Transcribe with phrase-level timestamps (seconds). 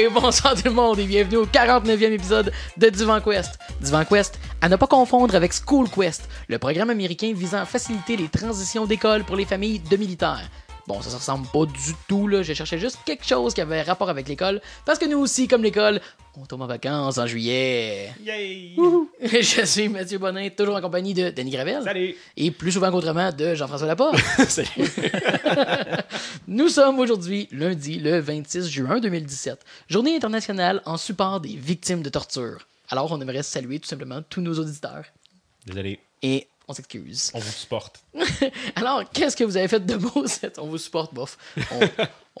[0.14, 3.58] Bonsoir tout le monde et bienvenue au 49e épisode de Divan Quest.
[3.80, 8.16] Divan Quest, à ne pas confondre avec School Quest, le programme américain visant à faciliter
[8.16, 10.48] les transitions d'école pour les familles de militaires.
[10.90, 12.42] Bon, ça, ça ressemble pas du tout, là.
[12.42, 14.60] Je cherchais juste quelque chose qui avait rapport avec l'école.
[14.84, 16.00] Parce que nous aussi, comme l'école,
[16.36, 18.10] on tombe en vacances en juillet.
[18.24, 18.74] Yay!
[19.22, 21.84] Je suis Mathieu Bonin, toujours en compagnie de Denis Gravel.
[21.84, 22.16] Salut!
[22.36, 24.18] Et plus souvent qu'autrement, de Jean-François Laporte.
[24.48, 24.68] Salut.
[26.48, 32.08] Nous sommes aujourd'hui lundi le 26 juin 2017, journée internationale en support des victimes de
[32.08, 32.66] torture.
[32.88, 35.04] Alors, on aimerait saluer tout simplement tous nos auditeurs.
[35.66, 37.30] Désolé, Et on s'excuse.
[37.34, 38.00] on vous supporte.
[38.76, 40.58] Alors, qu'est-ce que vous avez fait de beau cette...
[40.58, 41.36] On vous supporte, bof.
[41.72, 41.80] On,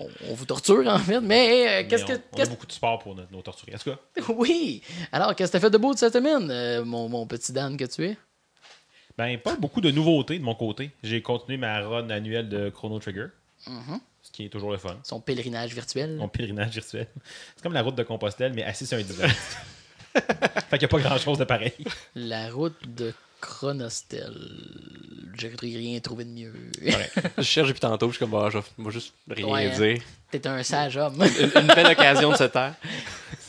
[0.04, 2.12] on- on vous torture, en fait, mais euh, qu'est-ce que...
[2.14, 3.72] on, on a beaucoup de sport pour notre- nos torturés.
[3.72, 3.90] Est-ce que
[4.32, 4.82] Oui!
[5.12, 7.76] Alors, qu'est-ce que t'as fait de beau de cette semaine, euh, mon, mon petit Dan
[7.76, 8.16] que tu es?
[9.18, 10.90] Ben, pas beaucoup de nouveautés de mon côté.
[11.02, 13.26] J'ai continué ma run annuelle de Chrono Trigger,
[13.66, 13.98] Mm-hmm.
[14.22, 14.96] ce qui est toujours le fun.
[15.02, 16.16] Son pèlerinage virtuel.
[16.16, 17.06] Mon pèlerinage virtuel.
[17.54, 19.28] C'est comme la route de Compostelle, mais assis sur un divan.
[20.14, 20.24] fait
[20.70, 21.74] qu'il n'y a pas grand-chose de pareil.
[22.14, 24.34] La route de Chronostel.
[25.38, 26.52] J'ai rien trouvé de mieux.
[26.82, 27.10] Ouais.
[27.38, 29.78] Je cherche depuis tantôt, je suis comme, bah, je vais- juste rien Ouais, hein.
[29.78, 30.02] dire.
[30.30, 31.22] T'es un sage homme.
[31.22, 32.74] Une, une belle occasion de se taire.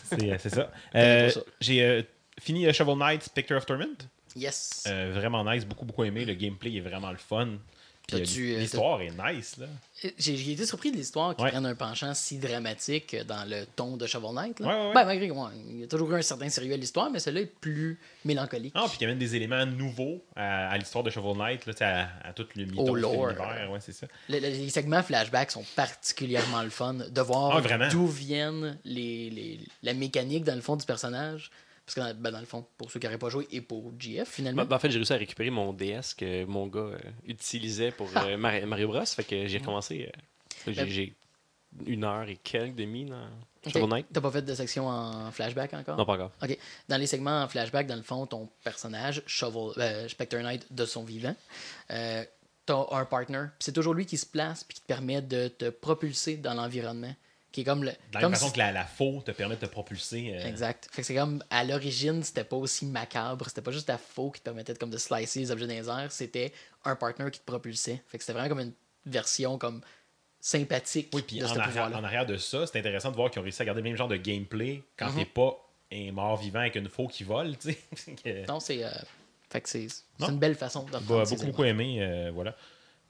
[0.04, 0.72] C'est euh, ça.
[0.96, 1.40] Euh, ça.
[1.60, 2.02] J'ai euh,
[2.40, 3.98] fini Shovel Knight Spectre of Torment.
[4.36, 4.84] yes.
[4.88, 6.26] Euh, vraiment nice, beaucoup, beaucoup aimé.
[6.26, 7.48] Le gameplay est vraiment le fun.
[8.18, 9.68] Puis, euh, L'histoire est nice, là.
[10.18, 11.52] J'ai été surpris de l'histoire qui Ouais.
[11.52, 14.60] prenne un penchant si dramatique dans le ton de Shovel Knight.
[14.60, 14.68] Là.
[14.68, 14.94] Ouais, ouais, ouais.
[14.96, 17.46] Ben, malgré il y a toujours eu un certain sérieux à l'histoire, mais celui-là est
[17.60, 18.74] plus mélancolique.
[18.76, 21.66] Ah, puis il y a même des éléments nouveaux à, à l'histoire de Shovel Knight,
[21.68, 21.74] là,
[22.24, 23.28] à, à tout le mythos Au de lore.
[23.28, 23.70] l'univers.
[23.72, 24.08] Ouais, c'est ça.
[24.30, 29.30] Le- le- les segments flashback sont particulièrement le fun de voir Ah, d'où viennent les,
[29.30, 31.52] les- la mécanique dans le fond du personnage.
[31.94, 33.92] Parce que dans, ben, dans le fond, pour ceux qui n'auraient pas joué et pour
[34.00, 34.62] GF finalement.
[34.64, 37.92] Ben, ben, en fait, j'ai réussi à récupérer mon DS que mon gars euh, utilisait
[37.92, 39.06] pour euh, Mar- Mario Bros.
[39.06, 40.10] Fait que j'ai recommencé.
[40.14, 41.14] euh, j'ai- Ben- j'ai
[41.86, 43.28] une heure et quelques demi dans.
[43.68, 44.08] Shovel Knight.
[44.12, 45.96] T'as pas fait de section en flashback encore?
[45.96, 46.32] Non, pas encore.
[46.42, 46.58] OK.
[46.90, 50.84] Dans les segments en flashback, dans le fond, ton personnage, Shovel, euh, Spectre Knight de
[50.86, 51.36] son vivant,
[51.92, 52.24] euh,
[52.66, 53.46] t'as un partner.
[53.60, 57.14] C'est toujours lui qui se place puis qui te permet de te propulser dans l'environnement.
[57.52, 57.92] Qui est comme le.
[58.14, 60.34] La comme façon si- que la, la faux te permet de te propulser.
[60.36, 60.88] euh, Exact.
[60.92, 63.46] Fait que c'est comme à l'origine, c'était pas aussi macabre.
[63.50, 65.74] C'était pas juste la faux qui te permettait de, comme de slicer les objets dans
[65.74, 66.12] les airs.
[66.12, 66.54] C'était
[66.86, 68.02] un partner qui te propulsait.
[68.08, 68.74] Fait que c'était vraiment comme une
[69.06, 69.82] version comme
[70.40, 71.98] sympathique Oui, puis en, arrière- pouvoir-là.
[71.98, 73.98] en arrière de ça, c'est intéressant de voir qu'ils ont réussi à garder le même
[73.98, 75.16] genre de gameplay quand Mhm.
[75.20, 75.58] t'es pas
[75.92, 78.16] un mort vivant avec une faux qui vole, tu sais.
[78.24, 78.84] Que- Non, c'est.
[78.84, 78.90] euh,
[79.50, 79.88] Fait que c'est
[80.20, 82.56] une belle façon de Bah, beaucoup, beaucoup aimé, euh, voilà.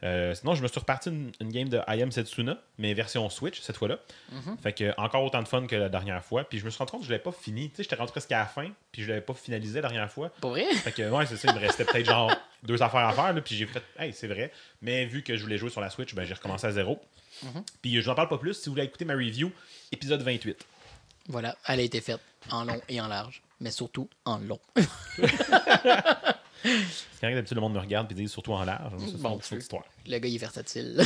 [0.04, 3.30] Euh, sinon, je me suis reparti une, une game de I Am Setsuna, mais version
[3.30, 4.00] Switch cette fois-là.
[4.32, 4.58] Mhm.
[4.58, 6.44] Fait que encore autant de fun que la dernière fois.
[6.44, 7.70] Puis je me suis rendu compte que je l'avais pas fini.
[7.70, 10.12] Tu sais, j'étais rendu presque à la fin, puis je l'avais pas finalisé la dernière
[10.12, 10.30] fois.
[10.42, 10.66] Pour vrai?
[10.76, 12.32] Fait que, ouais, c'est ça, il me restait peut-être genre
[12.64, 14.52] deux affaires à faire, là, puis j'ai fait, hey, c'est vrai.
[14.82, 17.00] Mais vu que je voulais jouer sur la Switch, ben, j'ai recommencé à zéro.
[17.44, 17.64] Mhm.
[17.82, 18.56] Puis je n'en parle pas plus.
[18.56, 19.52] Si vous voulez écouter ma review,
[19.92, 20.66] épisode 28.
[21.28, 22.20] Voilà, elle a été faite
[22.50, 24.60] en long et en large, mais surtout en long.
[26.64, 28.92] C'est quand d'habitude le monde me regarde puis dit surtout en large.
[29.00, 29.84] Ça, c'est Bon, une histoire.
[30.08, 31.02] Le gars, il est versatile.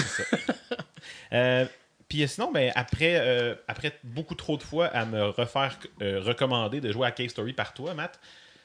[1.33, 1.65] Euh,
[2.07, 6.21] puis euh, sinon, ben, après, euh, après beaucoup trop de fois à me refaire euh,
[6.21, 8.19] recommander de jouer à Cave Story par toi, Matt,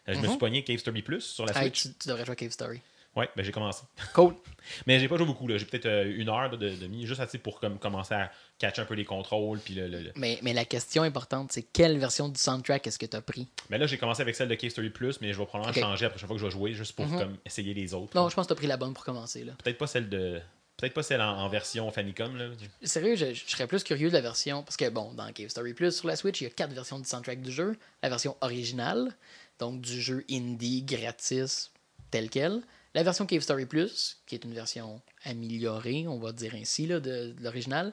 [0.07, 0.29] je me Mhm.
[0.29, 1.83] suis pogné Cave Story Plus sur la Hey, Switch.
[1.83, 2.81] tu, tu devrais jouer à Cave Story.
[3.17, 3.83] Ouais, ben j'ai commencé.
[4.15, 4.35] Cool.
[4.87, 5.59] Mais j'ai pas joué beaucoup, là.
[5.59, 8.83] J'ai peut-être euh, une heure de, de, demi, juste assez pour comme, commencer à catcher
[8.83, 9.59] un peu les contrôles.
[9.59, 12.99] Puis le, le- le- Mais, mais la question importante, c'est quelle version du soundtrack est-ce
[13.01, 13.49] que tu as pris?
[13.69, 16.05] Mais là, j'ai commencé avec celle de Cave Story Plus, mais je vais probablement changer
[16.05, 17.19] la prochaine fois que je vais jouer, juste pour Mhm.
[17.19, 18.15] comme, essayer les autres.
[18.17, 19.43] Non, je pense que tu as pris la bonne pour commencer.
[19.45, 19.55] Là.
[19.63, 20.41] Peut-être pas celle de.
[20.77, 22.47] Peut-être pas celle en, en version Famicom, là.
[22.85, 24.63] Sérieux, je, je serais plus curieux de la version.
[24.63, 26.99] Parce que, bon, dans Cave Story Plus sur la Switch, il y a quatre versions
[26.99, 27.77] du soundtrack du jeu.
[28.05, 29.15] La version originale,
[29.59, 31.71] donc du jeu indie gratis
[32.11, 32.63] tel quel.
[32.95, 36.99] La version Cave Story Plus, qui est une version améliorée, on va dire ainsi, là,
[36.99, 37.93] de, de l'original.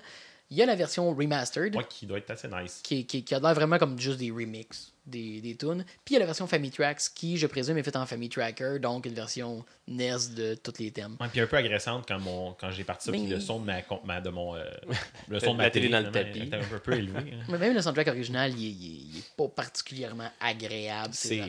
[0.50, 1.76] Il y a la version remastered.
[1.76, 2.82] Ouais, qui doit être assez nice.
[2.84, 5.84] qui, qui, qui a l'air vraiment comme juste des remixes des, des tunes.
[6.06, 8.30] Puis il y a la version Family Tracks qui, je présume, est faite en Family
[8.30, 11.18] Tracker, donc une version NES de tous les thèmes.
[11.20, 13.60] Ouais, puis un peu agressante quand, mon, quand j'ai parti ça, puis Mais- le son
[13.60, 14.64] de ma, de mon euh,
[15.30, 16.40] le son de La ma télé télé, dans le tapis.
[16.40, 17.34] était un peu, peu élevé.
[17.34, 17.44] hein.
[17.50, 21.40] Mais même le soundtrack original, il est, il est- il est pas particulièrement agréable, C'est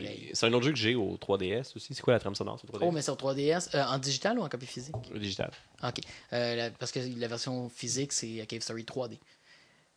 [0.43, 1.93] un autre jeu que j'ai au 3DS aussi.
[1.93, 4.43] C'est quoi la trame sonore sur 3DS Oh, mais sur 3DS, euh, en digital ou
[4.43, 4.95] en copie physique?
[5.13, 5.51] Le digital.
[5.83, 5.95] Ok.
[6.33, 9.17] Euh, la- parce que la version physique, c'est Cave Story 3D.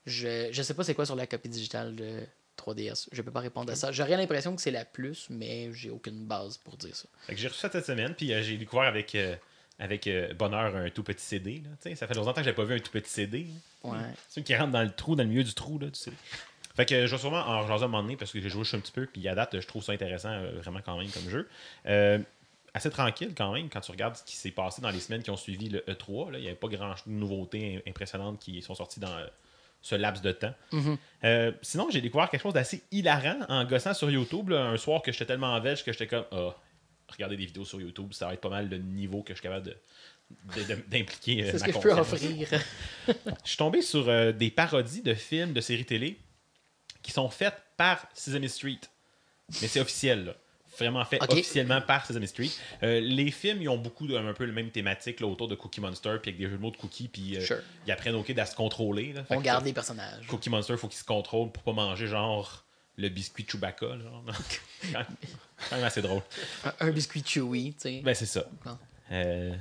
[0.07, 2.21] Je, je sais pas c'est quoi sur la copie digitale de
[2.59, 3.09] 3DS.
[3.13, 3.93] Je peux pas répondre à ça.
[3.93, 7.07] J'aurais l'impression que c'est la plus, mais j'ai aucune base pour dire ça.
[7.31, 9.35] J'ai reçu ça cette semaine, puis euh, j'ai découvert avec, euh,
[9.79, 11.63] avec euh, bonheur un tout petit CD.
[11.65, 13.47] Là, ça fait longtemps que j'avais pas vu un tout petit CD.
[13.85, 13.99] Ouais.
[14.29, 16.13] Celui qui rentre dans le trou, dans le milieu du trou, là, tu sais.
[16.75, 18.75] Fait que je vais sûrement en rejaser un moment donné parce que j'ai joué juste
[18.75, 21.47] un petit peu, puis à date, je trouve ça intéressant vraiment quand même comme jeu.
[22.75, 25.29] Assez tranquille quand même quand tu regardes ce qui s'est passé dans les semaines qui
[25.31, 26.31] ont suivi le E3.
[26.33, 26.39] là.
[26.39, 29.15] Il n'y avait pas grand de nouveautés im- impressionnantes qui sont sorties dans,
[29.83, 30.55] ce laps de temps.
[30.73, 30.97] Mhm.
[31.25, 34.49] Euh, sinon, j'ai découvert quelque chose d'assez hilarant en gossant sur YouTube.
[34.51, 36.55] là, un soir que j'étais tellement en veg que j'étais comme, ah,
[37.09, 39.43] regarder des vidéos sur YouTube, ça va être pas mal le niveau que je suis
[39.43, 39.77] capable de-
[40.89, 41.43] d'impliquer.
[41.45, 42.61] euh, C'est ce que je peux offrir.
[43.09, 46.19] Je suis tombé sur euh, des parodies de films, de séries télé
[47.03, 48.81] qui sont faites par Sesame Street.
[49.61, 50.37] Mais c'est officiel, là.
[50.79, 51.33] Vraiment fait Ok.
[51.33, 52.51] officiellement par Sesame Street.
[52.83, 55.55] Euh, les films, ils ont beaucoup de, un peu le même thématique là, autour de
[55.55, 57.59] Cookie Monster, puis avec des jeux de mots de Cookie, puis euh, Sure.
[57.87, 59.13] ils apprennent kid à se contrôler.
[59.13, 59.25] là.
[59.31, 60.27] On que, garde les personnages.
[60.29, 62.65] Cookie Monster, faut qu'il se contrôle pour pas manger genre
[62.97, 63.99] le biscuit Chewbacca.
[63.99, 64.25] Genre.
[64.93, 65.07] quand, même,
[65.71, 66.23] quand même assez drôle.
[66.65, 68.01] Un, un biscuit chewy, tu sais.
[68.03, 68.45] Ben, c'est ça.
[69.11, 69.55] Euh,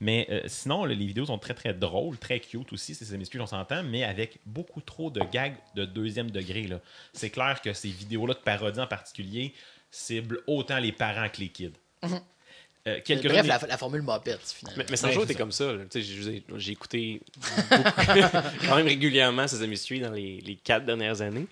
[0.00, 3.24] mais euh, sinon, là, les vidéos sont très très drôles, très cute aussi, c'est Sesame
[3.24, 6.68] Street, on s'entend, mais avec beaucoup trop de gags de deuxième degré.
[7.12, 9.54] C'est clair que ces vidéos-là de parodie en particulier
[9.92, 11.70] ciblent autant les parents que les kids.
[12.88, 14.82] Euh, quelques-unes Bref, la, la formule Muppets, finalement.
[14.90, 15.38] Mais, c'est t'es ça.
[15.38, 15.72] comme ça.
[15.72, 15.84] là.
[15.88, 17.20] Tu sais, J'ai écouté
[18.66, 21.46] quand même régulièrement Sesame Street dans les, les quatre dernières années.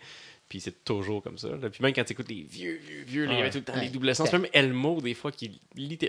[0.48, 1.46] Puis c'est toujours comme ça.
[1.50, 1.70] là.
[1.70, 3.64] Puis même quand tu écoutes les vieux, vieux, vieux, là, il y avait tout le
[3.64, 3.82] temps Ouais.
[3.82, 4.32] les doubles sens.
[4.32, 5.60] Même Elmo, des fois, qui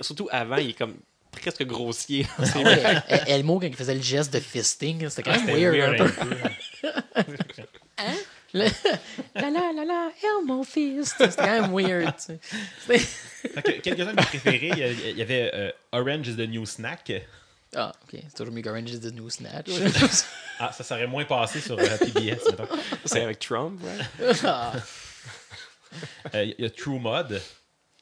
[0.01, 0.95] surtout avant, il est comme
[1.31, 2.25] presque grossier.
[2.39, 5.75] Ah ouais, El- Elmo, quand il faisait le geste de fisting, c'était quand même weird,
[5.75, 6.35] weird un peu.
[8.53, 8.65] Le-
[9.35, 11.15] la la la la, Elmo fist.
[11.17, 12.39] C'était quand même weird, tu sais.
[12.85, 12.99] C'était-
[13.61, 14.71] Fait que quelques-uns de mes préférés,
[15.09, 17.11] il y avait euh, Orange is the New Snack.
[17.75, 18.19] Ah, ok.
[18.27, 19.69] C'est toujours mieux qu'Orange is the New Snatch.
[20.59, 22.43] Ah, ça serait moins passé sur euh, PBS.
[22.51, 22.67] mettons.
[23.05, 24.41] C'est avec Trump, right?
[24.45, 24.73] Ah,
[26.35, 27.41] Euh, Il y a True Mod,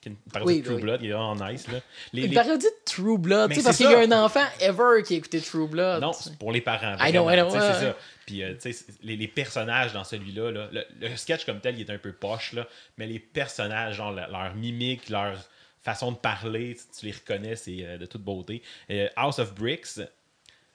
[0.02, 0.81] qui est une parodie Oui, de True oui.
[0.81, 1.68] Blood, il est vraiment nice.
[1.68, 1.80] Là.
[2.13, 4.12] Les, Une les- parodie de True Blood, Mais tu sais, parce qu'il y a un
[4.24, 6.02] enfant ever qui a écouté True Blood.
[6.02, 6.95] Non, c'est pour les parents.
[7.00, 7.74] I know, I know, ouais, c'est ouais.
[7.92, 7.95] ça.
[8.30, 11.60] Puis, euh, tu sais, c'est- les, les personnages dans celui-là, là, le, le sketch comme
[11.62, 12.68] tel, il est un peu poche, là,
[12.98, 15.36] mais les personnages, genre, le- leur mimique, leur
[15.81, 18.62] façon de parler, tu, tu les reconnais, c'est euh, de toute beauté.
[18.92, 20.00] Euh, House of Bricks,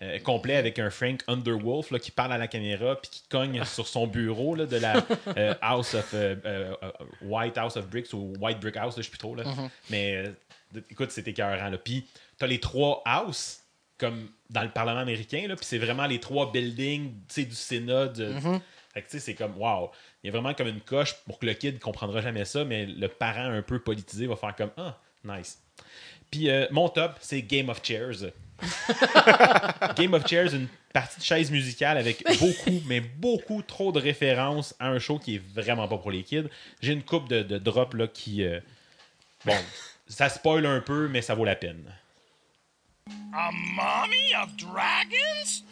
[0.03, 3.63] euh, complet avec un Frank Underwolf là, qui parle à la caméra puis qui cogne
[3.77, 4.97] sur son bureau là, de la
[5.37, 6.75] euh, House of euh,
[7.23, 9.37] White House of Bricks ou White Brick House, là, je sais plus trop.
[9.37, 9.45] Là.
[9.91, 10.33] Mais euh,
[10.73, 11.71] de- écoute, c'était écœurant.
[11.85, 12.05] Puis
[12.37, 13.59] t'as les trois houses
[14.09, 18.09] comme dans le Parlement américain, là, puis c'est vraiment les trois buildings du Sénat.
[18.09, 18.33] de-
[18.93, 19.91] Fait que tu sais, c'est comme wow.
[20.23, 22.87] Il y a vraiment comme une coche pour que le kid comprendra jamais ça, mais
[22.87, 25.59] le parent un peu politisé va faire comme Ah, nice.
[26.31, 28.31] Puis euh, mon top, c'est Game of Chairs.
[29.97, 34.75] Game of Chairs, une partie de chaise musicale avec beaucoup, mais beaucoup trop de références
[34.79, 36.49] à un show qui est vraiment pas pour les kids.
[36.81, 38.45] J'ai une coupe de, de drops là, qui.
[38.45, 38.61] euh,
[39.45, 39.57] bon,
[40.07, 41.83] ça spoil un peu, mais ça vaut la peine.
[43.35, 45.63] A mommy of dragons?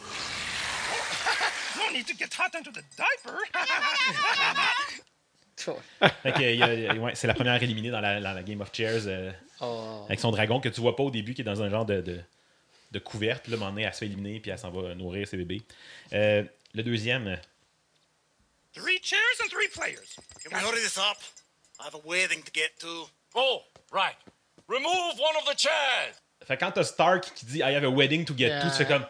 [1.78, 3.38] no need to get hot into the diaper.
[6.24, 9.30] A- ouais, c'est la première éliminée dans la, dans la Game of Chairs euh,
[9.60, 10.02] Oh.
[10.08, 12.00] avec son dragon que tu vois pas au début, qui est dans un genre de,
[12.00, 12.20] de,
[12.90, 13.44] de couverte.
[13.44, 15.28] Puis là, à un moment donné, elle se fait éliminer, puis elle s'en va nourrir
[15.28, 15.62] ses bébés.
[16.12, 16.42] Euh,
[16.74, 17.38] le deuxième,
[18.74, 20.16] three chairs and three players.
[20.42, 21.16] Can we hurry this up?
[21.78, 23.06] I have a wedding to get to.
[23.36, 23.62] Oh,
[23.92, 24.16] right.
[24.66, 26.20] Remove one of the chairs.
[26.46, 28.86] Fait quand t'as Stark qui dit I have a wedding to get to, tu fais
[28.86, 29.06] comme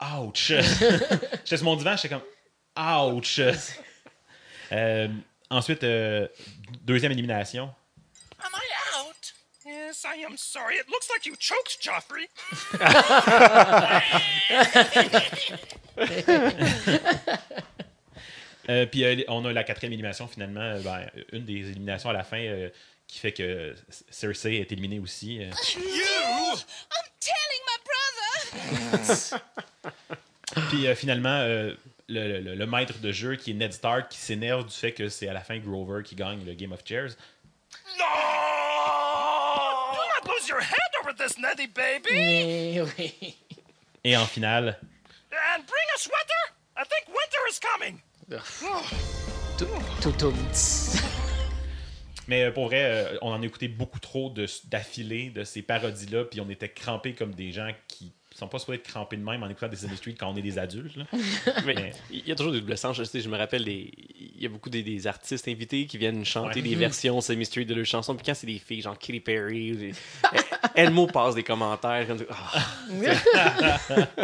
[0.00, 0.48] Ouch!
[1.44, 2.22] J'étais sur mon divan, j'étais comme
[2.76, 3.40] Ouch!
[4.72, 5.06] Euh,
[5.50, 6.26] ensuite, euh,
[6.80, 7.64] deuxième élimination.
[8.38, 9.34] Am I out?
[9.66, 10.76] Yes, I am sorry.
[10.76, 12.30] It looks like you choked, Joffrey.
[18.68, 22.12] Euh, puis euh, on a la quatrième élimination finalement, euh, ben, une des éliminations à
[22.12, 22.68] la fin euh,
[23.12, 23.74] qui fait que
[24.10, 25.38] Cersei est éliminée aussi.
[25.42, 25.50] euh.
[25.76, 26.56] You?
[26.56, 27.78] I'm telling my
[28.96, 29.40] brother.
[30.70, 31.74] Puis euh, finalement, euh,
[32.08, 35.10] le, le- le maître de jeu qui est Ned Stark qui s'énerve du fait que
[35.10, 37.10] c'est à la fin Grover qui gagne le Game of Chairs.
[37.98, 38.04] No!
[39.92, 42.80] Do not lose your head over this, Neddy baby.
[42.98, 43.36] Oui.
[44.04, 44.78] Et en finale,
[45.30, 46.54] And bring a sweater.
[46.78, 48.00] I think winter is coming.
[49.58, 49.68] Tout,
[50.00, 50.34] tout, tout.
[52.28, 55.62] Mais euh, pour vrai, euh, on en a écouté beaucoup trop de- d'affilés de ces
[55.62, 59.22] parodies-là, puis on était crampés comme des gens qui sont pas supposés être crampés de
[59.22, 60.96] même en écoutant des Street quand on est des adultes.
[60.96, 61.04] là.
[61.66, 62.96] Mais Mais- il y a toujours des double sens.
[62.96, 63.90] Je, sais, je me rappelle, il
[64.40, 66.68] y a beaucoup des, des artistes invités qui viennent chanter Ouais.
[66.68, 68.14] des versions semi-street de leurs chansons.
[68.14, 69.92] Puis quand c'est des filles, genre Katy Perry, des-
[70.74, 72.06] Elmo passe des commentaires.
[72.06, 73.78] Comme, Ah,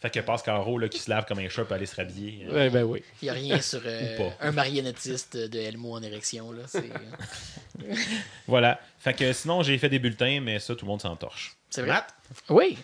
[0.00, 2.46] Fait que Pascaro là, qui se lave comme un chat peut aller se rhabiller.
[2.48, 3.02] euh, ouais, ben oui.
[3.20, 6.52] Il n'y a rien sur euh, un marionnettiste de Elmo en érection.
[6.52, 6.62] Là.
[6.66, 6.88] C'est,
[8.46, 8.80] Voilà.
[8.98, 11.54] Fait que sinon, j'ai fait des bulletins, mais ça, tout le monde s'en torche.
[11.70, 11.90] C'est vrai?
[11.92, 12.14] Matt?
[12.48, 12.78] Oui.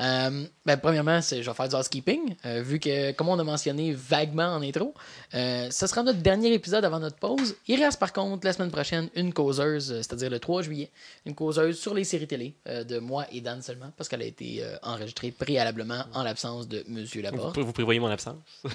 [0.00, 3.44] Euh, ben, premièrement, c'est, je vais faire du housekeeping, euh, vu que, comme on a
[3.44, 4.94] mentionné vaguement en intro,
[5.34, 7.56] euh, ce sera notre dernier épisode avant notre pause.
[7.66, 10.90] Il reste par contre la semaine prochaine une causeuse, euh, c'est-à-dire le 3 juillet,
[11.26, 14.26] une causeuse sur les séries télé euh, de moi et Dan seulement, parce qu'elle a
[14.26, 17.58] été euh, enregistrée préalablement en l'absence de Monsieur Vous, Laporte.
[17.58, 18.36] vous prévoyez mon absence?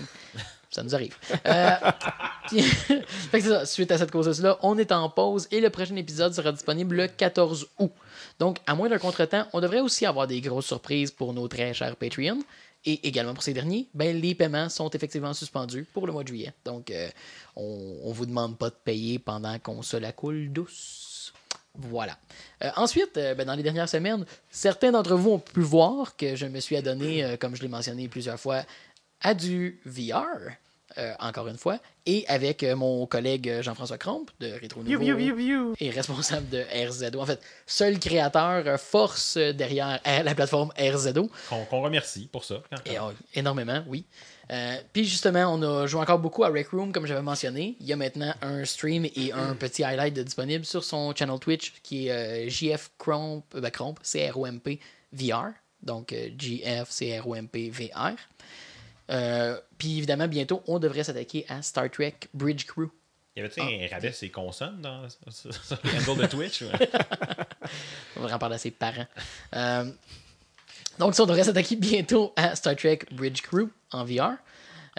[0.71, 1.15] Ça nous arrive.
[2.47, 2.61] Puis-
[3.31, 5.95] fait que c'est ça, suite à cette causeuse-là, on est en pause et le prochain
[5.95, 7.91] épisode sera disponible le 14 août.
[8.39, 11.73] Donc, à moins d'un contretemps, on devrait aussi avoir des grosses surprises pour nos très
[11.73, 12.39] chers Patreon.
[12.85, 16.29] Et également pour ces derniers, ben, les paiements sont effectivement suspendus pour le mois de
[16.29, 16.53] juillet.
[16.63, 17.09] Donc, euh,
[17.57, 21.33] on ne vous demande pas de payer pendant qu'on se la coule douce.
[21.75, 22.17] Voilà.
[22.63, 26.37] Euh, ensuite, euh, ben, dans les dernières semaines, certains d'entre vous ont pu voir que
[26.37, 28.63] je me suis adonné, comme je l'ai mentionné plusieurs fois,
[29.19, 30.53] à du VR,
[30.97, 35.05] euh, encore une fois, et avec euh, mon collègue euh, Jean-François Crompe de Rétro Nouveau
[35.79, 37.19] et responsable de RZO.
[37.19, 41.29] En fait, seul créateur euh, force derrière euh, la plateforme RZO.
[41.69, 42.61] Qu'on remercie pour ça.
[42.69, 44.05] quand- Et, euh, énormément, oui.
[44.51, 47.75] Euh, Puis justement, on a joué encore beaucoup à Rec Room, comme j'avais mentionné.
[47.79, 51.37] Il y a maintenant un stream et un petit highlight de disponible sur son channel
[51.39, 54.79] Twitch qui est euh, JF Cromp, ben, Cromp, C-R-O-M-P
[55.13, 55.49] VR.
[55.83, 58.15] Donc euh, JF C-R-O-M-P VR.
[59.09, 62.89] Euh, Puis évidemment, bientôt, on devrait s'attaquer à Star Trek Bridge Crew.
[63.35, 63.65] Y avait-tu Ah.
[63.65, 66.63] un rabais sur les consonnes dans le handle de Twitch?
[68.17, 69.05] On va en parler à ses parents.
[69.55, 69.85] Euh,
[70.97, 74.33] donc, ça, on devrait s'attaquer bientôt à Star Trek Bridge Crew en VR.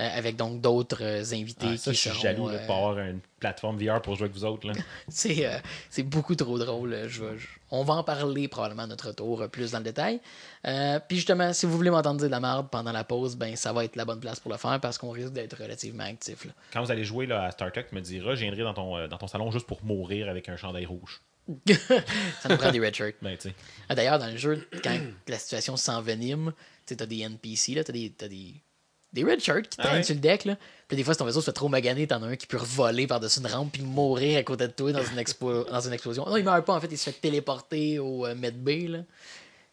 [0.01, 2.67] Euh, avec donc d'autres euh, invités Ah, ça, qui je suis seront, jaloux de euh,
[2.67, 4.67] pas avoir une plateforme VR pour jouer avec vous autres.
[5.09, 7.05] C'est beaucoup trop drôle.
[7.07, 7.23] Je,
[7.71, 10.21] on va en parler probablement à notre tour euh, plus dans le détail.
[11.09, 13.73] Puis justement, si vous voulez m'entendre dire de la merde pendant la pause, ben ça
[13.73, 16.47] va être la bonne place pour le faire parce qu'on risque d'être relativement actif.
[16.47, 16.53] là.
[16.73, 19.07] Quand vous allez jouer là, à Star Trek, tu me diras, je viendrai dans ton,
[19.07, 21.21] dans ton salon juste pour mourir avec un chandail rouge.
[22.41, 23.17] ça nous prend des red shirts.
[23.23, 23.49] Ben, tu.
[23.89, 26.53] Ah, D'ailleurs, dans le jeu, quand la situation s'envenime,
[26.87, 28.55] tu as des NPC, des, t'as des,
[29.13, 30.03] des red shirts qui Ah traînent ouais?
[30.03, 30.45] sur le deck.
[30.45, 30.57] Là.
[30.89, 32.57] Puis des fois, si ton vaisseau se fait trop magané, t'en as un qui peut
[32.57, 35.93] voler par-dessus une rampe puis mourir à côté de toi dans une, expo- dans une
[35.93, 36.25] explosion.
[36.27, 38.89] Non, il meurt pas, en fait, il se fait téléporter au euh, Med B.
[38.89, 38.99] Là.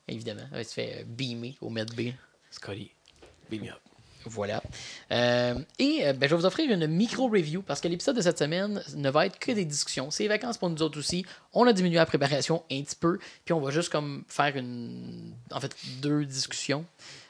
[0.08, 2.12] Évidemment, il se fait euh, beamer au Med B.
[2.52, 2.92] Scotty,
[3.50, 3.76] beam me up.
[4.30, 4.62] Voilà.
[5.12, 8.40] Euh, et euh, ben, je vais vous offrir une micro-review parce que l'épisode de cette
[8.40, 10.12] semaine ne va être que des discussions.
[10.12, 11.26] C'est les vacances pour nous autres aussi.
[11.54, 13.20] On a diminué la préparation un petit peu.
[13.46, 15.34] Puis on va juste comme faire une.
[15.52, 16.84] En fait, deux discussions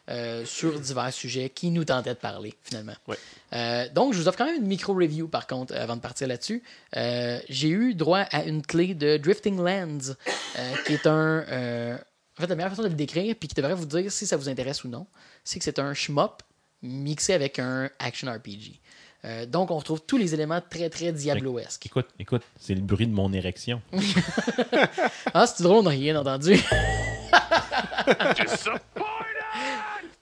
[0.10, 2.96] euh, sur divers sujets qui nous tentaient de parler finalement.
[3.08, 3.18] Ouais.
[3.54, 6.28] Euh, donc, je vous offre quand même une micro-review, par contre, euh, avant de partir
[6.28, 6.64] là-dessus.
[6.96, 10.14] Euh, J'ai eu droit à une clé de Drifting Lands,
[10.58, 11.44] euh, qui est un...
[11.50, 11.98] euh,
[12.38, 14.38] en fait, la meilleure façon de le décrire, puis qui devrait vous dire si ça
[14.38, 15.08] vous intéresse ou non,
[15.44, 16.44] c'est que c'est un shmup
[16.84, 18.80] mixé avec un action RPG.
[19.26, 21.88] Euh, donc, on retrouve tous les éléments très, très Diablo-esques.
[21.88, 23.82] Écoute, écoute, c'est le bruit de mon érection.
[25.34, 26.60] Ah, c'est drôle, on n'a rien entendu.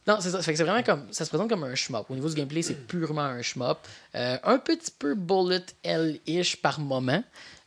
[0.07, 0.39] Non, c'est ça.
[0.63, 1.07] Vraiment comme.
[1.11, 2.05] Ça se présente comme un shmup.
[2.09, 3.77] Au niveau du gameplay, c'est purement un shmup.
[4.13, 7.23] Euh, un petit peu bullet L-ish par moment,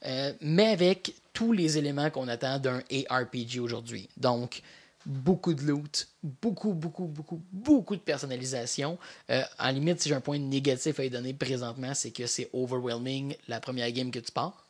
[0.06, 2.80] euh, mais avec tous les éléments qu'on attend d'un
[3.10, 4.08] ARPG aujourd'hui.
[4.16, 4.62] Donc,
[5.04, 8.98] beaucoup de loot, beaucoup, beaucoup, beaucoup, beaucoup de personnalisation.
[9.30, 12.50] Euh, en limite, si j'ai un point négatif à y donner présentement, c'est que c'est
[12.52, 14.67] overwhelming la première game que tu pars.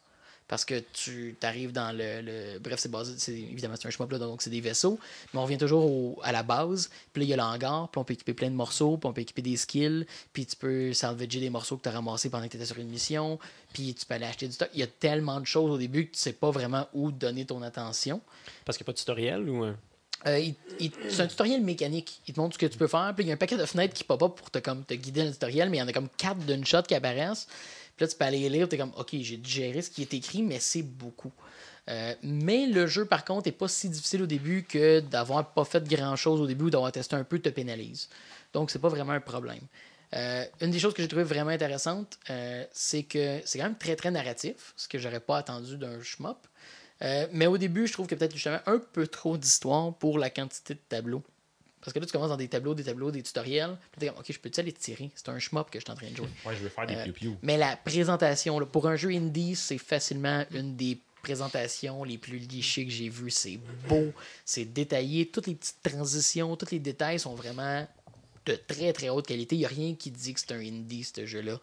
[0.49, 3.13] Parce que tu arrives dans le, le- Bref, c'est basé.
[3.19, 4.99] c'est- Évidemment, c'est un shmup, là, donc c'est des vaisseaux.
[5.33, 6.89] Mais on revient toujours au- à la base.
[7.13, 7.89] Puis là, il y a l'hangar.
[7.91, 8.97] Puis on peut équiper plein de morceaux.
[8.97, 10.07] Puis on peut équiper des skills.
[10.33, 12.79] Puis tu peux salvager des morceaux que tu as ramassés pendant que tu étais sur
[12.79, 13.39] une mission.
[13.75, 14.71] Puis tu peux aller acheter du stock.
[14.73, 17.45] Il y a tellement de choses au début que tu sais pas vraiment où donner
[17.45, 18.21] ton attention.
[18.65, 19.65] Parce qu'il n'y a pas de tutoriel ou.
[19.65, 19.73] euh,
[20.27, 20.51] Euh,
[21.11, 22.21] c'est un tutoriel mécanique.
[22.27, 23.13] Il te montre ce que tu peux faire.
[23.15, 24.95] Puis il y a un paquet de fenêtres qui pop up pour te, comme, te
[24.95, 27.47] guider dans le tutoriel, mais il y en a comme quatre d'une shot qui apparaissent.
[28.01, 28.69] Là, tu peux aller lire.
[28.69, 31.33] Tu es comme, OK, j'ai digéré ce qui est écrit, mais c'est beaucoup.
[31.89, 35.65] Euh, mais le jeu, par contre, est pas si difficile au début que d'avoir pas
[35.65, 38.09] fait grand chose au début ou d'avoir testé un peu te pénalise.
[38.53, 39.61] Donc, c'est pas vraiment un problème.
[40.15, 43.79] Euh, une des choses que j'ai trouvé vraiment intéressante, euh, c'est que c'est quand même
[43.79, 46.39] très très narratif, ce que j'aurais pas attendu d'un shmup.
[47.33, 50.75] Mais au début, je trouve que peut-être justement un peu trop d'histoire pour la quantité
[50.75, 51.23] de tableaux.
[51.81, 53.77] Parce que là, tu commences dans des tableaux, des tableaux, des tutoriels.
[53.93, 55.11] Puis t'es comme, ok, je peux-tu aller tirer?
[55.15, 56.29] C'est un shmup que je suis en train de jouer.
[56.45, 57.37] Ouais, je veux faire des Euh, piou-piou.
[57.43, 62.39] Mais la présentation, là, pour un jeu indie, c'est facilement une des présentations les plus
[62.39, 63.31] lichées que j'ai vues.
[63.31, 63.59] C'est
[63.89, 64.13] beau,
[64.45, 65.29] c'est détaillé.
[65.29, 67.87] Toutes les petites transitions, tous les détails sont vraiment
[68.47, 69.57] de très très haute qualité.
[69.57, 71.61] Il n'y a rien qui dit que c'est un indie, ce jeu-là.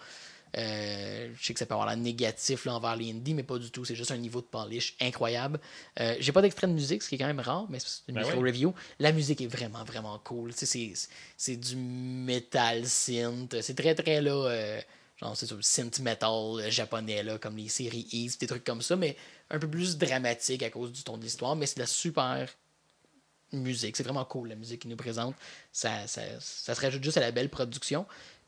[0.57, 3.57] Euh, je sais que ça peut avoir l'air négatif là, envers les indies, mais pas
[3.57, 3.83] du tout.
[3.83, 5.59] C'est juste un niveau de polish incroyable.
[6.00, 8.15] Euh, J'ai pas d'extrait de musique, ce qui est quand même rare, mais c'est une
[8.15, 8.74] Ben micro-review.
[9.00, 10.53] La musique est vraiment, vraiment cool.
[10.55, 13.62] C'est du metal synth.
[13.62, 14.31] C'est très, très là.
[14.31, 14.81] euh,
[15.17, 18.95] genre, c'est synth metal euh, japonais, là, comme les séries East, des trucs comme ça,
[18.95, 19.17] mais
[19.50, 22.47] un peu plus dramatique à cause du ton de l'histoire, mais c'est de la super
[23.51, 23.95] musique.
[23.95, 25.35] C'est vraiment cool la musique qu'il nous présente.
[25.71, 28.05] Ça, ça, ça se rajoute juste à la belle production.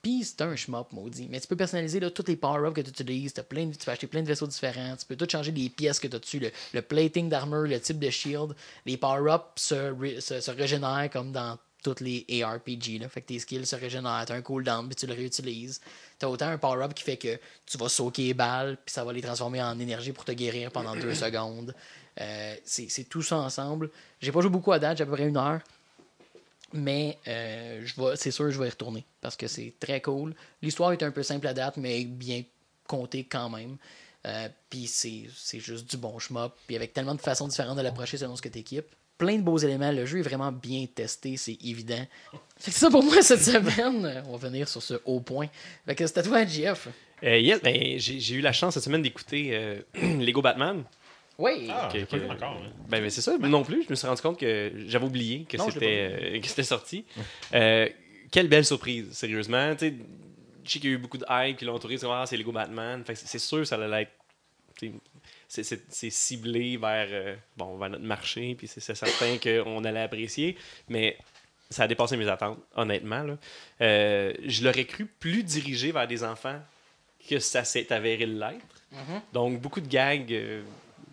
[0.08, 1.28] Puis c'est un shmup maudit.
[1.30, 3.34] Mais tu peux personnaliser là, tous les power-ups que tu utilises.
[3.34, 4.96] T'as plein de- tu peux acheter plein de vaisseaux différents.
[4.96, 6.40] Tu peux tout changer les pièces que tu as dessus.
[6.40, 8.54] Le, le plating d'armure, le type de shield.
[8.86, 13.00] Les power-ups se, ré- se, se régénèrent comme dans toutes les ARPG.
[13.02, 13.10] Là.
[13.10, 14.24] Fait que tes skills se régénèrent.
[14.26, 15.82] T'as un cooldown, puis tu le réutilises.
[16.20, 19.12] T'as autant un power-up qui fait que tu vas soaker les balles, puis ça va
[19.12, 21.76] les transformer en énergie pour te guérir pendant deux secondes.
[22.22, 23.90] Euh, c'est c'est tout ça ensemble.
[24.22, 25.60] J'ai pas joué beaucoup à date, j'ai à peu près une heure.
[26.74, 30.34] Mais euh, c'est sûr je vais y retourner parce que c'est très cool.
[30.62, 32.44] L'histoire est un peu simple à date, mais bien
[32.88, 33.78] comptée quand même.
[34.26, 36.54] Euh, Puis c'est juste du bon shmup.
[36.68, 38.88] Puis avec tellement de façons différentes de l'approcher selon ce que tu équipes.
[39.18, 39.92] Plein de beaux éléments.
[39.92, 42.06] Le jeu est vraiment bien testé, c'est évident.
[42.60, 44.24] Fait que ça pour moi cette semaine.
[44.28, 45.48] On va venir sur ce haut point.
[45.86, 46.90] Fait que c'est à toi, JF.
[47.24, 50.84] Euh, yes, ben, j'ai eu la chance cette semaine d'écouter Lego Batman.
[51.38, 51.67] Oui.
[51.72, 52.62] Ah, Que- pas que- vu encore.
[52.63, 52.72] hein.
[52.89, 53.84] Ben, ben, c'est ça, non plus.
[53.84, 57.06] Je me suis rendu compte que j'avais oublié que c'était euh, que c'était sorti.
[57.53, 57.88] Euh,
[58.32, 59.74] quelle belle surprise, sérieusement.
[59.75, 59.94] Tu sais,
[60.63, 61.98] je sais qu'il y a eu beaucoup de hype qui l'ont entouré.
[61.98, 63.03] C'est ah, c'est Lego Batman.
[63.13, 64.12] C'est sûr ça allait être.
[64.79, 64.94] tu sais,
[65.50, 69.84] C'est c'est- c'est ciblé vers, euh, bon, vers notre marché, puis c'est c'est certain qu'on
[69.86, 70.58] allait apprécier.
[70.89, 71.17] Mais
[71.70, 73.24] ça a dépassé mes attentes, honnêtement.
[73.24, 73.38] là.
[73.82, 76.60] Euh, je l'aurais cru plus dirigé vers des enfants
[77.29, 78.65] que ça s'est avéré l'être.
[79.34, 80.63] Donc, beaucoup de gags euh,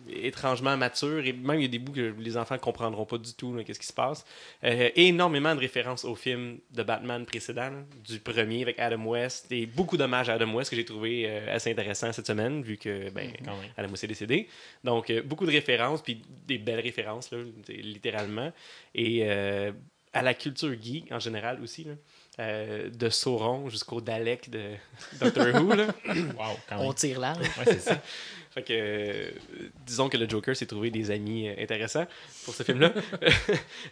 [0.09, 3.17] étrangement matures, et même il y a des bouts que les enfants ne comprendront pas
[3.17, 4.25] du tout, là, qu'est-ce qui se passe.
[4.63, 9.51] Euh, énormément de références au film de Batman précédent, là, du premier avec Adam West,
[9.51, 12.77] et beaucoup d'hommages à Adam West que j'ai trouvé euh, assez intéressant cette semaine, vu
[12.77, 13.55] que ben, même.
[13.77, 14.47] Adam West est décédé.
[14.83, 18.51] Donc, euh, beaucoup de références, puis des belles références, là, littéralement.
[18.93, 19.71] Et euh,
[20.13, 21.93] à la culture geek en général aussi, là.
[22.37, 24.71] Euh, de Sauron jusqu'au Dalek de
[25.21, 25.73] Doctor Who.
[25.73, 25.87] Là.
[26.05, 27.39] Wow, quand On tire large.
[27.39, 28.01] Ouais, c'est ça.
[28.55, 29.31] Fait que, euh,
[29.85, 32.07] disons que le Joker s'est trouvé des amis euh, intéressants
[32.45, 32.93] pour ce film-là.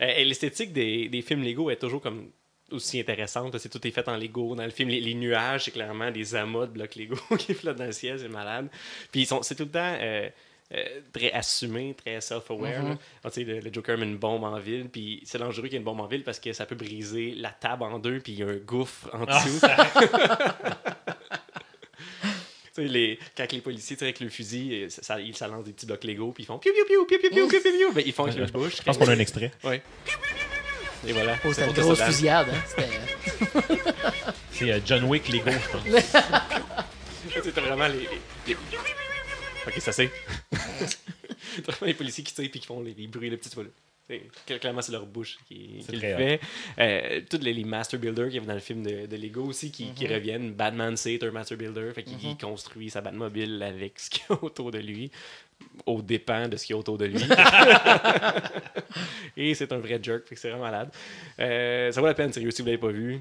[0.01, 2.29] Euh, L'esthétique des, des films Lego est toujours comme
[2.72, 3.58] aussi intéressante.
[3.58, 4.55] C'est tout est fait en Lego.
[4.55, 7.77] Dans le film, les, les nuages, c'est clairement des amas de blocs Lego qui flottent
[7.77, 8.70] dans le ciel, c'est malade.
[9.12, 10.29] Puis c'est tout le temps euh,
[11.12, 12.98] très assumé, très self-aware.
[13.24, 15.74] Ah, tu sais, le, le Joker met une bombe en ville, puis c'est dangereux qu'il
[15.74, 18.20] y ait une bombe en ville parce que ça peut briser la table en deux,
[18.20, 19.59] puis il y a un gouffre en dessous.
[19.59, 19.75] Tu sais,
[22.77, 25.86] les, quand les policiers tirent avec le fusil, ça, ça- ils ça lance des petits
[25.86, 27.92] blocs Lego, puis ils font piou piou piou piou piou piou piou piou piou.
[27.94, 28.77] Ben, ils font avec leur bouche.
[28.77, 29.51] Je pense qu'on a un extrait.
[29.64, 29.81] Ouais.
[31.07, 31.36] Et voilà.
[31.46, 32.48] Oh, c'était C'est une grosse fusillade.
[32.50, 33.62] Hein?
[34.51, 35.83] C'est euh, John Wick Lego, je pense.
[37.44, 38.09] C'était vraiment les, les-
[38.48, 38.57] les-
[39.68, 40.09] Ok, ça c'est.
[40.51, 43.50] C'est vraiment les policiers qui tirent puis qui font les, les bruits, les petits.
[43.53, 43.70] Voilà.
[44.09, 46.39] C'est- Clairement, c'est leur bouche qui, C'est qui le très fait.
[46.79, 49.44] Euh, tous les, les Master Builders qui y avait dans le film de, de Lego
[49.46, 50.13] aussi qui, qui Mm-hmm.
[50.13, 50.51] reviennent.
[50.53, 51.92] Batman, c'est un Master Builder.
[51.96, 55.09] Fait qu'il il construit sa Batmobile avec ce qu'il y a autour de lui,
[55.85, 57.24] au dépend de ce qu'il y a autour de lui.
[59.37, 60.89] Et c'est un vrai jerk, fait que c'est vraiment malade.
[61.39, 63.20] Euh, ça vaut la peine, sérieux, si vous l'avez pas vu.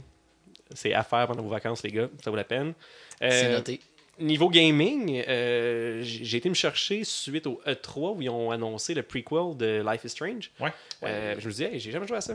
[0.75, 2.09] C'est à faire pendant vos vacances, les gars.
[2.23, 2.75] Ça vaut la peine.
[3.21, 3.81] C'est Euh, noté.
[4.19, 9.03] Niveau gaming, euh, j'ai été me chercher suite au E3 où ils ont annoncé le
[9.03, 10.51] prequel de Life is Strange.
[10.61, 10.73] Ouais.
[11.03, 12.35] Euh, je me disais, hey, j'ai jamais joué à ça.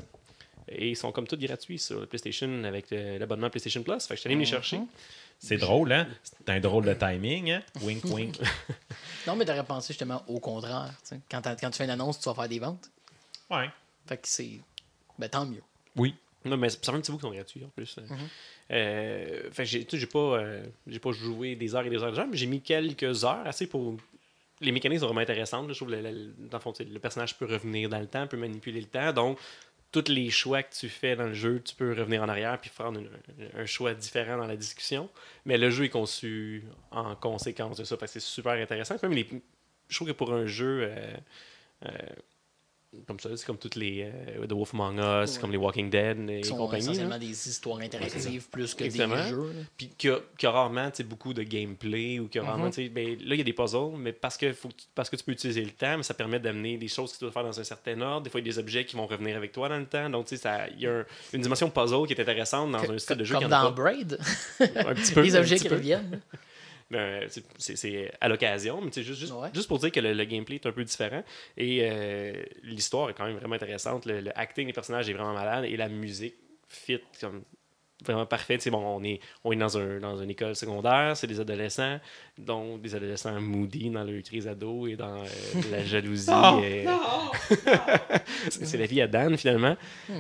[0.70, 4.06] Et ils sont comme tous gratuits sur le PlayStation avec euh, l'abonnement PlayStation Plus.
[4.06, 4.80] Fait que je suis allé me les chercher.
[5.40, 6.08] C'est drôle, hein?
[6.24, 7.64] C'est un drôle de timing, hein?
[7.82, 8.38] Wink, wink.
[9.28, 10.90] Non, mais t'aurais pensé justement au contraire.
[11.02, 11.20] tu sais.
[11.30, 12.90] Quand, tu fais une annonce, tu vas faire des ventes.
[13.50, 13.70] Ouais.
[14.08, 14.62] Fait que c'est.
[15.20, 15.62] Ben tant mieux.
[15.96, 16.16] Oui.
[16.46, 17.98] Non, mais ça fait un petit bout qu'ils sont gratuits en plus.
[17.98, 18.18] Mhm.
[18.72, 20.64] Euh, que j'ai pas, euh,
[21.02, 23.68] pas joué des heures et des heures de jeu, mais j'ai mis quelques heures assez
[23.68, 23.96] pour.
[24.60, 25.70] Les mécaniques sont vraiment intéressantes.
[25.70, 29.14] Je trouve le, le- le personnage peut revenir dans le temps, peut manipuler le temps.
[29.14, 29.40] Donc,
[29.92, 32.70] tous les choix que tu fais dans le jeu, tu peux revenir en arrière puis
[32.70, 32.92] faire
[33.56, 35.10] un choix différent dans la discussion.
[35.46, 37.96] Mais le jeu est conçu en conséquence de ça.
[37.96, 38.96] Que c'est super intéressant.
[39.02, 40.90] Je trouve que pour un jeu.
[40.90, 41.14] euh,
[41.86, 41.90] euh,
[43.06, 45.42] comme ça, c'est comme toutes les euh, The Wolf Among Us, Ouais.
[45.42, 46.86] comme les Walking Dead et Qui sont compagnie.
[46.86, 46.92] là.
[46.92, 49.22] essentiellement des histoires interactives plus que Exactement.
[49.24, 49.52] des jeux.
[49.78, 53.36] Puis qu'il y y a rarement beaucoup de gameplay ou rarement, tu sais, ben, là,
[53.36, 55.34] il y a des puzzles, mais parce que, faut que tu- parce que tu peux
[55.34, 57.64] utiliser le temps, mais ça permet d'amener des choses que tu dois faire dans un
[57.64, 58.24] certain ordre.
[58.24, 60.10] Des fois, il y a des objets qui vont revenir avec toi dans le temps.
[60.10, 62.98] Donc, tu sais, il y a un- une dimension puzzle qui est intéressante dans un
[62.98, 63.72] style de jeu Comme dans.
[63.72, 64.18] Braid.
[64.60, 65.22] un petit peu.
[65.24, 66.22] les objets qui reviennent.
[66.90, 69.50] Ben, c'est- à l'occasion, mais c'est juste, juste, Ouais.
[69.54, 71.22] juste pour dire que le, le gameplay est un peu différent.
[71.58, 74.06] Et euh, l'histoire est quand même vraiment intéressante.
[74.06, 76.36] Le, le acting des personnages est vraiment malade et la musique
[76.70, 77.44] fit comme
[78.06, 78.58] vraiment parfait.
[78.58, 81.40] Tu sais, bon, on est, on est dans, un, dans une école secondaire, c'est des
[81.40, 82.00] adolescents,
[82.38, 85.26] donc des adolescents moody dans leur crise ado et dans euh,
[85.72, 86.30] la jalousie.
[86.64, 86.86] et-
[88.50, 89.76] c'est c'est la vie à Dan, finalement,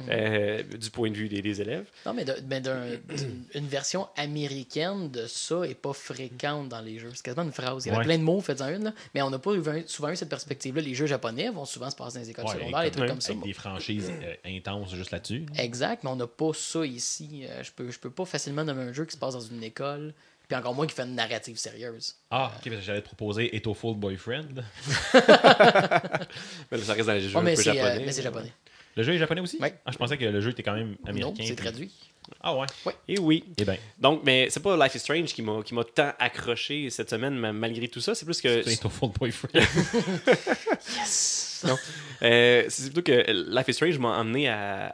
[0.10, 1.86] euh, du point de vue des, des élèves.
[2.06, 7.00] Non, mais, de- mais d'une- une version américaine de ça est pas fréquente dans les
[7.00, 7.12] jeux.
[7.13, 7.86] C'est quasiment une phrase.
[7.86, 8.04] Il y Ouais.
[8.04, 10.82] plein de mots, faites-en une, là, mais on n'a pas eu- souvent eu cette perspective-là.
[10.82, 13.22] Les jeux japonais vont souvent se passer dans les écoles Ouais, secondaires, les trucs comme
[13.22, 13.32] ça.
[13.32, 15.46] Avec des franchises euh, intenses juste là-dessus.
[15.58, 17.46] Exact, mais on n'a pas ça ici.
[17.68, 20.14] Je peux, je peux pas facilement nommer un jeu qui se passe dans une école,
[20.48, 22.16] puis encore moins qui fait une narrative sérieuse.
[22.32, 24.64] Ah, ok, parce que j'allais te proposer Etoful Boyfriend.
[26.72, 28.06] Mais ça reste dans les jeux Ouais, un mais peu c'est euh, japonais.
[28.06, 28.52] mais c'est japonais.
[28.96, 29.58] Le jeu est japonais aussi?
[29.60, 29.76] Ouais.
[29.86, 31.44] Ah, je pensais que le jeu était quand même Non, américain.
[31.46, 31.92] c'est puis- traduit.
[32.42, 32.66] Ah ouais.
[33.08, 33.44] Et oui.
[33.58, 36.90] Eh bien, Donc, mais c'est pas Life is Strange qui m'a qui m'a tant accroché
[36.90, 38.16] cette semaine, ma- malgré tout ça.
[38.16, 38.64] C'est plus que.
[38.64, 39.64] c'est Etoful Boyfriend.
[41.64, 41.76] Non.
[42.22, 44.92] Euh, c'est plutôt que Life is Strange m'a amené à,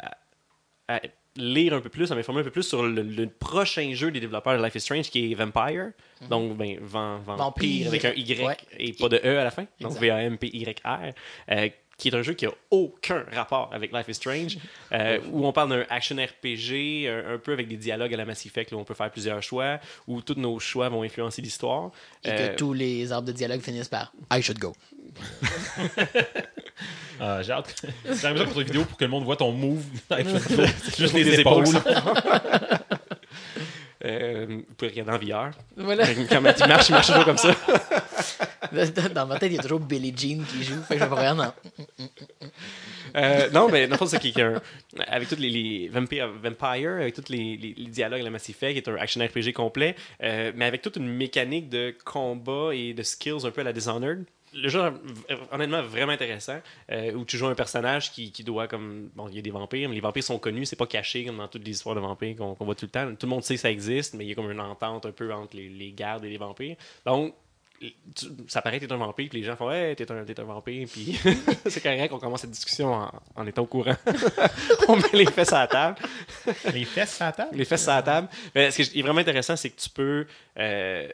[0.87, 1.01] à
[1.35, 4.19] lire un peu plus, à m'informer un peu plus sur le, le prochain jeu des
[4.19, 5.91] développeurs de Life is Strange qui est Vampire.
[6.29, 7.87] Donc, ben, van- vampire Vampire.
[7.87, 8.57] avec un Y Ouais.
[8.79, 9.65] et pas de E à la fin.
[9.81, 9.97] Donc.
[9.99, 11.11] V-A-M-P-Y-R.
[11.51, 11.69] euh,
[12.03, 14.57] qui est un jeu qui a aucun rapport avec Life is Strange,
[14.91, 18.25] euh, où on parle d'un action RPG, un, un peu avec des dialogues à la
[18.25, 21.41] Mass Effect, là, où on peut faire plusieurs choix, où tous nos choix vont influencer
[21.41, 21.91] l'histoire.
[22.25, 24.73] Et Euh, que tous les arbres de dialogue finissent par I should go.
[27.19, 27.85] Ah, J'ai hâte.
[28.21, 29.85] J'aimerais ça pour une vidéo pour que le monde voit ton move.
[30.97, 31.65] Juste les épaules.
[34.05, 35.51] Euh, vous pouvez regarder en VR.
[35.77, 36.05] Voilà.
[36.29, 37.55] Quand il marche, il marche toujours comme ça.
[39.13, 40.81] Dans ma tête, il y a toujours Billie Jean qui joue.
[40.83, 41.53] Fait que je vraiment.
[43.15, 44.61] Euh, non, mais dans le fond, c'est un-
[45.07, 48.73] avec tous les, les Vampire, Vampire, avec tous les, les- les dialogues la Mass Effect,
[48.73, 52.93] qui est un action RPG complet, euh, mais avec toute une mécanique de combat et
[52.93, 54.23] de skills un peu à la Dishonored.
[54.55, 54.81] Le jeu
[55.51, 56.59] honnêtement vraiment intéressant,
[56.91, 59.49] euh, où tu joues un personnage qui, qui doit comme bon il y a des
[59.51, 61.99] vampires, mais les vampires sont connus, c'est pas caché comme dans toutes les histoires de
[62.01, 63.07] vampires qu'on voit tout le temps.
[63.15, 65.11] Tout le monde sait que ça existe, mais il y a comme une entente un
[65.11, 66.75] peu entre les, les gardes et les vampires.
[67.05, 67.33] Donc
[68.15, 70.39] tu- ça paraît que t'es un vampire, puis les gens font Hey, t'es un, t'es
[70.39, 71.19] un vampire, puis
[71.65, 73.95] c'est correct qu'on commence cette discussion en, en étant au courant.
[74.87, 75.97] on met les fesses à la table.
[76.73, 77.49] Les fesses à la table?
[77.57, 78.27] Les fesses à la table.
[78.55, 80.25] Mais ce qui est vraiment intéressant, c'est que tu peux.
[80.59, 81.09] Euh,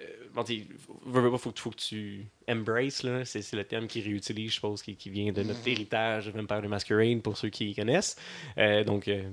[1.06, 3.26] bon, pas, faut, que- faut que tu embrace, là.
[3.26, 6.32] C'est, c'est le terme qu'ils réutilisent, je suppose, qui, qui vient de notre héritage de
[6.32, 8.16] Vampire the Masquerade, pour ceux qui connaissent.
[8.58, 9.30] Euh, donc, euh,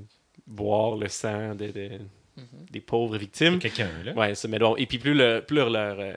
[0.47, 2.01] boire le sang de, de-
[2.71, 3.59] des pauvres victimes.
[3.59, 4.12] Quelqu'un, là.
[4.12, 6.12] Ouais, ça, mais bon, et puis plus, le, plus leur, leur, euh,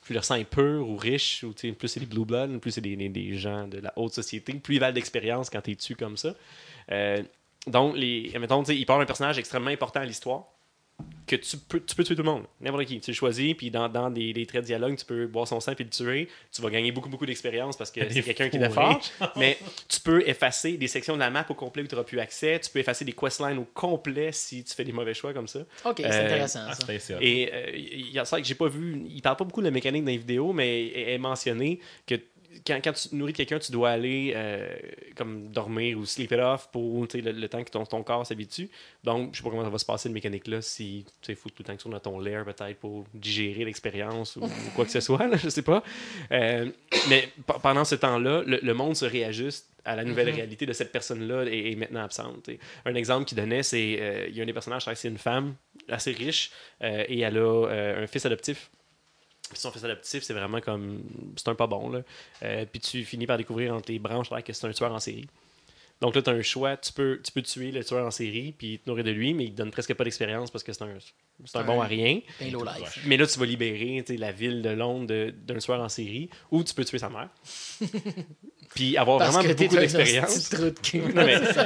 [0.00, 2.72] plus leur sang est pur ou riche, ou tu plus c'est des blue blood, plus
[2.72, 5.76] c'est des, des, des gens de la haute société, plus ils valent d'expérience quand t'es
[5.76, 6.34] dessus comme ça.
[6.90, 7.22] Euh,
[7.68, 10.46] donc, les, mettons, tu il parle d'un personnage extrêmement important à l'histoire
[11.26, 13.00] que tu peux, tu peux tuer tout le monde, n'importe qui.
[13.00, 15.60] Tu le choisis, puis dans, dans des, des traits de dialogue, tu peux boire son
[15.60, 16.28] sang puis le tuer.
[16.52, 19.00] Tu vas gagner beaucoup, beaucoup d'expérience parce que c'est quelqu'un qui est fort.
[19.36, 19.58] Mais
[19.88, 22.58] tu peux effacer des sections de la map au complet où tu n'auras plus accès.
[22.60, 25.60] Tu peux effacer des questlines au complet si tu fais des mauvais choix comme ça.
[25.84, 26.66] Ok, c'est Euh, intéressant.
[26.72, 27.16] Ça.
[27.20, 29.02] Et euh, il y a ça que j'ai pas vu.
[29.08, 32.16] Il parle pas beaucoup de la mécanique dans les vidéos, mais il est mentionné que
[32.66, 34.74] quand, quand tu nourris quelqu'un, tu dois aller euh,
[35.16, 38.70] comme dormir ou sleep it off pour le, le temps que ton, ton corps s'habitue.
[39.04, 41.48] Donc, je sais pas comment ça va se passer, une mécanique-là, si tu sais, faut
[41.48, 44.70] tout le temps que tu sois dans ton lair, peut-être, pour digérer l'expérience ou, ou
[44.74, 45.82] quoi que ce soit, là, je sais pas.
[46.30, 46.70] Euh,
[47.08, 47.28] mais
[47.62, 51.44] pendant ce temps-là, le, le monde se réajuste à la nouvelle réalité de cette personne-là
[51.46, 52.48] est, est maintenant absente.
[52.84, 55.56] Un exemple qu'il donnait, c'est euh, il y a un des personnages, c'est une femme
[55.88, 57.66] assez riche et elle a
[57.98, 58.70] un fils adoptif.
[59.52, 61.02] Puis son fils adoptif, c'est vraiment comme.
[61.36, 62.00] C'est un pas bon, là.
[62.42, 64.98] Euh, puis tu finis par découvrir entre les branches là, que c'est un tueur en
[64.98, 65.28] série.
[66.02, 66.76] Donc là, tu as un choix.
[66.76, 69.44] Tu peux, tu peux tuer le tueur en série puis te nourrir de lui, mais
[69.44, 70.88] il te donne presque pas d'expérience parce que c'est un,
[71.44, 72.20] c'est un bon à rien.
[72.40, 72.52] Ben.
[73.06, 76.64] Mais là, tu vas libérer la ville de Londres de- d'un tueur en série ou
[76.64, 77.28] tu peux tuer sa mère.
[78.74, 80.50] puis avoir Parce vraiment beaucoup d'expérience.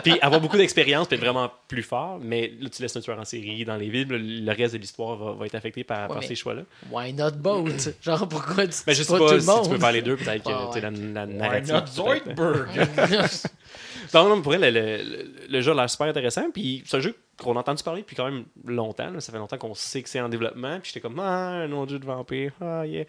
[0.04, 3.18] puis avoir beaucoup d'expérience, puis être vraiment plus fort, mais là, tu laisses un tueur
[3.18, 6.34] en série dans les villes, le, reste de l'histoire va, va être affecté par, ces
[6.34, 6.62] choix-là.
[6.90, 7.88] Why not both?
[8.02, 9.64] Genre, pourquoi tu Mais tues je sais pas pas tout le si monde?
[9.64, 11.72] tu peux faire les deux, peut-être que la, la Why narrative.
[11.72, 12.68] not peut-être- Zoidberg?
[14.14, 16.50] Non, non, pour elle, le, le- le jeu a l'air super intéressant.
[16.50, 19.10] Puis c'est un jeu qu'on a entendu parler depuis quand même longtemps.
[19.10, 19.20] là.
[19.20, 20.78] Ça fait longtemps qu'on sait que c'est en développement.
[20.80, 22.52] Puis j'étais comme, ah, un autre jeu de vampire.
[22.60, 23.04] Ah, yeah.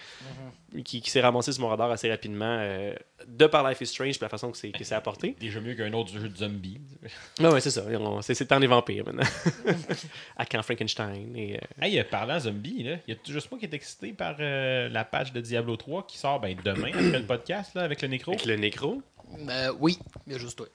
[0.84, 2.94] Qui, qui s'est ramassé sur mon radar assez rapidement euh,
[3.26, 5.34] de par Life is Strange, puis la façon que c'est que c'est apporté.
[5.40, 6.82] Déjà mieux qu'un autre jeu de zombies.
[7.40, 7.84] Non, mais c'est ça.
[8.22, 9.24] C'est le temps des vampires maintenant.
[10.38, 11.34] à Camp Frankenstein.
[11.36, 14.12] Et, euh, Hey, euh, parlant zombies, là, il y a juste moi qui est excité
[14.12, 17.84] par euh, la page de Diablo 3 qui sort ben, demain après le podcast là,
[17.84, 18.32] avec le Nécro.
[18.32, 19.02] avec le nécro.
[19.50, 20.68] Euh, oui, il y a juste toi.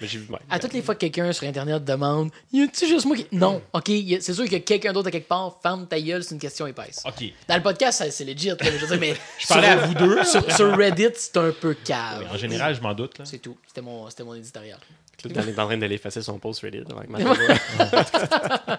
[0.00, 0.32] Mais j'ai vu.
[0.32, 0.38] ouais.
[0.48, 3.26] À toutes les fois que quelqu'un sur Internet demande Y a-tu juste moi qui.
[3.32, 5.58] Non, ok, y a- c'est sûr qu'il y a quelqu'un d'autre à quelque part.
[5.62, 7.02] Ferme ta gueule, c'est une question épaisse.
[7.04, 7.22] Ok.
[7.46, 8.48] Dans le podcast, ça- c'est legit.
[8.48, 10.24] là, je veux dire, mais Je parlais à vous deux.
[10.24, 12.26] sur, sur Reddit, c'est un peu cave.
[12.32, 13.18] En général, je m'en doute.
[13.18, 13.26] Là.
[13.26, 13.58] C'est tout.
[13.66, 14.78] C'était mon, c'était mon éditorial.
[15.18, 16.82] Claude est en train d'aller effacer son post Reddit.
[16.84, 18.78] que Martin voit.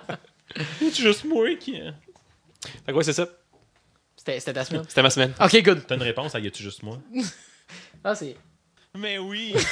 [0.79, 1.73] C'est juste moi qui.
[1.73, 1.93] fait
[2.87, 3.27] que ouais, c'est ça.
[4.17, 4.83] C'était c'était ta semaine.
[4.87, 5.33] C'était ma semaine.
[5.39, 5.83] Ok, good.
[5.87, 6.97] T'as une réponse à y a-tu juste moi
[8.03, 8.35] Ah, c'est.
[8.97, 9.53] Mais oui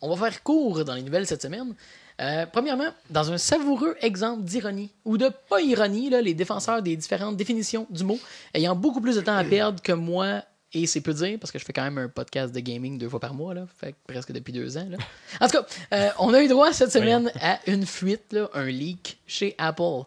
[0.00, 1.74] On va faire court dans les nouvelles cette semaine.
[2.20, 6.94] Euh, premièrement, dans un savoureux exemple d'ironie, ou de pas ironie, là, les défenseurs des
[6.94, 8.18] différentes définitions du mot,
[8.52, 10.42] ayant beaucoup plus de temps à perdre que moi,
[10.74, 13.08] et c'est peu dire, parce que je fais quand même un podcast de gaming deux
[13.08, 14.86] fois par mois, là, fait que presque depuis deux ans.
[14.90, 14.98] Là.
[15.40, 18.64] En tout cas, euh, on a eu droit cette semaine à une fuite, là, un
[18.66, 20.02] leak chez Apple.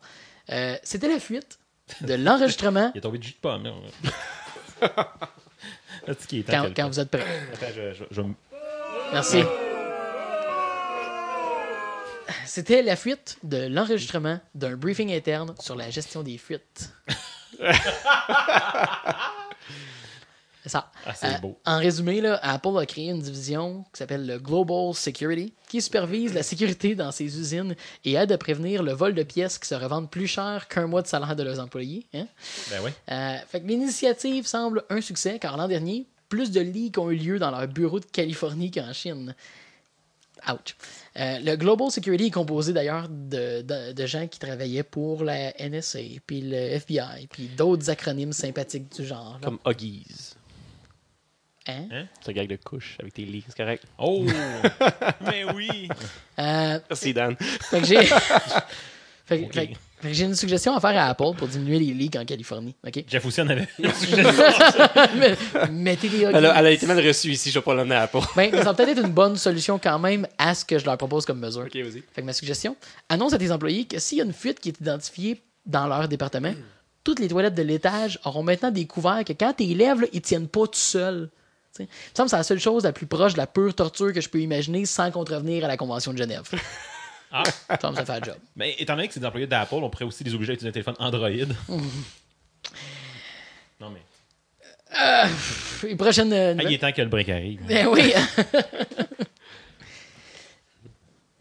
[0.51, 1.58] Euh, C'était la fuite
[2.01, 3.63] de l'enregistrement Il est tombé de jus de pomme.
[6.75, 7.25] quand, vous êtes prêts.
[7.53, 8.34] Attends, je, je- je vais me-
[9.13, 9.41] Merci.
[12.45, 16.91] C'était la fuite de l'enregistrement d'un briefing interne sur la gestion des fuites.
[20.67, 20.91] Ça.
[21.06, 21.58] Ah, Euh, beau.
[21.65, 26.34] En résumé, là, Apple a créé une division qui s'appelle le Global Security, qui supervise
[26.34, 27.75] la sécurité dans ses usines
[28.06, 31.01] et aide à prévenir le vol de pièces qui se revendent plus cher qu'un mois
[31.01, 32.06] de salaire de leurs employés.
[32.13, 32.27] hein.
[32.71, 32.91] Ben oui.
[33.12, 37.15] Euh, fait que l'initiative semble un succès car l'an dernier, plus de leaks ont eu
[37.15, 39.34] lieu dans leur bureau de Californie qu'en Chine.
[40.49, 40.75] Ouch.
[41.17, 45.51] Euh, le Global Security est composé d'ailleurs de, de- de gens qui travaillaient pour la
[45.60, 49.39] NSA, puis le FBI, puis d'autres acronymes sympathiques du genre.
[49.41, 49.45] là.
[49.45, 50.06] Comme Huggies.
[51.69, 52.06] Hein?
[52.21, 53.84] C'est un gag de couche avec tes leaks, c'est correct.
[53.97, 54.25] Oh
[55.21, 55.89] Mais oui
[56.39, 57.36] Euh, Merci, Dan.
[57.39, 58.03] fait que j'ai.
[59.25, 61.91] fait fait que- fait que j'ai une suggestion à faire à Apple pour diminuer les
[61.93, 62.75] leaks en Californie.
[62.86, 63.03] OK?
[63.08, 63.67] Jeff aussi en avait.
[65.17, 65.36] Mais-
[65.71, 68.03] Mettez les Elle a, elle a été mal reçue ici, je vais pas l'emmener à
[68.03, 68.19] Apple.
[68.36, 70.86] Ben, mais ça va peut-être être une bonne solution quand même à ce que je
[70.86, 71.63] leur propose comme mesure.
[71.63, 72.03] Ok, vas-y.
[72.13, 72.75] Fait que ma suggestion,
[73.10, 76.08] annonce à tes employés que s'il y a une fuite qui est identifiée dans leur
[76.08, 76.53] département,
[77.03, 80.08] toutes les toilettes de l'étage auront maintenant des couverts que quand tu les lèves, là,
[80.13, 81.30] ils tiennent pas tout seuls.
[81.83, 84.13] Il me semble que c'est la seule chose la plus proche de la pure torture
[84.13, 86.49] que je peux imaginer sans contrevenir à la Convention de Genève.
[87.29, 87.43] Ah.
[87.67, 88.37] Ça me semble que ça fait le job.
[88.55, 90.69] Mais étant donné que c'est des employés d'Apple, on pourrait aussi les obliger à utiliser
[90.69, 91.29] un téléphone Android.
[93.81, 94.01] non mais.
[95.89, 96.31] Et prochaine.
[96.31, 97.65] euh, Ah, il est temps que le break arrive.
[97.67, 98.13] Ben oui!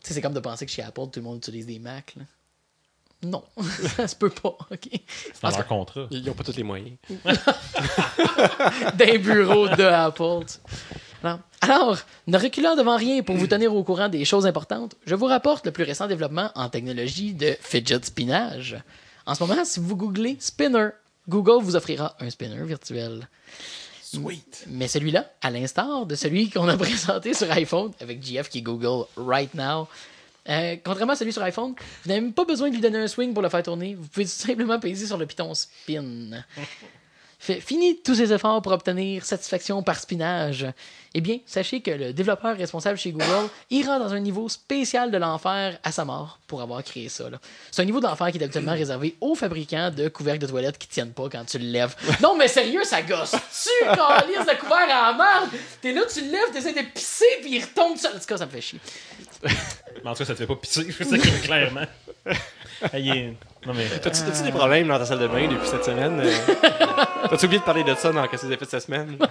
[0.03, 2.15] Tu sais, c'est comme de penser que chez Apple, tout le monde utilise des Macs.
[2.17, 2.23] là.
[3.23, 3.43] Non,
[3.97, 4.57] ça se peut pas.
[4.71, 4.89] OK?
[5.33, 6.07] C'est dans leur contrat.
[6.11, 6.97] Ils n'ont pas tous les moyens.
[8.95, 10.45] d'un bureau de Apple.
[10.47, 10.61] tu sais.
[11.61, 15.27] Alors, ne reculant devant rien pour vous tenir au courant des choses importantes, je vous
[15.27, 18.77] rapporte le plus récent développement en technologie de fidget spinnage.
[19.27, 20.91] En ce moment, si vous googlez spinner,
[21.29, 23.29] Google vous offrira un spinner virtuel.
[24.03, 24.67] Sweet.
[24.69, 28.63] Mais celui-là, à l'instar de celui qu'on a présenté sur iPhone avec GF qui est
[28.63, 29.89] Google right now,
[30.49, 33.09] euh, contrairement à celui sur iPhone, vous n'avez même pas besoin de lui donner un
[33.09, 33.95] swing pour le faire tourner.
[33.95, 36.45] Vous pouvez tout simplement peser sur le piton spin.
[37.39, 40.67] Fait, fini tous ces efforts pour obtenir satisfaction par spinage.
[41.15, 45.19] Eh bien, sachez que le développeur responsable chez Google ira dans un niveau spécial de
[45.19, 47.25] l'enfer à sa mort pour avoir créé ça.
[47.71, 50.89] C'est un niveau d'enfer qui est habituellement réservé aux fabricants de couvercles de toilettes qui
[50.89, 51.95] tiennent pas quand tu le lèves.
[52.23, 53.31] Non, mais sérieux, ça gosse.
[53.33, 55.51] Tu calices le couvert à la merde.
[55.81, 57.97] T'es là, tu le lèves, t'essaies de pisser, puis il retombe.
[57.97, 58.81] En tout cas, ça me fait chier.
[60.05, 61.87] Mais en tout cas, ça te fait pas pisser, je sais que clairement.
[62.83, 63.33] Ah, il est-
[63.67, 63.87] Non mais.
[64.01, 66.21] T'as-tu t'as-tu des problèmes dans ta salle de bain depuis cette semaine?
[66.21, 66.33] euh?
[67.31, 69.17] T'as-tu oublié de parler de ça dans Qu'est-ce que fait cette semaine?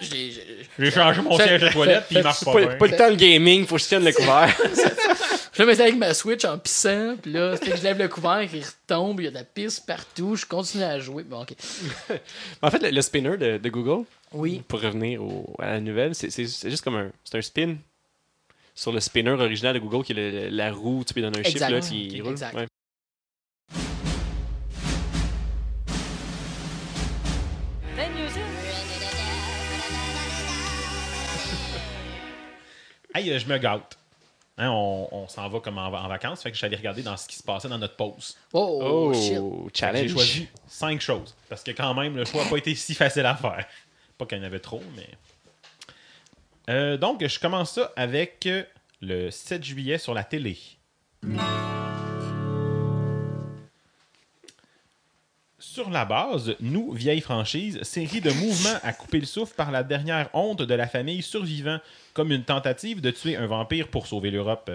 [0.00, 2.76] J'ai- j'ai- J'ai changé mon siège de toilette puis il marche pas Pas, bien.
[2.76, 4.54] pas le temps de gaming, faut que je tienne le couvert.
[5.52, 8.06] Je le mettais avec ma Switch en pissant, puis là, c'est que je lève le
[8.06, 11.24] couvert, il retombe, il y a de la pisse partout, je continue à jouer.
[11.24, 11.52] Bon, ok.
[12.62, 14.62] en fait, le, le spinner de, de Google, Oui.
[14.68, 17.74] pour revenir au- à la nouvelle, c'est c'est- c'est juste comme un, c'est un spin
[18.78, 21.42] sur le spinner original de Google qui est le- la roue, tu peux donner un
[21.42, 21.90] chiffre là, Exact.
[21.90, 22.30] qui roule.
[22.30, 22.54] exact.
[22.54, 22.68] Ouais.
[33.14, 33.96] Hey, euh, je me gâte.
[34.58, 37.28] Hein, on on s'en va comme en, en vacances, fait que j'allais regarder dans ce
[37.28, 38.36] qui se passait dans notre pause.
[38.52, 39.38] Oh, Oh, que J'ai
[39.72, 40.10] challenge.
[40.12, 41.34] choisi cinq choses.
[41.48, 43.66] Parce que quand même, le choix n'a pas été si facile à faire.
[44.16, 45.08] Pas qu'il y en avait trop, mais.
[46.68, 48.62] Euh, donc, je commence ça avec euh,
[49.00, 50.58] le 7 juillet sur la télé.
[55.60, 59.82] Sur la base, nous, vieille franchise, série de mouvements à couper le souffle par la
[59.82, 61.78] dernière honte de la famille survivant,
[62.14, 64.70] comme une tentative de tuer un vampire pour sauver l'Europe.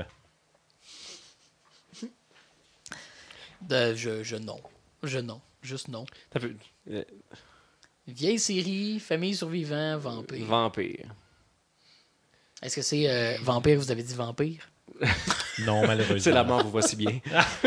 [3.62, 4.60] De- je, je non.
[5.04, 5.40] Je non.
[5.62, 6.06] Juste non.
[6.32, 6.58] T'as vu-
[6.92, 7.04] euh,
[8.08, 10.46] Vieille série, famille survivant, vampire.
[10.46, 11.06] Vampire.
[12.64, 14.70] Est-ce que c'est euh, vampire, vous avez dit vampire?
[15.60, 16.20] Non, malheureusement.
[16.20, 17.20] C'est la mort, vous voici bien.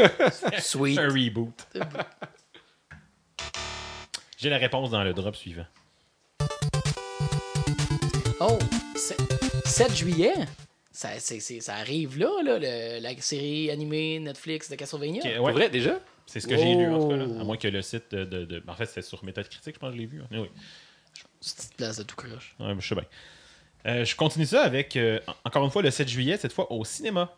[0.59, 0.98] Sweet.
[0.98, 1.54] un reboot.
[4.38, 5.66] J'ai la réponse dans le drop suivant.
[8.40, 8.59] Oh,
[8.96, 9.16] c'est-
[9.64, 10.35] 7 juillet?
[10.90, 15.22] Ça, c'est- c'est- ça arrive là, là le- la série animée Netflix de Castlevania.
[15.24, 16.00] Ok, Pour ouais, vrai, déjà?
[16.26, 17.16] c'est ce que j'ai lu en tout cas.
[17.16, 17.26] là.
[17.28, 17.40] Oh.
[17.40, 18.24] À moins que le site de.
[18.24, 20.22] de- de- En fait, c'était sur méthode critique, je pense que je l'ai vu.
[20.30, 20.48] C'est une
[21.40, 22.56] petite place de tout croche.
[22.59, 23.04] Ouais, je sais bien.
[23.87, 26.72] Euh, je continue ça avec, euh, en- encore une fois, le 7 juillet, cette fois
[26.72, 27.31] au cinéma.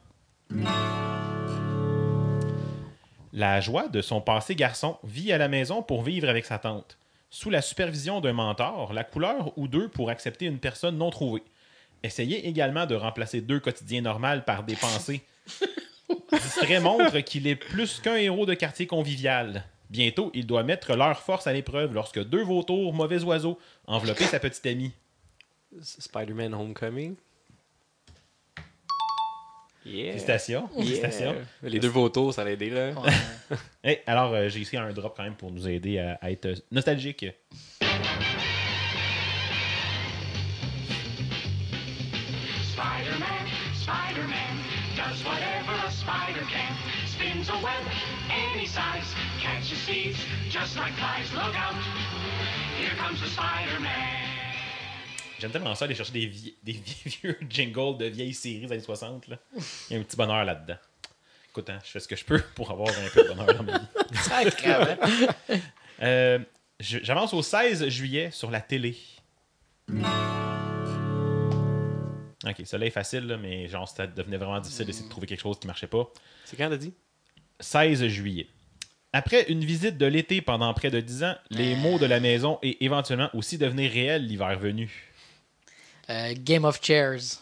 [3.32, 6.96] La joie de son passé garçon vit à la maison pour vivre avec sa tante.
[7.30, 11.42] Sous la supervision d'un mentor, la couleur ou deux pour accepter une personne non trouvée.
[12.02, 15.20] Essayez également de remplacer deux quotidiens normaux par des pensées.
[16.32, 19.64] Distrait montre qu'il est plus qu'un héros de quartier convivial.
[19.90, 24.38] Bientôt, il doit mettre leur force à l'épreuve lorsque deux vautours, mauvais oiseaux, enveloppaient sa
[24.40, 24.92] petite amie.
[25.83, 27.16] Spider-Man Homecoming.
[29.85, 30.12] Yeah.
[30.12, 30.68] Félicitations.
[30.74, 30.85] Yeah.
[30.85, 31.35] Félicitations.
[31.62, 32.92] Les deux vautours, ça l'a aidé, là.
[32.92, 33.11] Ouais.
[33.85, 36.46] Hey, alors, euh, j'ai ici un drop quand même pour nous aider à, à être
[36.46, 37.24] euh, nostalgique.
[42.72, 44.54] Spider-Man, Spider-Man,
[44.96, 46.72] does whatever a spider can.
[47.07, 47.85] Spins a web
[48.31, 50.18] any size, catches thieves
[50.50, 51.33] just like flies.
[51.35, 51.74] Look out,
[52.78, 54.27] here comes the Spider-Man.
[55.38, 58.81] J'aime tellement ça aller chercher des, vie- des vieux jingles de vieilles séries des années
[58.83, 59.29] 60.
[59.29, 59.38] Là.
[59.90, 60.77] Il y a un petit bonheur là-dedans.
[61.51, 63.62] Écoute, hein, je fais ce que je peux pour avoir un peu de bonheur dans
[63.62, 63.85] ma vie.
[66.01, 66.38] Euh,
[66.79, 68.96] J'avance au 16 juillet sur la télé.
[72.46, 75.27] Ok, ça là est facile, là, mais genre, ça devenait vraiment difficile d'essayer de trouver
[75.27, 76.09] quelque chose qui marchait pas.
[76.44, 76.92] C'est quand t'as dit?
[77.59, 78.46] 16 juillet.
[79.12, 82.59] Après une visite de l'été pendant près de 10 ans, les mots de la maison
[82.62, 85.07] et éventuellement aussi devenir réels l'hiver venu.
[86.10, 87.38] Euh, Game of Chairs.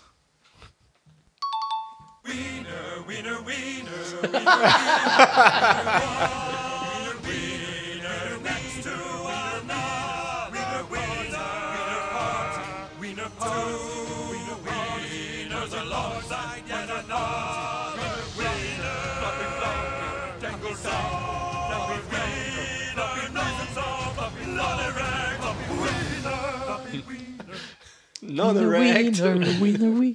[28.37, 30.15] Non, Winner, winner, winner.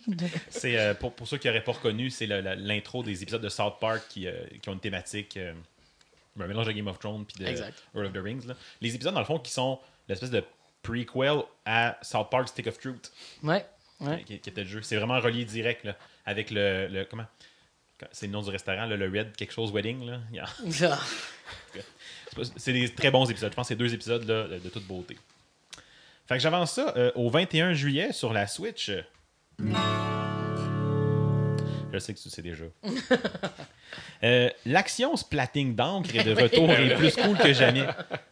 [0.50, 3.76] C'est euh, pour, pour ceux qui n'auraient pas reconnu, c'est l'intro des épisodes de South
[3.80, 5.54] Park qui, euh, qui ont une thématique, euh,
[6.40, 7.84] un mélange de Game of Thrones puis de Exact.
[7.94, 8.48] Lord of the Rings.
[8.48, 8.56] là.
[8.82, 10.44] Les épisodes, dans le fond, qui sont l'espèce de
[10.84, 13.12] prequel à South Park Stick of Truth,
[13.44, 13.66] Ouais.
[14.00, 14.24] ouais.
[14.26, 14.82] qui, qui était le jeu.
[14.82, 17.26] C'est vraiment relié direct là, avec le, le- comment?
[18.12, 20.06] C'est le nom du restaurant, là, le Red quelque chose Wedding.
[20.06, 20.20] Là.
[20.84, 21.00] Ah.
[22.58, 23.52] C'est des très bons épisodes.
[23.52, 25.18] Je pense que c'est deux épisodes là, de toute beauté.
[26.32, 28.90] Fait que j'avance ça euh, au 21 juillet sur la Switch.
[31.94, 32.64] Je sais que tu sais déjà.
[34.24, 37.84] Euh, L'action splatting d'encre est de retour et plus cool que jamais.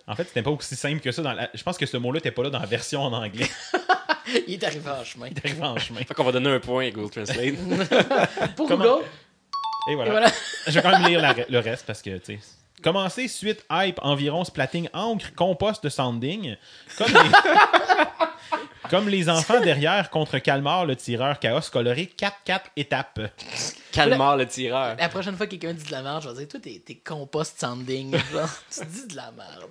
[0.08, 1.22] En fait, c'était pas aussi simple que ça.
[1.24, 3.48] Dans la- Je pense que ce mot-là n'était pas là dans la version en anglais.
[4.48, 5.28] Il est arrivé en chemin.
[5.28, 6.00] Il est arrivé en chemin.
[6.02, 7.56] Fait qu'on va donner un point à Google Translate.
[8.56, 9.06] Pour Comment- Google?
[9.92, 10.10] Et voilà.
[10.10, 10.32] Et voilà.
[10.68, 12.40] Je vais quand même lire la- le reste parce que, tu sais.
[12.82, 16.56] Commencer suite hype environ splatting encre compost sounding.
[16.98, 17.30] Comme les,
[18.90, 23.20] comme les enfants derrière contre Calmar le tireur chaos coloré 4-4 étapes.
[23.92, 24.96] Calmar le tireur.
[24.98, 26.96] La prochaine fois que quelqu'un dit de la merde, je vais dire Toi, t'es, t'es
[26.96, 28.12] compost sounding.
[28.32, 29.70] Genre, tu dis de la merde.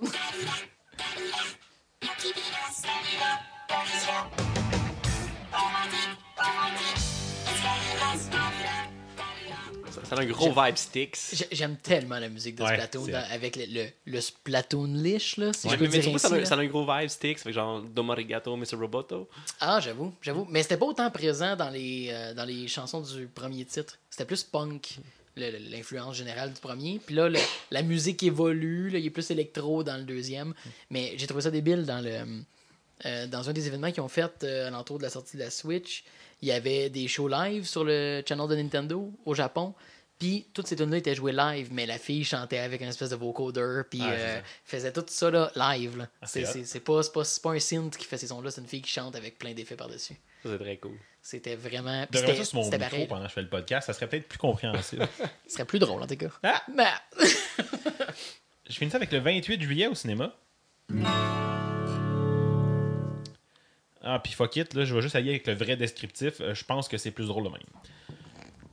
[9.93, 11.17] Ça, ça a un gros vibe Sticks.
[11.33, 15.37] J'ai- J'aime tellement la musique de Ouais, Splatoon dans- avec le, le, le Splatoon liche,
[15.37, 16.27] là, si Ouais, je peux mais, mais dire tu vois, ainsi.
[16.29, 16.45] ça, a, un- là.
[16.47, 17.39] ça a un gros vibe Sticks.
[17.41, 18.77] Fait genre Domarigato, Mr.
[18.77, 19.29] Roboto.
[19.61, 20.47] Ah, j'avoue, j'avoue.
[20.51, 23.99] Mais c'était pas autant présent dans les, euh, dans les chansons du premier titre.
[24.11, 24.99] C'était plus punk,
[25.37, 27.01] l'influence générale du premier.
[27.05, 27.39] Puis là, le-
[27.71, 30.53] la musique évolue, là, il est plus électro dans le deuxième.
[30.91, 32.19] Mais j'ai trouvé ça débile dans le
[33.07, 35.43] euh, dans un des événements qu'ils ont fait euh, à l'entour de la sortie de
[35.43, 36.03] la Switch.
[36.43, 39.75] Il y avait des shows live sur le channel de Nintendo au Japon.
[40.19, 43.15] Puis toutes ces tunes-là étaient jouées live, mais la fille chantait avec un espèce de
[43.17, 45.97] vocoder, puis Ah, euh, faisait tout ça là, live.
[45.97, 46.09] là.
[46.25, 46.53] c'est c'est hot.
[46.55, 48.67] c'est- c'est pas, c'est pas, c'est pas un synth qui fait ces sons-là, c'est une
[48.67, 50.15] fille qui chante avec plein d'effets par-dessus.
[50.43, 50.97] Ça, c'est très cool.
[51.23, 52.03] C'était vraiment.
[52.11, 53.07] De C'était ça sur mon c'était micro pareil.
[53.07, 55.07] pendant que je fais le podcast, ça serait peut-être plus compréhensible.
[55.47, 56.29] Ce serait plus drôle en tout cas.
[56.43, 56.63] Ah!
[56.75, 57.25] Mais-
[58.69, 60.35] Je finis ça avec le 28 juillet au cinéma.
[64.11, 66.41] Ah, puis fuck it, là, je vais juste aller avec le vrai descriptif.
[66.41, 67.61] Euh, Je pense que c'est plus drôle de même.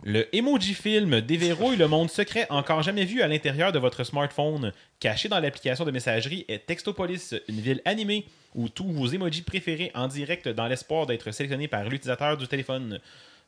[0.04, 4.72] Le Emoji Film déverrouille le monde secret encore jamais vu à l'intérieur de votre smartphone.
[5.02, 9.92] Caché dans l'application de messagerie est Textopolis, une ville animée où tous vos emojis préférés
[9.94, 13.02] en direct dans l'espoir d'être sélectionnés par l'utilisateur du téléphone.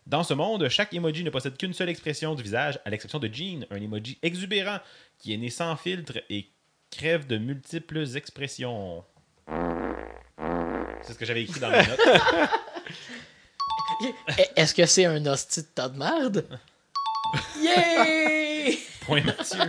[0.07, 3.29] Dans ce monde, chaque emoji ne possède qu'une seule expression du visage, à l'exception de
[3.31, 4.79] Jean, un emoji exubérant
[5.19, 6.49] qui est né sans filtre et
[6.91, 9.05] crève de multiples expressions.
[11.03, 11.99] C'est ce que j'avais écrit dans mes notes.
[14.37, 16.45] Eh, Est-ce que c'est un hostie de tas de merde?
[17.59, 18.77] Yay!
[19.01, 19.59] Point Mathieu.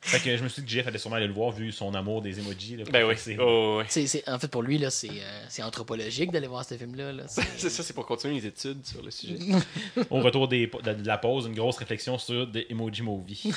[0.00, 1.94] fait que je me suis dit que Jeff allait sûrement aller le voir vu son
[1.94, 2.76] amour des emojis.
[2.78, 2.84] là.
[2.90, 3.14] Ben oui.
[3.16, 3.84] C'est- Oh, ouais.
[3.88, 7.12] C'est- c'est- en fait, pour lui, là, c'est euh, c'est anthropologique d'aller voir ce film-là.
[7.12, 7.24] là.
[7.28, 9.36] C'est- C'est ça, c'est pour continuer les études sur le sujet.
[10.10, 13.52] Au retour des- de la pause, une grosse réflexion sur des emoji movie.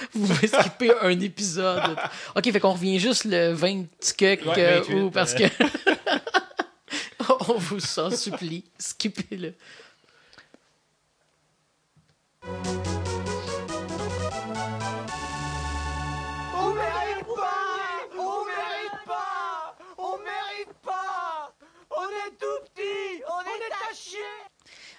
[0.14, 1.96] Vous pouvez skipper un épisode.
[2.36, 3.84] Ok, fait qu'on revient juste le 20
[4.16, 5.48] que Ouais, 28, ou parce euh.
[5.48, 5.64] que.
[7.48, 9.54] On vous en supplie, skippez-le.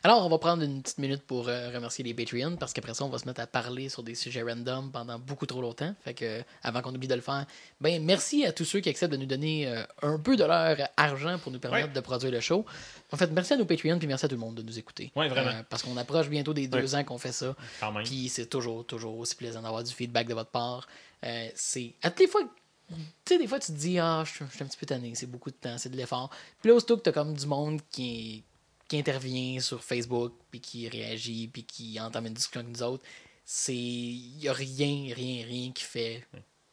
[0.03, 3.05] Alors, on va prendre une petite minute pour euh, remercier les Patreons parce qu'après ça,
[3.05, 5.93] on va se mettre à parler sur des sujets random pendant beaucoup trop longtemps.
[6.03, 7.45] Fait que, euh, avant qu'on oublie de le faire,
[7.79, 10.75] ben merci à tous ceux qui acceptent de nous donner euh, un peu de leur
[10.97, 11.93] argent pour nous permettre Ouais.
[11.93, 12.65] de produire le show.
[13.11, 15.11] En fait, merci à nos Patreons puis merci à tout le monde de nous écouter.
[15.15, 15.61] Ouais, vraiment.
[15.69, 17.55] Parce qu'on approche bientôt des deux ans qu'on fait ça.
[17.79, 18.03] Quand même.
[18.03, 20.87] Puis c'est toujours, toujours aussi plaisant d'avoir du feedback de votre part.
[21.53, 21.93] C'est.
[22.01, 22.41] À toutes les fois.
[22.89, 22.95] Tu
[23.25, 25.13] sais, des fois, tu te dis, ah, je suis je suis un petit peu tanné,
[25.15, 26.29] c'est beaucoup de temps, c'est de l'effort.
[26.59, 28.43] Puis là, aussitôt que t'as comme du monde qui,
[28.91, 33.03] qui intervient sur Facebook, puis qui réagit, puis qui entame une discussion avec nous autres,
[33.45, 33.73] c'est.
[33.73, 36.27] Il n'y a rien, rien, rien qui fait.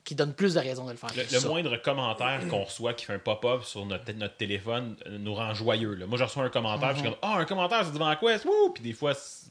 [0.04, 1.10] qui donne plus de raisons de le faire.
[1.14, 5.18] Le, le moindre commentaire qu'on reçoit qui fait un pop-up sur notre, notre téléphone euh,
[5.18, 5.94] nous rend joyeux.
[5.94, 6.06] là.
[6.06, 8.70] Moi, je reçois un commentaire, puis je suis comme Ah, un commentaire Divan Quest, wouh!
[8.74, 9.50] Puis des fois, c'est-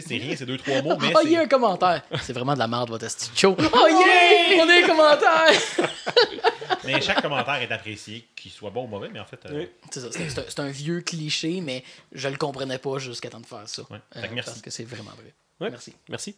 [0.00, 2.02] sais, c'est rien, c'est deux, trois mots, mais Ah, il y a un commentaire.
[2.22, 3.56] C'est vraiment de la merde, votre show.
[3.58, 4.62] Oh yeah!
[4.64, 5.60] On a un commentaire!
[6.84, 9.40] Mais chaque commentaire est apprécié, qu'il soit bon ou mauvais, mais en fait.
[9.46, 9.68] euh, Oui.
[9.90, 11.82] C'est ça, c'est- c'est un, c'est un vieux cliché, mais
[12.12, 13.82] je le comprenais pas jusqu'à temps de faire ça.
[13.90, 13.98] Ouais.
[14.16, 14.50] Euh, merci.
[14.50, 15.32] Parce que c'est vraiment vrai.
[15.60, 15.70] Ouais.
[15.70, 15.94] Merci.
[16.08, 16.36] Merci.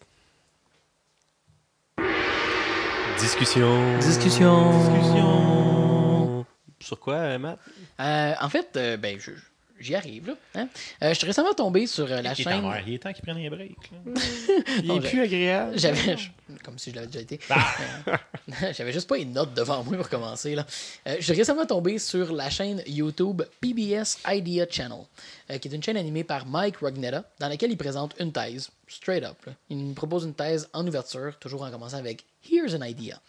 [3.19, 3.99] Discussion.
[3.99, 4.73] Discussion.
[6.81, 7.59] Sur quoi, euh, Matt?
[8.01, 9.33] Euh, en fait, euh, ben, je-
[9.81, 10.35] j'y arrive, là.
[10.55, 10.69] hein.
[11.03, 12.63] Euh, je suis récemment tombé sur euh, la est ta chaîne.
[12.63, 12.83] mère.
[12.87, 13.77] Il est temps qu'il prenne un break.
[14.83, 15.79] Il Non, est plus agréable.
[15.79, 16.29] J'avais, je-
[16.65, 17.41] comme si je l'avais déjà été.
[17.51, 17.75] Ah!
[18.09, 20.55] Euh, J'avais juste pas une note devant moi pour commencer.
[20.55, 20.67] Là.
[21.07, 24.99] Euh, je suis récemment tombé sur la chaîne YouTube PBS Idea Channel,
[25.51, 28.71] euh, qui est une chaîne animée par Mike Rugnetta, dans laquelle il présente une thèse,
[28.89, 29.37] straight up.
[29.47, 29.53] là.
[29.71, 33.21] Il nous propose une thèse en ouverture, toujours en commençant avec Here's an idea.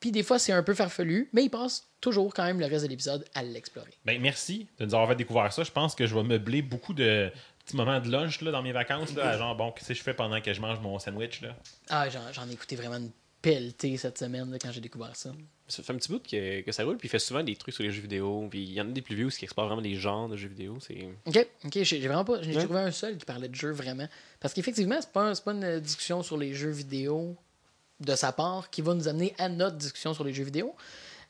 [0.00, 2.84] Puis des fois, c'est un peu farfelu, mais il passe toujours quand même le reste
[2.84, 3.90] de l'épisode à l'explorer.
[4.06, 5.62] Ben, merci de nous avoir fait découvrir ça.
[5.62, 7.30] Je pense que je vais meubler beaucoup de
[7.66, 9.14] petits moments de lunch là, dans mes vacances.
[9.14, 11.42] Là, à genre, bon, qu'est-ce que je fais pendant que je mange mon sandwich?
[11.42, 11.54] Là?
[11.90, 13.10] Ah, j'en, j'en ai écouté vraiment une
[13.42, 15.32] pelletée cette semaine là, quand j'ai découvert ça.
[15.68, 17.74] Ça fait un petit bout que, que ça roule, puis il fait souvent des trucs
[17.74, 18.48] sur les jeux vidéo.
[18.50, 20.48] Puis il y en a des plus vieux qui explorent vraiment les genres de jeux
[20.48, 20.78] vidéo.
[20.80, 22.42] C'est Ok, ok, j'ai vraiment pas.
[22.42, 22.64] J'ai Ouais.
[22.64, 24.08] trouvé un seul qui parlait de jeux vraiment.
[24.40, 27.36] Parce qu'effectivement, c'est pas, un- pas une discussion sur les jeux vidéo
[28.00, 30.74] de sa part qui va nous amener à notre discussion sur les jeux vidéo.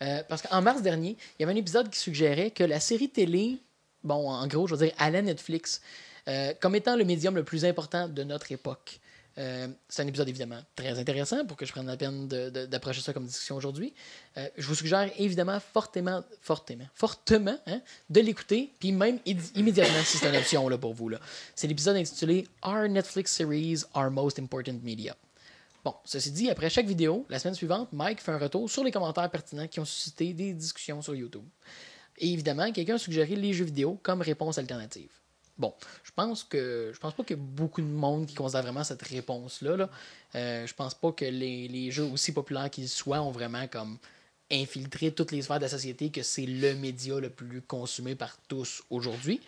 [0.02, 3.10] Euh, parce qu'en mars dernier, il y avait un épisode qui suggérait que la série
[3.10, 3.58] télé,
[4.02, 5.82] bon, en gros, je veux dire, à la Netflix,
[6.28, 8.98] euh, comme étant le médium le plus important de notre époque.
[9.38, 13.12] Euh, c'est un épisode évidemment très intéressant pour que je prenne la peine d'approcher ça
[13.12, 13.94] comme discussion aujourd'hui.
[14.36, 19.18] Je vous suggère évidemment fortement, fortement, fortement hein, de l'écouter, puis même
[19.54, 21.10] immédiatement si c'est une option là, pour vous.
[21.54, 25.16] C'est l'épisode intitulé Our Netflix Series, Our Most Important Media.
[25.84, 28.90] Bon, ceci dit, après chaque vidéo, la semaine suivante, Mike fait un retour sur les
[28.90, 31.44] commentaires pertinents qui ont suscité des discussions sur YouTube.
[32.18, 35.10] Et évidemment, quelqu'un a suggéré les jeux vidéo comme réponse alternative.
[35.56, 35.74] Bon,
[36.04, 38.84] je pense que je pense pas qu'il y a beaucoup de monde qui considère vraiment
[38.84, 39.76] cette réponse-là.
[39.76, 39.90] Là.
[40.34, 43.98] Euh, je pense pas que les, les jeux aussi populaires qu'ils soient ont vraiment comme
[44.50, 48.36] infiltré toutes les sphères de la société que c'est le média le plus consumé par
[48.48, 49.40] tous aujourd'hui.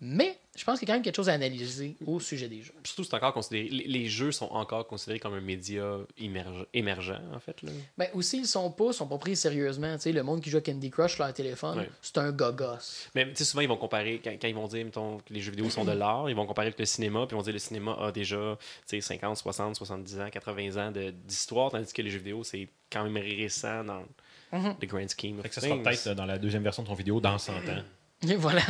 [0.00, 2.62] Mais je pense qu'il y a quand même quelque chose à analyser au sujet des
[2.62, 2.72] jeux.
[2.84, 3.68] surtout c'est encore considéré.
[3.68, 7.62] Les, jeux sont encore considérés comme un média émerge- émergent, en fait.
[7.62, 7.72] Là.
[7.96, 9.94] Ben aussi, ils sont pas, sont pas pris sérieusement.
[9.96, 11.90] Tu sais, le monde qui joue à Candy Crush sur leur téléphone, Ouais.
[12.00, 13.08] c'est un gogos.
[13.16, 15.40] Mais tu sais, souvent, ils vont comparer, quand, quand ils vont dire, mettons, que les
[15.40, 17.52] jeux vidéo sont de l'art, ils vont comparer avec le cinéma, puis ils vont dire
[17.52, 20.92] le cinéma a déjà tu sais, 50, 60, 70 ans, 80 ans
[21.26, 24.02] d'histoire, tandis que les jeux vidéo, c'est quand même récent dans
[24.52, 25.38] le grand scheme.
[25.38, 27.36] of Fait que ça sera peut-être euh, dans la deuxième version de ton vidéo dans
[27.36, 27.82] 100 ans.
[28.26, 28.62] Et voilà.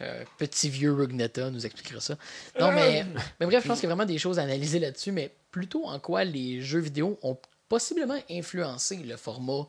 [0.00, 2.16] Euh, petit vieux Rugnetta nous expliquera ça.
[2.58, 3.06] Non, mais,
[3.40, 5.86] mais bref, je pense qu'il y a vraiment des choses à analyser là-dessus, mais plutôt
[5.86, 9.66] en quoi les jeux vidéo ont possiblement influencé le format,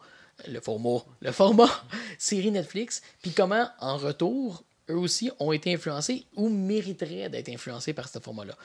[0.48, 1.70] le format, le format
[2.18, 7.94] série Netflix, puis comment, en retour, eux aussi ont été influencés ou mériteraient d'être influencés
[7.94, 8.56] par ce format-là.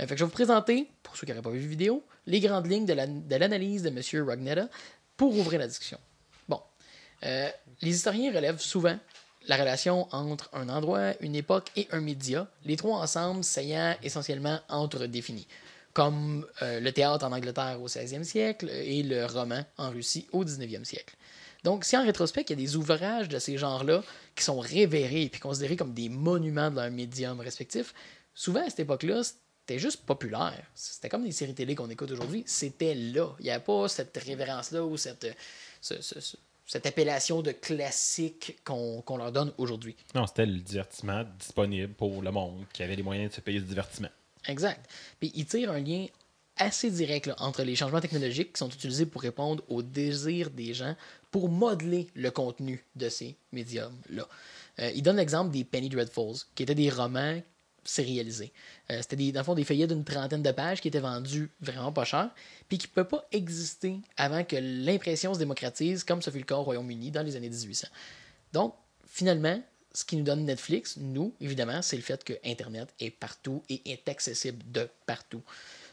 [0.00, 2.04] Euh, fait que je vais vous présenter, pour ceux qui n'auraient pas vu la vidéo,
[2.26, 4.00] les grandes lignes de la- de l'analyse de M.
[4.26, 4.68] Rugnetta
[5.16, 5.98] pour ouvrir la discussion.
[6.48, 6.60] Bon.
[7.24, 7.48] Euh,
[7.82, 8.96] les historiens relèvent souvent
[9.48, 14.60] la relation entre un endroit, une époque et un média, les trois ensemble s'ayant essentiellement
[14.68, 15.46] entre-définis,
[15.94, 20.44] comme euh, le théâtre en Angleterre au 16e siècle et le roman en Russie au
[20.44, 21.16] 19e siècle.
[21.64, 24.02] Donc, si en rétrospect, il y a des ouvrages de ces genres-là
[24.36, 27.94] qui sont révérés et considérés comme des monuments de leur médium respectif,
[28.34, 30.62] souvent à cette époque-là, c'était juste populaire.
[30.74, 32.44] C'était comme des séries télé qu'on écoute aujourd'hui.
[32.46, 33.34] C'était là.
[33.40, 35.26] Il n'y avait pas cette révérence-là ou cette,
[35.80, 36.36] ce- ce- ce-
[36.68, 39.96] cette appellation de classique qu'on leur donne aujourd'hui.
[40.14, 43.58] Non, c'était le divertissement disponible pour le monde qui avait les moyens de se payer
[43.58, 44.10] ce divertissement.
[44.46, 44.88] Exact.
[45.18, 46.06] Puis il tire un lien
[46.56, 50.74] assez direct là, entre les changements technologiques qui sont utilisés pour répondre aux désirs des
[50.74, 50.94] gens
[51.30, 54.28] pour modeler le contenu de ces médiums-là.
[54.80, 57.40] Euh, il donne l'exemple des Penny Dreadfuls, qui étaient des romans
[57.88, 58.52] sérialisés.
[58.90, 61.90] Euh, C'était dans le fond des feuillets d'une trentaine de pages qui étaient vendus vraiment
[61.92, 62.30] pas cher,
[62.68, 66.44] puis qui ne peuvent pas exister avant que l'impression se démocratise, comme ce fut le
[66.44, 67.88] cas au Royaume-Uni dans les années 1800.
[68.52, 68.74] Donc,
[69.06, 69.60] finalement,
[69.92, 73.80] ce qui nous donne Netflix, nous, évidemment, c'est le fait que Internet est partout et
[73.90, 75.42] est accessible de partout.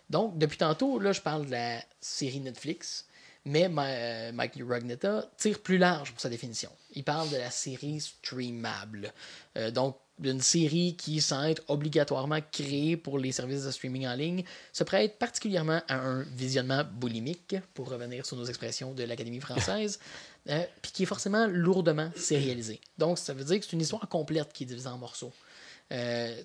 [0.09, 3.05] Donc, depuis tantôt, là, je parle de la série Netflix,
[3.45, 6.69] mais Ma- euh, Mike Rugnetta tire plus large pour sa définition.
[6.93, 9.13] Il parle de la série streamable.
[9.57, 14.15] Euh, donc, d'une série qui, sans être obligatoirement créée pour les services de streaming en
[14.15, 19.41] ligne, se prête particulièrement à un visionnement boulimique, pour revenir sur nos expressions de l'Académie
[19.41, 19.99] française,
[20.49, 22.79] euh, puis qui est forcément lourdement sérialisée.
[22.97, 25.33] Donc, ça veut dire que c'est une histoire complète qui est divisée en morceaux.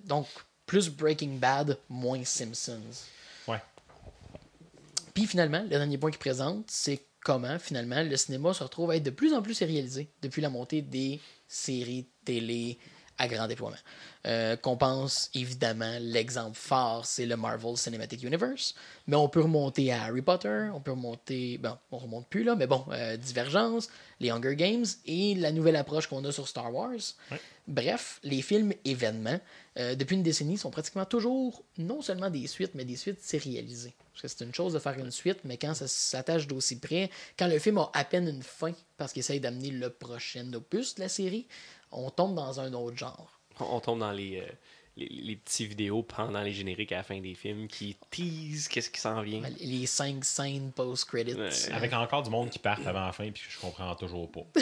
[0.05, 0.27] Donc,
[0.67, 2.81] plus Breaking Bad, moins Simpsons.
[5.15, 8.97] Puis finalement, le dernier point qu'il présente, c'est comment finalement le cinéma se retrouve à
[8.97, 12.79] être de plus en plus sérialisé depuis la montée des séries télé
[13.21, 13.77] à grand déploiement.
[14.27, 18.75] Euh, qu'on pense évidemment, l'exemple fort, c'est le Marvel Cinematic Universe,
[19.07, 22.57] mais on peut remonter à Harry Potter, on peut remonter, bon, on remonte plus là,
[22.57, 23.89] mais bon, euh, Divergence,
[24.21, 27.15] les Hunger Games et la nouvelle approche qu'on a sur Star Wars.
[27.69, 29.39] Bref, les films événements,
[29.79, 33.95] euh, depuis une décennie, sont pratiquement toujours non seulement des suites, mais des suites sérialisées.
[34.13, 37.11] Parce que c'est une chose de faire une suite, mais quand ça s'attache d'aussi près,
[37.39, 40.97] quand le film a à peine une fin, parce qu'il essaye d'amener le prochain opus
[40.97, 41.47] de la série,
[41.93, 43.41] on tombe dans un autre genre.
[43.61, 44.47] On, on tombe dans les, euh,
[44.97, 48.91] les, les petits vidéos pendant les génériques à la fin des films qui teasent qu'est-ce
[48.91, 49.43] qui s'en vient.
[49.61, 51.35] Les cinq scènes post-credits.
[51.35, 51.51] Ouais.
[51.73, 54.41] Avec encore du monde qui part avant la fin, puis que je comprends toujours pas.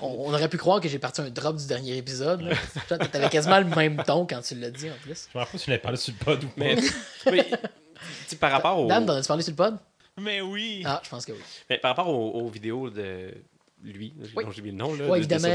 [0.00, 2.42] On, aurait pu croire que j'ai parti un drop du dernier épisode.
[2.88, 5.28] Genre, T'avais quasiment le même ton quand tu l'as dit en plus.
[5.32, 6.54] Je me rappelle pas si tu l'avais parlé sur le pod ou pas.
[6.56, 6.76] Mais,
[7.26, 7.58] mais, tu
[8.28, 9.78] sais, par rapport au, Dan, t'en as-tu parlé sur le pod?
[10.20, 10.82] Mais oui!
[10.84, 11.40] Ah, je pense que oui.
[11.70, 13.34] mais par rapport aux, aux vidéos de
[13.82, 14.44] lui, Oui.
[14.44, 15.48] dont j'ai oublié le nom, là, Ouais, de- de- évidemment,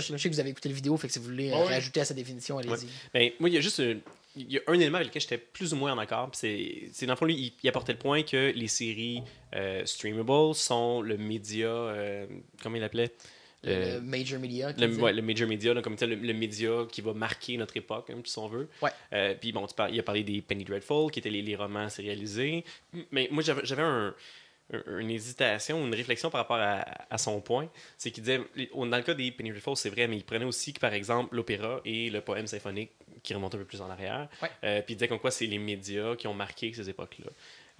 [0.00, 1.56] je, je sais que vous avez écouté la vidéo, fait que si vous voulez euh,
[1.58, 1.74] Ouais.
[1.74, 2.72] rajouter à sa définition, allez-y.
[2.72, 2.78] Ouais.
[3.14, 3.96] Ben, moi, il y a juste un,
[4.36, 6.30] il y a un élément avec lequel j'étais plus ou moins en accord.
[6.32, 9.22] C'est, c'est dans le fond, lui, il, il apportait le point que les séries
[9.54, 12.26] euh, streamables sont le média, euh,
[12.62, 13.10] comment il l'appelait?
[13.64, 14.70] Le, Euh, le major media.
[14.78, 17.12] le, dit- ouais, le major media, là, comme tu sais, le, le média qui va
[17.12, 18.68] marquer notre époque, hein, si on veut.
[18.80, 18.90] Ouais.
[19.12, 21.56] Euh, puis bon, tu par- il a parlé des Penny Dreadful, qui étaient les, les
[21.56, 22.64] romans sérialisés.
[23.10, 24.14] Mais moi, j'avais un-
[24.70, 27.70] une hésitation, une réflexion par rapport à, à son point.
[27.96, 28.40] C'est qu'il disait,
[28.74, 31.80] dans le cas des Penny Dreadful, c'est vrai, mais il prenait aussi par exemple, l'opéra
[31.84, 32.90] et le poème symphonique
[33.22, 34.28] qui remontent un peu plus en arrière.
[34.42, 34.50] Ouais.
[34.64, 37.30] Euh, puis il disait comme quoi c'est les médias qui ont marqué ces époques-là.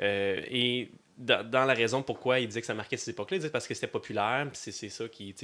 [0.01, 3.41] Euh, et dans, dans la raison pourquoi il disait que ça marquait ces époques-là, il
[3.41, 5.34] disait parce que c'était populaire, puis c'est ça qui,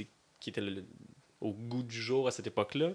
[0.47, 0.85] était le-
[1.41, 2.91] au goût du jour à cette époque-là.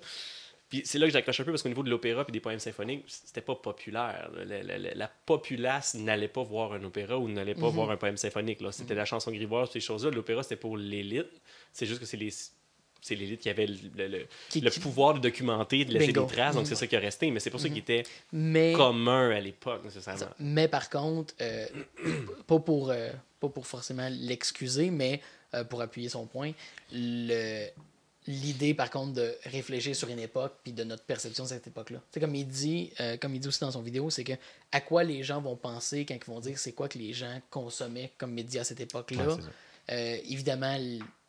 [0.70, 2.60] Puis c'est là que j'accroche un peu parce qu'au niveau de l'opéra et des poèmes
[2.60, 4.30] symphoniques, c'était pas populaire.
[4.46, 7.74] La, la- la- la populace n'allait pas voir un opéra ou n'allait pas Mhm.
[7.74, 8.60] voir un poème symphonique.
[8.70, 10.10] C'était la chanson grivoise, ces choses-là.
[10.12, 11.26] L'opéra, c'était pour l'élite.
[11.72, 12.30] C'est juste que c'est les.
[13.02, 16.12] C'est l'élite qui avait le, le- le- Qui- le qui- pouvoir de documenter, de laisser
[16.12, 16.26] Bingo.
[16.26, 16.68] des traces, donc Mhm.
[16.68, 19.82] c'est ça qui est resté, mais c'est pour ça qu'il était Mais, commun à l'époque,
[19.84, 20.26] nécessairement.
[20.38, 21.66] mais par contre, euh,
[22.46, 23.08] pas, pour, euh,
[23.40, 25.22] pas pour forcément l'excuser, mais
[25.54, 26.52] euh, pour appuyer son point,
[26.92, 27.68] le-
[28.30, 32.00] l'idée par contre de réfléchir sur une époque puis de notre perception de cette époque-là.
[32.12, 34.32] C'est comme il dit, euh, comme il dit aussi dans son vidéo, c'est que
[34.72, 37.40] à quoi les gens vont penser quand ils vont dire c'est quoi que les gens
[37.50, 39.34] consommaient comme médias à cette époque-là.
[39.34, 39.42] Ouais.
[39.90, 40.78] Euh, évidemment,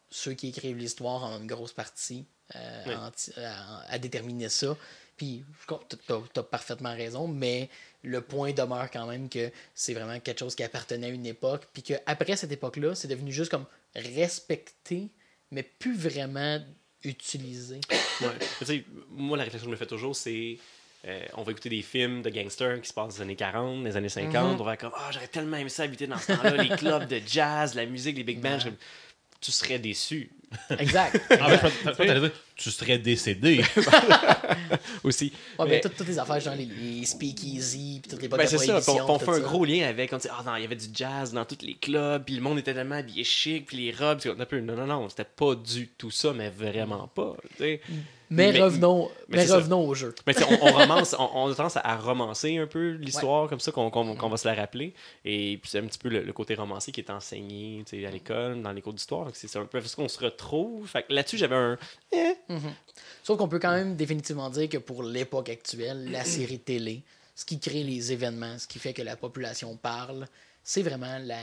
[0.09, 2.25] ceux qui écrivent l'histoire ont une grosse partie
[2.55, 2.93] euh, Oui.
[3.37, 4.77] à, à déterminer ça.
[5.17, 7.69] Puis, tu as, parfaitement raison, mais
[8.03, 11.67] le point demeure quand même que c'est vraiment quelque chose qui appartenait à une époque,
[11.73, 15.09] puis qu'après cette époque-là, c'est devenu juste comme respecté,
[15.51, 16.59] mais plus vraiment
[17.03, 17.79] utilisé.
[18.21, 18.83] Ouais.
[19.11, 20.57] Moi, la réflexion que je me fais toujours, c'est.
[21.05, 23.97] euh, on va écouter des films de gangsters qui se passent des années 40, des
[23.97, 24.53] années 50.
[24.55, 24.61] Mhm.
[24.61, 27.07] On va être comme, ah, j'aurais tellement aimé ça habiter dans ce temps-là, les clubs
[27.07, 28.57] de jazz, la musique, les big bands.
[28.57, 28.73] Ouais.
[29.39, 30.31] Tu serais déçu.
[30.77, 31.19] Exact.
[31.31, 33.63] Ah, ben, je je t'allais dire, tu serais décédé.
[35.03, 35.31] aussi.
[35.57, 38.41] Ouais, Mais- mais toutes, toutes les affaires, genre les, les speakeasy, puis toutes les boîtes
[38.41, 39.39] Ben, c'est ça, on, on fait un ça.
[39.39, 40.11] gros lien avec.
[40.13, 42.41] On dit, ah non, il y avait du jazz dans tous les clubs, puis le
[42.41, 44.19] monde était tellement habillé chic, puis les robes.
[44.19, 47.07] puis on a un peu, non, non, non, c'était pas du tout ça, mais vraiment
[47.07, 47.35] pas.
[47.57, 47.81] tu sais.
[48.33, 49.57] Mais, Mais- revenons, mais mais c'est ça.
[49.57, 50.15] revenons au jeu.
[50.25, 53.73] Mais on, on romance, on, on a tendance à romancer un peu l'histoire comme ça,
[53.73, 54.93] qu'on va se la rappeler.
[55.25, 58.61] Et puis c'est un petit peu le, le côté romancé qui est enseigné à l'école,
[58.61, 59.29] dans les cours d'histoire.
[59.33, 60.89] C'est un peu ce qu'on se retrouve.
[61.09, 61.77] Là-dessus, j'avais un.
[62.13, 62.33] eh,
[63.21, 67.03] Sauf qu'on peut quand même définitivement dire que pour l'époque actuelle, la série télé,
[67.35, 70.25] ce qui crée les événements, ce qui fait que la population parle,
[70.63, 71.41] c'est vraiment la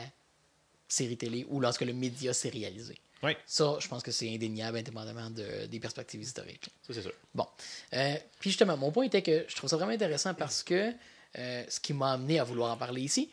[0.89, 2.95] série télé ou lorsque le média sérialisé.
[3.23, 3.33] Oui.
[3.47, 6.69] Ça, je pense que c'est indéniable indépendamment de- des perspectives historiques.
[6.87, 7.13] Ça, c'est sûr.
[7.35, 7.47] Bon.
[7.95, 10.93] Euh, puis justement, mon point était que je trouve ça vraiment intéressant parce que
[11.39, 13.31] euh, ce qui m'a amené à vouloir en parler ici,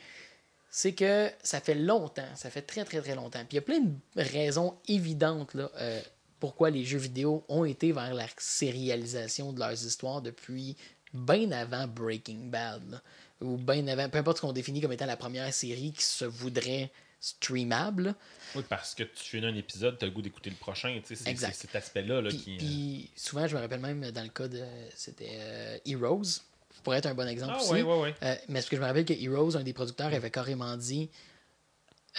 [0.72, 3.40] c'est que ça fait longtemps, ça fait très très très longtemps.
[3.46, 6.02] Puis il y a plein de raisons évidentes là, euh,
[6.40, 10.76] pourquoi les jeux vidéo ont été vers la sérialisation de leurs histoires depuis
[11.14, 12.82] bien avant Breaking Bad.
[12.92, 13.02] là.
[13.42, 16.26] ou bien avant, peu importe ce qu'on définit comme étant la première série qui se
[16.26, 16.92] voudrait
[17.26, 18.16] streamable.
[18.56, 21.00] Oui, parce que tu finis un épisode, t'as le goût d'écouter le prochain.
[21.06, 22.54] tu sais, C'est cet aspect-là là, qui.
[22.56, 24.64] euh, puis souvent, je me rappelle même dans le cas de.
[24.96, 26.42] C'était euh, Heroes.
[26.84, 27.72] Pourrait être un bon exemple Ah, aussi.
[27.72, 28.14] ouais, ouais.
[28.22, 31.10] Euh, mais ce que je me rappelle que Heroes, un des producteurs, avait carrément dit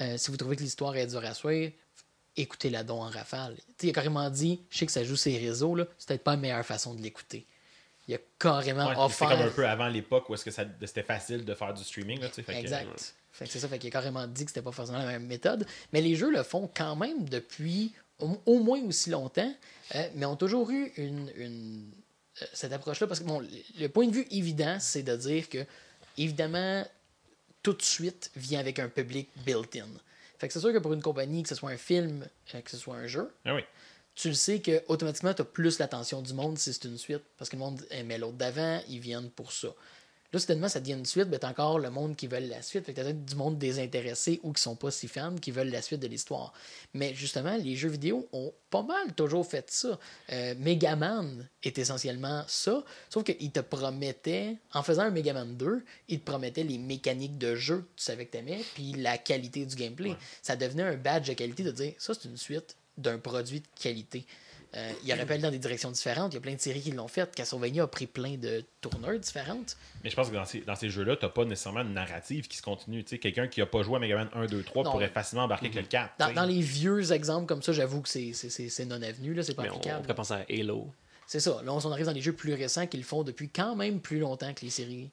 [0.01, 1.73] euh, si vous trouvez que l'histoire est dure à suivre,
[2.37, 3.57] écoutez-la donc en rafale.
[3.79, 6.25] Tu il a carrément dit je sais que ça joue ses réseaux, là, c'est peut-être
[6.25, 7.47] pas la meilleure façon de l'écouter.
[8.09, 9.29] Il a carrément Ouais, offert.
[9.31, 12.21] comme un peu avant l'époque où est-ce que ça- c'était facile de faire du streaming.
[12.21, 12.87] Là, fait que, Exact.
[12.87, 12.95] euh,
[13.33, 15.27] Fait que c'est ça, fait qu'il a carrément dit que c'était pas forcément la même
[15.27, 15.67] méthode.
[15.93, 19.53] Mais les jeux le font quand même depuis au, au moins aussi longtemps,
[19.95, 21.91] euh, mais ont toujours eu une, une-
[22.41, 23.07] euh, cette approche-là.
[23.09, 23.49] Parce que bon, le-
[23.79, 25.67] le point de vue évident, c'est de dire que,
[26.17, 26.87] évidemment,
[27.63, 29.87] tout de suite vient avec un public built-in.
[30.39, 32.71] Fait que c'est sûr que pour une compagnie, que ce soit un film, euh, que
[32.71, 33.63] ce soit un jeu, ah oui.
[34.17, 37.23] Tu le sais que automatiquement tu as plus l'attention du monde si c'est une suite
[37.39, 39.69] parce que le monde aimait l'autre d'avant, ils viennent pour ça.
[40.33, 42.85] Là, soudainement, ça devient une suite, mais t'as encore le monde qui veulent la suite.
[42.85, 45.71] Fait que t'as peut-être du monde désintéressé ou qui sont pas si fans, qui veulent
[45.71, 46.53] la suite de l'histoire.
[46.95, 49.99] Mais justement, les jeux vidéo ont pas mal toujours fait ça.
[50.33, 56.21] Euh, Megaman est essentiellement ça, sauf qu'il te promettait, en faisant un Megaman 2, il
[56.21, 59.77] te promettait les mécaniques de jeu que tu savais que t'aimais, puis la qualité du
[59.77, 60.17] gameplay.
[60.43, 63.67] Ça devenait un badge de qualité de dire, ça c'est une suite d'un produit de
[63.81, 64.25] qualité.
[64.75, 66.33] Euh, il aurait pu aller dans des directions différentes.
[66.33, 67.35] Il y a plein de séries qui l'ont fait.
[67.35, 69.77] Castlevania a pris plein de tourneurs différentes.
[70.05, 72.59] Mais je pense que dans ces, dans ces jeux-là, t'as pas nécessairement une narrative qui
[72.59, 73.03] se continue.
[73.05, 74.91] Tu sais, quelqu'un qui a pas joué à Mega Man 1, 2, 3 Non.
[74.91, 76.15] pourrait facilement embarquer avec le 4.
[76.19, 76.35] Dans, tu sais.
[76.35, 79.43] dans les vieux exemples comme ça, j'avoue que c'est- c'est c'est- c'est non avenu, là,
[79.43, 80.03] c'est pas Mais on, on applicable.
[80.03, 80.93] pourrait penser à Halo.
[81.29, 81.61] C'est ça.
[81.65, 84.01] Là, on s'en arrive dans les jeux plus récents qui le font depuis quand même
[84.01, 85.11] plus longtemps que les séries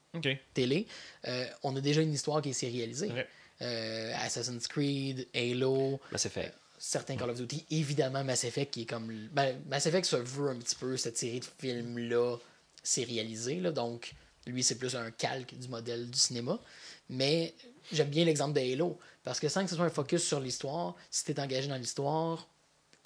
[0.53, 0.87] télé.
[1.27, 3.11] Euh, on a déjà une histoire qui est sérialisée.
[3.11, 3.27] Ouais.
[3.61, 6.53] Euh, Assassin's Creed, Halo, Mass Effect.
[6.83, 9.07] Certains Call of Duty, évidemment Mass Effect qui est comme.
[9.31, 12.35] Ben, Mass Effect se veut un petit peu cette série de films-là
[12.83, 13.61] sérialisée.
[13.61, 14.13] Là, donc,
[14.45, 16.59] lui, c'est plus un calque du modèle du cinéma.
[17.09, 17.55] Mais
[17.93, 18.99] j'aime bien l'exemple de Halo.
[19.23, 21.77] Parce que sans que ce soit un focus sur l'histoire, si tu es engagé dans
[21.77, 22.49] l'histoire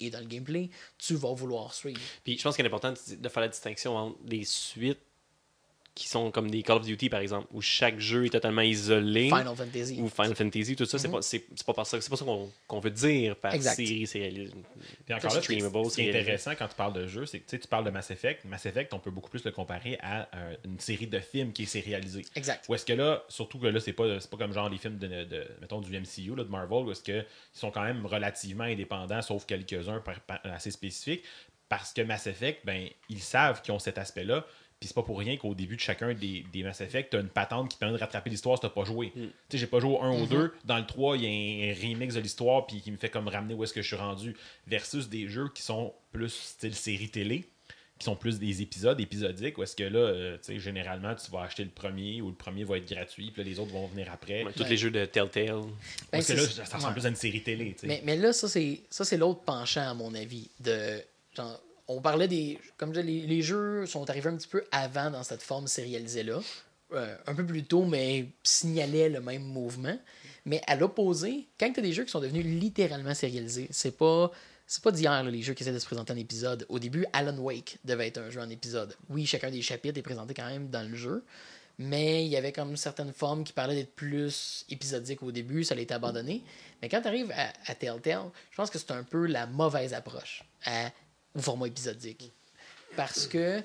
[0.00, 2.00] et dans le gameplay, tu vas vouloir suivre.
[2.24, 4.98] Puis je pense qu'il est important de faire la distinction entre des suites
[5.98, 9.24] qui sont comme des Call of Duty, par exemple, où chaque jeu est totalement isolé.
[9.24, 10.00] Final Fantasy.
[10.00, 11.14] Ou Final Fantasy, tout ça, c'est Mhm.
[11.14, 13.74] pas, c'est, c'est pas par ça, c'est pas ça qu'on, qu'on veut dire par Exact.
[13.74, 14.52] série sérialisée.
[15.04, 17.50] Puis encore là, ce qui est- intéressant quand tu parles de jeu, c'est que tu
[17.56, 18.44] sais, tu parles de Mass Effect.
[18.44, 21.64] Mass Effect, on peut beaucoup plus le comparer à euh, une série de films qui
[21.64, 22.24] est sérialisée.
[22.36, 22.64] Exact.
[22.68, 24.98] Où est-ce que là, surtout que là, c'est pas, c'est pas comme genre les films
[24.98, 28.64] de, de- mettons, du MCU, là, de Marvel, où est-ce qu'ils sont quand même relativement
[28.64, 30.02] indépendants, sauf quelques-uns
[30.44, 31.24] assez spécifiques.
[31.68, 34.46] Parce que Mass Effect, ben, ils savent qu'ils ont cet aspect-là.
[34.80, 37.28] Puis c'est pas pour rien qu'au début de chacun des, des Mass Effect, t'as une
[37.28, 39.10] patente qui permet de rattraper l'histoire si t'as pas joué.
[39.14, 40.28] Tu sais, j'ai pas joué au 1 ou Mhm.
[40.28, 40.52] 2.
[40.64, 43.26] Dans le 3, il y a un remix de l'histoire puis qui me fait comme
[43.26, 44.36] ramener où est-ce que je suis rendu.
[44.68, 47.44] Versus des jeux qui sont plus style série télé,
[47.98, 51.28] qui sont plus des épisodes épisodiques, où est-ce que là, euh, tu sais, généralement, tu
[51.32, 53.88] vas acheter le premier ou le premier va être gratuit, puis là, les autres vont
[53.88, 54.44] venir après.
[54.44, 55.46] Ouais, tous les jeux de Telltale.
[55.48, 55.72] Ben,
[56.12, 56.92] Parce que là, ça ressemble ouais.
[56.92, 57.74] plus à une série télé.
[57.82, 60.48] Mais, mais là, ça, c'est ça c'est l'autre penchant, à mon avis.
[60.60, 61.02] De,
[61.36, 62.58] genre, on parlait des.
[62.76, 65.66] Comme je disais, les, les jeux sont arrivés un petit peu avant dans cette forme
[65.66, 66.40] sérialisée-là.
[66.94, 69.98] Euh, un peu plus tôt, mais signalaient le même mouvement.
[70.46, 74.30] Mais à l'opposé, quand tu as des jeux qui sont devenus littéralement sérialisés, c'est pas.
[74.70, 76.66] C'est pas d'hier, les jeux qui essaient de se présenter en épisode.
[76.68, 78.94] Au début, Alan Wake devait être un jeu en épisode.
[79.08, 81.24] Oui, chacun des chapitres est présenté quand même dans le jeu,
[81.78, 85.74] mais il y avait comme certaines formes qui parlaient d'être plus épisodiques au début, ça
[85.74, 86.42] a été abandonné.
[86.82, 89.94] Mais quand tu arrives à, à Telltale, je pense que c'est un peu la mauvaise
[89.94, 90.90] approche à-
[91.38, 92.30] au format épisodique.
[92.96, 93.62] Parce que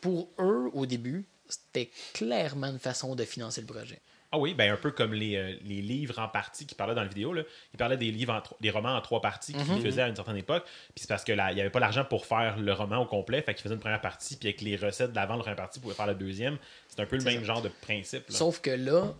[0.00, 4.00] pour eux, au début, c'était clairement une façon de financer le projet.
[4.32, 7.02] Ah oui, ben un peu comme les, euh, les livres en partie qui parlaient dans
[7.02, 7.32] la vidéo.
[7.32, 7.42] Là.
[7.74, 9.82] Il parlait des livres, en des romans en trois parties qu'il Mhm.
[9.82, 10.62] faisait à une certaine époque.
[10.94, 13.06] Puis c'est parce que là, il n'y avait pas l'argent pour faire le roman au
[13.06, 13.42] complet.
[13.42, 15.82] Fait qu'il faisait une première partie, puis avec les recettes d'avant la première partie, il
[15.82, 16.58] pouvait faire la deuxième.
[16.88, 17.44] C'est un peu le même ça.
[17.44, 18.28] genre de principe.
[18.30, 18.36] là.
[18.36, 19.12] Sauf que là,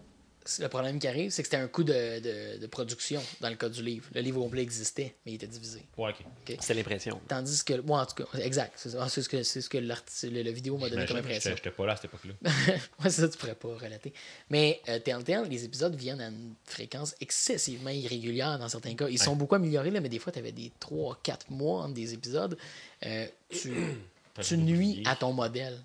[0.58, 3.56] le problème qui arrive, c'est que c'était un coût de, de- de production dans le
[3.56, 4.08] cas du livre.
[4.14, 5.82] Le livre au complet existait, mais il était divisé.
[5.98, 6.12] Ouais?
[6.46, 7.20] C'était l'impression.
[7.28, 8.94] Tandis que, moi en tout cas, exact, c'est.
[8.98, 11.50] Ah, c'est ce que, c'est ce que le, le vidéo m'a donné comme impression.
[11.50, 12.32] J'étais j'étais pas là à cette époque-là.
[12.68, 14.12] ouais, c'est ça, tu pourrais pas relater.
[14.48, 19.08] Mais euh, Telltale, les épisodes viennent à une fréquence excessivement irrégulière dans certains cas.
[19.08, 22.14] Ils sont beaucoup améliorés, là, mais des fois, tu avais des 3-4 mois entre des
[22.14, 22.56] épisodes.
[23.04, 23.72] Euh, tu,
[24.42, 25.78] tu nuis à ton modèle.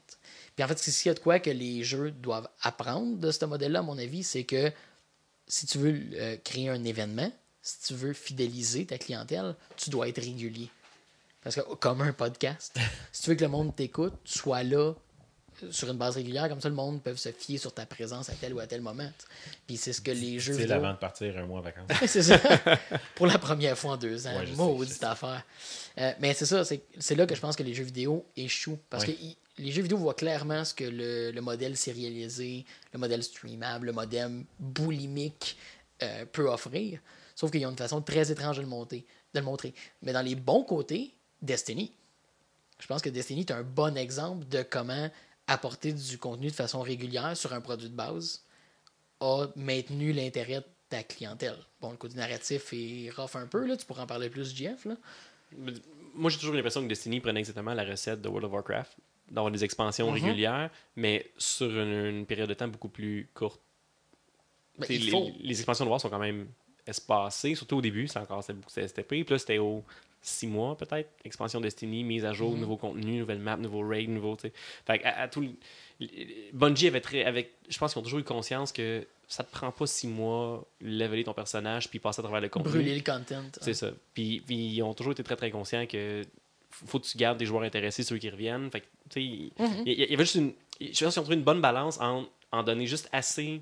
[0.55, 3.31] Puis en fait, c'est s'il y a de quoi que les jeux doivent apprendre de
[3.31, 4.71] ce modèle-là, à mon avis, c'est que
[5.47, 7.31] si tu veux euh, créer un événement,
[7.61, 10.69] si tu veux fidéliser ta clientèle, tu dois être régulier.
[11.43, 12.77] Parce que, comme un podcast,
[13.11, 14.93] si tu veux que le monde t'écoute, sois là
[15.63, 18.29] euh, sur une base régulière, comme ça le monde peut se fier sur ta présence
[18.29, 19.09] à tel ou à tel moment.
[19.67, 21.87] Puis c'est ce que les jeux C'est avant de partir un mois en vacances.
[22.07, 22.39] c'est ça.
[23.15, 24.37] Pour la première fois en deux ans.
[24.37, 25.43] Ouais, Maudite affaire.
[25.97, 28.79] Euh, mais c'est ça, c'est c'est là que je pense que les jeux vidéo échouent.
[28.89, 29.37] Parce Ouais.
[29.57, 33.93] Les jeux vidéo voient clairement ce que le, le modèle sérialisé, le modèle streamable, le
[33.93, 35.57] modèle boulimique
[36.03, 36.99] euh, peut offrir.
[37.35, 39.73] Sauf qu'ils ont une façon très étrange de le, monter, de le montrer.
[40.01, 41.91] Mais dans les bons côtés, Destiny.
[42.79, 45.09] Je pense que Destiny est un bon exemple de comment
[45.47, 48.43] apporter du contenu de façon régulière sur un produit de base
[49.21, 51.57] a maintenu l'intérêt de ta clientèle.
[51.79, 53.77] Bon, le côté narratif est rough un peu, là.
[53.77, 54.85] tu pourras en parler plus, Jeff.
[54.85, 54.95] Là.
[56.13, 58.97] Moi, j'ai toujours l'impression que Destiny prenait exactement la recette de World of Warcraft,
[59.31, 60.13] d'avoir des expansions Mhm.
[60.23, 63.59] régulières, mais sur une, une période de temps beaucoup plus courte.
[64.77, 66.47] Ben, les, les expansions de War sont quand même
[66.85, 69.23] espacées, surtout au début, c'est encore c'était beaucoup c'était steppé.
[69.23, 69.83] Puis là, c'était au
[70.21, 72.59] six mois peut-être, expansion Destiny, mise à jour, Mhm.
[72.59, 74.35] nouveau contenu, nouvelle map, nouveau raid, nouveau.
[74.35, 74.51] t'sais.
[74.85, 76.07] Fait à, à tout le-
[76.51, 77.23] Bungie avait très.
[77.23, 80.65] Avec, je pense qu'ils ont toujours eu conscience que ça te prend pas six mois
[80.81, 82.71] leveler ton personnage puis passer à travers le contenu.
[82.71, 83.43] Brûler le content.
[83.61, 83.91] C'est ça.
[84.13, 86.21] Puis, puis ils ont toujours été très très conscients que
[86.87, 88.69] faut que tu gardes des joueurs intéressés, ceux qui reviennent.
[88.71, 89.83] Fait que, tu sais, il Mhm.
[89.85, 90.53] il y, avait juste une.
[90.81, 93.61] Je pense qu'ils ont trouvé une bonne balance en, en donner juste assez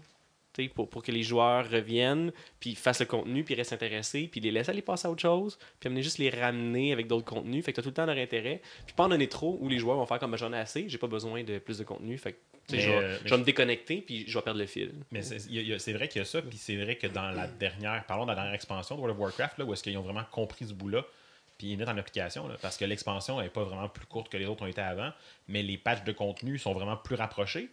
[0.54, 4.28] tu sais, pour, pour que les joueurs reviennent, puis fassent le contenu, puis restent intéressés,
[4.32, 7.26] puis les laisser aller passer à autre chose, puis amener juste les ramener avec d'autres
[7.26, 7.66] contenus.
[7.66, 8.62] Fait que tu as tout le temps leur intérêt.
[8.86, 10.88] Puis pas en donner trop où les joueurs vont faire comme Ben, j'en ai assez,
[10.88, 12.18] j'ai pas besoin de plus de contenu.
[12.20, 12.38] Fait que
[12.68, 14.68] tu sais, Mais, je, vais, euh, je vais me déconnecter, puis je vais perdre le
[14.68, 14.94] fil.
[15.12, 18.26] Mais c'est vrai qu'il y a ça, puis c'est vrai que dans la dernière, parlons
[18.26, 20.66] de la dernière expansion de World of Warcraft, là, où est-ce qu'ils ont vraiment compris
[20.68, 21.04] ce bout-là,
[21.58, 24.38] puis ils mettent en application, là, parce que l'expansion n'est pas vraiment plus courte que
[24.38, 25.12] les autres ont été avant,
[25.48, 27.70] mais les patchs de contenu sont vraiment plus rapprochés.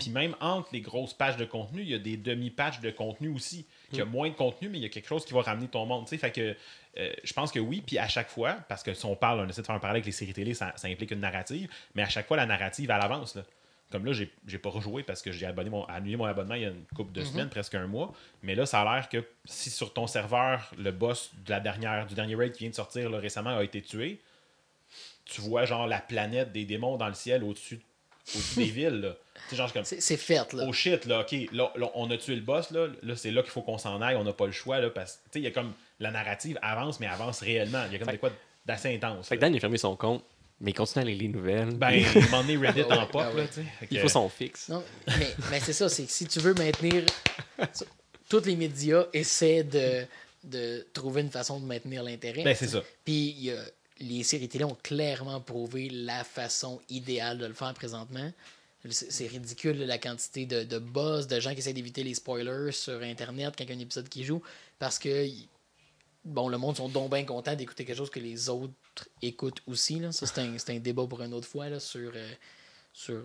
[0.00, 3.28] Puis même entre les grosses pages de contenu, il y a des demi-patchs de contenu
[3.28, 3.64] aussi.
[3.92, 5.68] Il y a moins de contenu, mais il y a quelque chose qui va ramener
[5.68, 6.04] ton monde.
[6.04, 6.18] tu sais.
[6.18, 6.56] Fait que
[6.98, 9.48] euh, je pense que oui, puis à chaque fois, parce que si on parle, on
[9.48, 12.02] essaie de faire un parallèle avec les séries télé, ça, ça implique une narrative, mais
[12.02, 13.36] à chaque fois, la narrative à l'avance.
[13.36, 13.42] là.
[13.90, 16.62] Comme là, j'ai j'ai pas rejoué parce que j'ai abonné mon, annulé mon abonnement il
[16.62, 18.12] y a une couple de semaines, presque un mois.
[18.42, 22.06] Mais là, ça a l'air que si sur ton serveur, le boss de la dernière,
[22.06, 24.20] du dernier raid qui vient de sortir là, récemment a été tué,
[25.24, 27.80] tu vois genre la planète des démons dans le ciel au-dessus
[28.34, 29.00] au-dessus des villes.
[29.00, 29.16] là.
[29.34, 30.64] Tu sais, genre comme C'est c'est fait, là.
[30.68, 33.40] oh shit, là, ok, là, là, on a tué le boss, là, là c'est là
[33.42, 35.38] qu'il faut qu'on s'en aille, on n'a pas le choix, là, parce que, tu sais,
[35.40, 38.12] il y a comme, la narrative avance, mais avance réellement, il y a comme Fait-
[38.12, 38.30] des quoi
[38.66, 39.28] d'assez intense.
[39.28, 39.40] Fait que.
[39.40, 40.22] Dan, il a fermé son compte,
[40.60, 41.74] mais il continue à lire les nouvelles.
[41.74, 43.64] Ben, moment donné, Reddit Ah en pop, ah là, tu sais.
[43.80, 44.68] Fait il faut son fixe.
[44.68, 47.04] Non, mais, mais c'est ça, c'est que si tu veux maintenir.
[48.28, 50.04] Tous les médias essaient de,
[50.44, 52.42] de trouver une façon de maintenir l'intérêt.
[52.44, 52.82] Ben, c'est ça.
[53.04, 53.64] Puis il y a-
[54.00, 58.30] les séries télé ont clairement prouvé la façon idéale de le faire présentement.
[58.90, 63.02] C'est ridicule la quantité de, de buzz, de gens qui essaient d'éviter les spoilers sur
[63.02, 64.40] Internet quand il y a un épisode qui joue.
[64.78, 65.26] Parce que,
[66.28, 68.72] bon, le monde sont donc bien contents d'écouter quelque chose que les autres
[69.22, 69.98] écoutent aussi.
[69.98, 70.12] Là.
[70.12, 72.30] Ça, c'est un, c'est un débat pour une autre fois là, sur, euh,
[72.92, 73.20] sur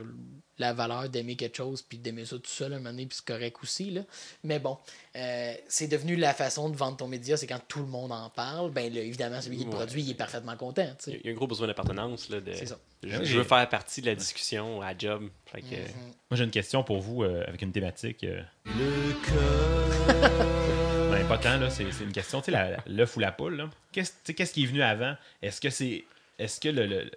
[0.60, 3.26] la valeur d'aimer quelque chose puis d'aimer ça tout seul un moment donné, puis c'est
[3.26, 3.90] correct aussi.
[3.90, 4.02] Là.
[4.44, 4.78] Mais bon,
[5.16, 8.30] euh, c'est devenu la façon de vendre ton média, c'est quand tout le monde en
[8.30, 8.70] parle.
[8.72, 9.76] Ben là, évidemment, celui qui le Ouais.
[9.78, 10.86] produit, il est parfaitement content.
[11.00, 11.20] tu sais.
[11.24, 12.30] Il y a- un gros besoin d'appartenance.
[12.30, 12.78] là, de- C'est ça.
[13.02, 15.28] Je, je veux faire partie de la discussion à job.
[15.48, 18.24] Fait que, Moi, j'ai une question pour vous euh, avec une thématique.
[18.24, 21.03] euh, Le cœur.
[21.14, 23.56] Ben, pas tant, là, c'est c'est une question, tu sais, la- l'œuf ou la poule,
[23.56, 23.70] là.
[23.92, 25.16] Qu'est-ce tu sais, qu'est-ce qui est venu avant?
[25.42, 26.04] Est-ce que c'est.
[26.40, 27.12] Est-ce que le, le,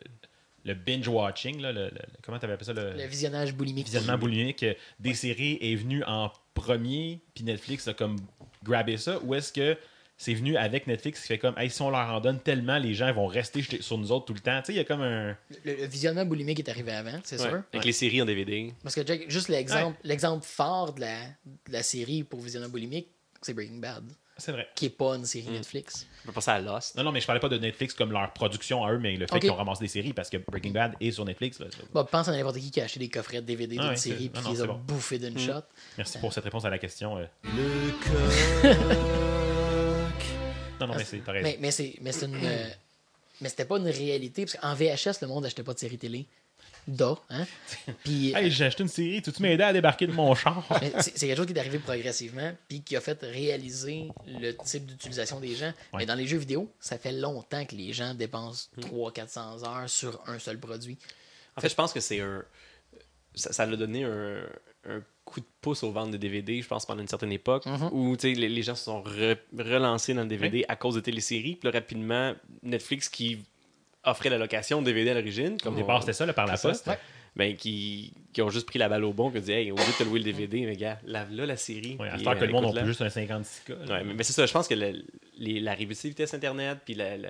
[0.65, 1.91] le binge-watching, là, le, le-
[2.23, 2.73] comment tu appelles ça?
[2.73, 3.87] Le, Le visionnage boulimique.
[3.87, 8.17] visionnement boulimique euh, des séries est venu en premier, puis Netflix a comme
[8.63, 9.77] grabé ça, ou est-ce que
[10.19, 12.95] c'est venu avec Netflix qui fait comme, hey, si on leur en donne tellement, les
[12.95, 14.61] gens vont rester jetés sur nous autres tout le temps?
[14.61, 15.37] Tu sais, il y a comme un.
[15.65, 17.63] Le, le visionnement boulimique est arrivé avant, c'est ouais, sûr.
[17.73, 18.73] Avec les séries en DVD.
[18.83, 23.09] Parce que Jack, juste l'exemple l'exemple fort de la, de la série pour visionnement boulimique,
[23.47, 24.05] c'est Breaking Bad.
[24.39, 24.69] C'est vrai.
[24.75, 26.07] qui est pas une série Netflix.
[26.25, 26.95] On peut passer à Lost.
[26.97, 29.27] Non, non, mais je parlais pas de Netflix comme leur production à eux, mais le
[29.27, 29.41] fait Ok.
[29.41, 31.59] qu'ils ont ramassé des séries parce que Breaking Bad est sur Netflix.
[31.59, 31.67] là.
[31.95, 34.29] Bon, pense à n'importe qui qui a acheté des coffrets de DVD Ah d'une série
[34.29, 34.79] puis non, qui les a c'est bon.
[34.87, 35.63] bouffés d'une shot.
[35.97, 37.17] Merci pour cette réponse à la question.
[37.17, 37.25] euh.
[40.81, 41.23] Non, non, mais c'est.
[41.27, 42.69] Mais, mais c'est mais c'est une euh,
[43.41, 46.27] mais c'était pas une réalité parce qu'en VHS le monde achetait pas de séries télé.
[46.87, 47.45] Da, hein?
[48.05, 50.65] Puis Hey, j'ai acheté une série, tu m'aider à débarquer de mon char?
[51.01, 55.41] c'est quelque chose qui est arrivé progressivement puis qui a fait réaliser le type d'utilisation
[55.41, 55.73] des gens.
[55.93, 55.99] Ouais.
[56.01, 60.21] Mais dans les jeux vidéo, ça fait longtemps que les gens dépensent 300-400 heures sur
[60.29, 60.97] un seul produit.
[61.57, 62.45] En fait, je pense que c'est un.
[63.35, 64.43] Ça, l'a donné un,
[64.89, 67.89] un coup de pouce aux ventes de DVD, je pense, pendant une certaine époque, Mhm.
[67.93, 71.57] où les, les gens se sont re- relancés dans le DVD à cause de téléséries.
[71.57, 73.45] Puis là, rapidement, Netflix qui
[74.07, 76.57] offrait la location de DVD à l'origine, comme Au départ, c'était ça, là, par la
[76.57, 76.87] poste.
[76.87, 76.99] Ouais.
[77.37, 79.83] ben, qui, qui ont juste pris la balle au bon et dit Hey, au lieu
[79.85, 81.97] de te louer le DVD, mais gars, lave là la série.
[82.01, 82.83] Ouais, à heure que euh, le monde écoute-la.
[82.83, 83.87] plus juste un 56K.
[83.89, 83.95] là.
[83.99, 85.05] Ouais, mais, mais c'est ça, je pense que le-
[85.39, 87.29] les- la rapidité vitesse Internet, puis la, la,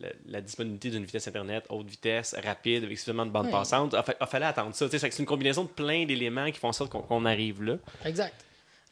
[0.00, 3.52] la- la disponibilité d'une vitesse Internet haute vitesse, rapide, avec suffisamment de bandes Ouais.
[3.52, 4.86] passantes, il fa- fallait attendre ça.
[4.90, 7.76] C'est une combinaison de plein d'éléments qui font en sorte qu'on qu'on arrive là.
[8.04, 8.34] Exact.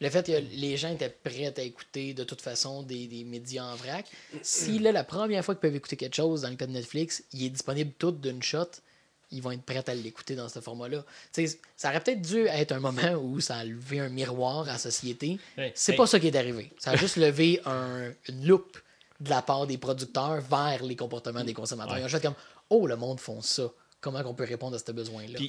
[0.01, 3.63] Le fait que les gens étaient prêts à écouter de toute façon des, des médias
[3.63, 4.05] en vrac.
[4.41, 7.23] Si là, la première fois qu'ils peuvent écouter quelque chose dans le cas de Netflix,
[7.33, 8.65] il est disponible tout d'une shot,
[9.31, 11.03] ils vont être prêts à l'écouter dans ce format-là.
[11.77, 14.77] Ça aurait peut-être dû être un moment où ça a levé un miroir à la
[14.77, 15.39] société.
[15.57, 15.97] Hey, C'est hey.
[15.97, 16.71] pas ça qui est arrivé.
[16.77, 18.77] Ça a juste levé un- une loupe
[19.21, 21.93] de la part des producteurs vers les comportements des consommateurs.
[21.95, 22.01] Ouais.
[22.01, 22.35] Ils ont juste comme
[22.69, 23.71] Oh, le monde font ça.
[24.01, 25.39] Comment on peut répondre à ce besoin-là?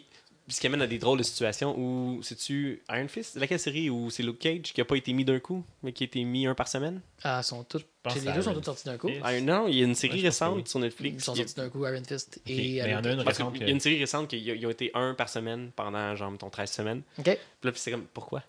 [0.47, 3.91] Puis, ce qui amène à des drôles de situations où, c'est-tu Iron Fist Laquelle série
[3.91, 6.23] où c'est Luke Cage qui a pas été mis d'un coup, mais qui a été
[6.23, 7.01] mis un par semaine?
[7.25, 7.85] Ah, sont tous.
[8.03, 9.09] pense Les deux sont Iron tous sortis d'un coup.
[9.09, 10.63] Iron- Non, il y a une série Ouais, récente oui.
[10.67, 11.25] sur Ils Netflix.
[11.25, 12.57] sont qui est- sortis d'un coup, Iron Fist mais et.
[12.65, 14.71] il y en a une récente que- y a une série récente qui ils ont
[14.71, 17.03] été un par semaine pendant genre mettons 13 semaines.
[17.19, 17.25] OK.
[17.25, 17.35] Puis
[17.65, 18.43] là puis c'est comme pourquoi?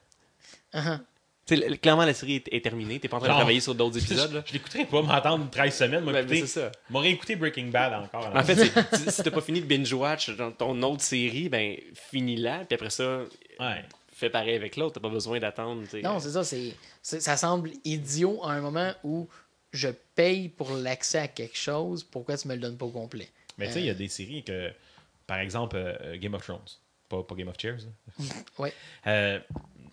[0.74, 0.98] Uh-huh.
[1.00, 1.04] Tu
[1.82, 4.32] clairement la série est, est terminée, t'es pas en train de travailler sur d'autres épisodes
[4.34, 4.44] là.
[4.46, 6.04] Je l'écouterais pas m'attendre 13 semaines.
[6.04, 6.72] Moi, Ben, écouter- mais c'est ça.
[6.90, 8.36] m'aurais écouté Breaking Bad encore.
[8.36, 8.56] En fait,
[9.12, 13.22] si- t'as pas fini de binge-watch dans ton autre série, ben finis-la, puis après ça,
[13.60, 13.84] Ouais.
[14.14, 15.84] fais pareil avec l'autre, t'as pas besoin d'attendre.
[16.04, 16.44] Non, c'est ça.
[16.44, 19.28] c'est c'est- ça semble idiot à un moment où
[19.74, 22.04] je paye pour l'accès à quelque chose.
[22.04, 23.30] Pourquoi tu me le donnes pas au complet?
[23.58, 24.72] Mais tu sais, il y a des séries que,
[25.26, 26.60] par exemple, euh, Game of Thrones.
[27.10, 27.80] Pas, pas Game of Cheers.
[28.60, 28.74] Ouais.
[29.08, 29.40] Euh,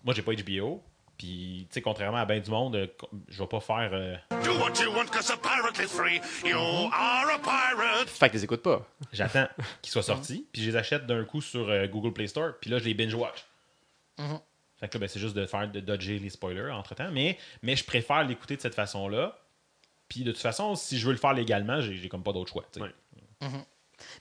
[0.03, 0.83] moi, j'ai pas HBO.
[1.17, 2.87] Puis, tu sais, contrairement à bien du monde, euh,
[3.29, 3.89] je vais pas faire.
[3.93, 6.19] euh, Do what you want, cause a pirate is free.
[6.43, 8.09] You are a pirate.
[8.09, 8.85] Fait que les écoutes pas.
[9.13, 9.47] J'attends
[9.81, 10.45] qu'ils soient sortis.
[10.51, 12.53] Puis, je les achète d'un coup sur euh, Google Play Store.
[12.59, 13.45] Puis là, je les binge-watch.
[14.17, 14.39] Mhm.
[14.79, 17.09] Fait que là, ben, c'est juste de faire de dodger les spoilers entre temps.
[17.11, 19.37] Mais, mais je préfère l'écouter de cette façon-là.
[20.09, 22.51] Puis, de toute façon, si je veux le faire légalement, j'ai j'ai comme pas d'autre
[22.51, 22.65] choix.
[22.73, 22.85] tu sais.
[22.85, 23.49] Ouais.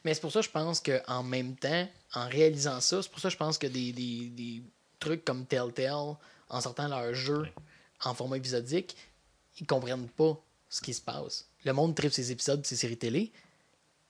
[0.05, 3.19] Mais c'est pour ça que je pense qu'en même temps, en réalisant ça, c'est pour
[3.21, 4.63] ça que je pense que des, des- des
[5.01, 6.15] trucs comme Telltale,
[6.49, 7.53] en sortant leur jeu Ouais.
[8.05, 8.97] en format épisodique,
[9.61, 10.37] ils comprennent pas
[10.69, 11.47] ce qui se passe.
[11.65, 13.33] Le monde tripe ces épisodes, ces séries télé,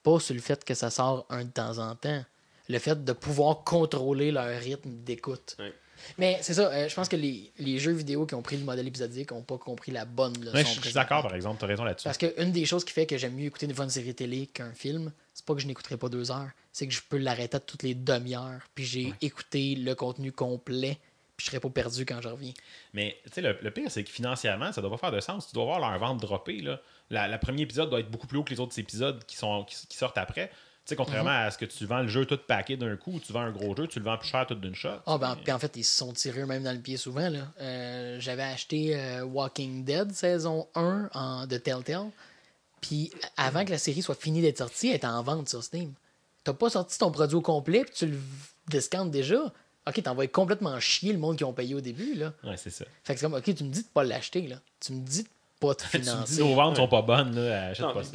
[0.02, 2.24] pas sur le fait que ça sort un de temps en temps.
[2.68, 5.56] Le fait de pouvoir contrôler leur rythme d'écoute.
[5.58, 5.72] Ouais.
[6.18, 8.64] Mais c'est ça, euh, je pense que les, les jeux vidéo qui ont pris le
[8.64, 10.54] modèle épisodique n'ont pas compris la bonne leçon.
[10.56, 11.58] Ouais, je suis d'accord, par exemple.
[11.58, 12.04] Tu as raison là-dessus.
[12.04, 14.72] Parce qu'une des choses qui fait que j'aime mieux écouter une une série télé qu'un
[14.72, 17.60] film, c'est pas que je n'écouterai pas deux heures, c'est que je peux l'arrêter à
[17.60, 20.98] toutes les demi-heures, puis j'ai écouté le contenu complet,
[21.36, 22.52] puis je serai pas perdu quand je reviens.
[22.92, 25.48] Mais tu sais, le, le pire, c'est que financièrement, ça doit pas faire de sens.
[25.48, 26.60] Tu dois voir leur vente dropper.
[26.60, 26.80] Là.
[27.10, 29.64] La, la premier épisode doit être beaucoup plus haut que les autres épisodes qui, sont,
[29.64, 30.48] qui, qui sortent après.
[30.48, 31.46] Tu sais, contrairement Mhm.
[31.46, 33.50] à ce que tu vends le jeu tout paqué d'un coup, ou tu vends un
[33.52, 34.90] gros jeu, tu le vends plus cher tout d'une shot.
[35.06, 37.30] Ah ben, puis en fait, ils se sont tirés eux-mêmes dans le pied souvent.
[37.30, 37.46] Là.
[37.60, 42.10] Euh, J'avais acheté euh, Walking Dead saison 1 en, de Telltale,
[42.82, 45.94] puis avant que la série soit finie d'être sortie, elle était en vente sur Steam.
[46.44, 48.18] T'as pas sorti ton produit au complet, puis tu le
[48.68, 49.40] discountes déjà.
[49.86, 52.14] Ok, t'envoies complètement chier le monde qui ont payé au début.
[52.14, 52.32] Là.
[52.42, 52.84] Ouais, c'est ça.
[53.02, 54.60] Fait que c'est comme, ok, tu me dis de pas l'acheter, là.
[54.80, 55.28] Tu me dis de
[55.60, 56.38] pas te tu me dis financer.
[56.40, 58.10] nos ventes sont pas bonnes, là, achète Non, pas ça.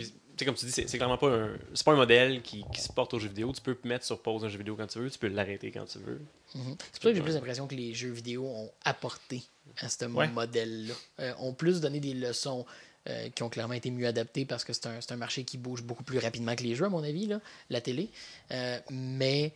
[0.45, 3.13] comme tu dis, c'est clairement pas un, c'est pas un modèle qui, qui se porte
[3.13, 3.51] aux jeux vidéo.
[3.53, 5.86] Tu peux mettre sur pause un jeu vidéo quand tu veux, tu peux l'arrêter quand
[5.86, 6.22] tu veux.
[6.55, 6.76] Mhm.
[6.91, 9.43] C'est pour ça que j'ai plus l'impression que les jeux vidéo ont apporté
[9.78, 10.28] à ce Ouais.
[10.30, 10.93] modèle-là.
[11.20, 12.65] Euh, ont plus donné des leçons
[13.07, 15.57] euh, qui ont clairement été mieux adaptées parce que c'est un, c'est un marché qui
[15.57, 17.39] bouge beaucoup plus rapidement que les jeux, à mon avis, là,
[17.70, 18.09] la télé.
[18.51, 19.53] Euh, mais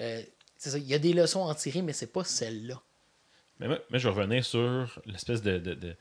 [0.00, 0.22] euh,
[0.66, 2.80] il y a des leçons à en tirer, mais c'est pas celle-là.
[3.58, 5.94] Mais moi, moi, je vais revenir sur l'espèce de, de, de,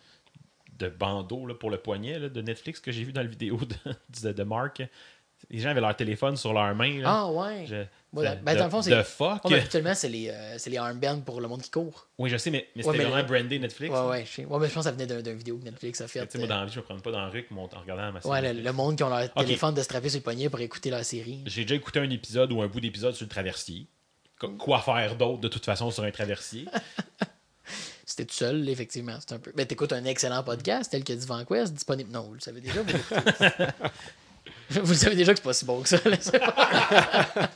[0.77, 3.59] de bandeau là, pour le poignet là, de Netflix que j'ai vu dans la vidéo
[4.21, 4.81] de, de, Mark.
[5.49, 6.99] Les gens avaient leur téléphone sur leur main.
[7.01, 7.09] là.
[7.09, 7.65] Ah ouais.
[7.65, 8.35] Je- Voilà.
[8.35, 8.89] Ben, dans le fond, c'est.
[8.95, 9.43] de fuck.
[9.45, 12.07] Ouais, mais habituellement, c'est les, euh, c'est les armbands pour le monde qui court.
[12.17, 13.93] Oui, je sais, mais, mais c'était vraiment le- brandé Netflix.
[13.93, 14.45] Ouais, ouais, je sais.
[14.45, 16.25] Ouais, mais je pense que ça venait d'un d'un vidéo que Netflix a fait.
[16.27, 17.63] Tu sais, moi, euh, dans la vie, je me prends pas dans la rue mon-
[17.73, 18.31] en regardant ma série.
[18.33, 20.89] Ouais, le, le monde qui ont leur téléphone de strapper sur le poignet pour écouter
[20.89, 21.41] leur série.
[21.45, 23.87] J'ai déjà écouté un épisode ou un bout d'épisode sur le traversier.
[24.39, 26.65] Qu- Quoi faire d'autre de toute façon sur un traversier?
[28.05, 29.51] Si t'es tout seul, effectivement, c'est un peu.
[29.55, 32.09] Ben, t'écoutes un excellent podcast tel que Divan Quest, disponible.
[32.11, 32.81] Non, vous le savez déjà.
[32.81, 32.91] Vous,
[34.81, 35.99] vous le savez déjà que c'est pas si bon que ça.
[35.99, 37.49] pas-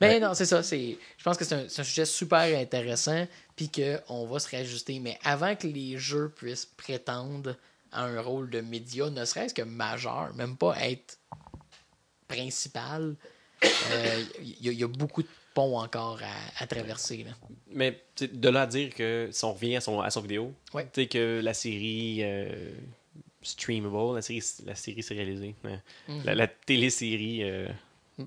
[0.00, 0.62] Mais non, c'est ça.
[0.62, 3.26] Je pense que c'est un, sujet super intéressant,
[3.56, 5.00] puis qu'on va se réajuster.
[5.00, 7.54] Mais avant que les jeux puissent prétendre
[7.92, 11.18] à un rôle de média, ne serait-ce que majeur, même pas être
[12.26, 13.16] principal,
[13.64, 15.28] euh, il y, a- il y a beaucoup de
[15.62, 17.24] encore à, à traverser.
[17.24, 17.30] Là.
[17.72, 20.84] Mais de là à dire que si on revient à son, à son vidéo, Ouais.
[20.92, 22.70] tu sais que la série euh,
[23.42, 25.80] streamable, la série, la série sérialisée, hein,
[26.24, 27.42] la, la télésérie.
[27.44, 27.68] euh,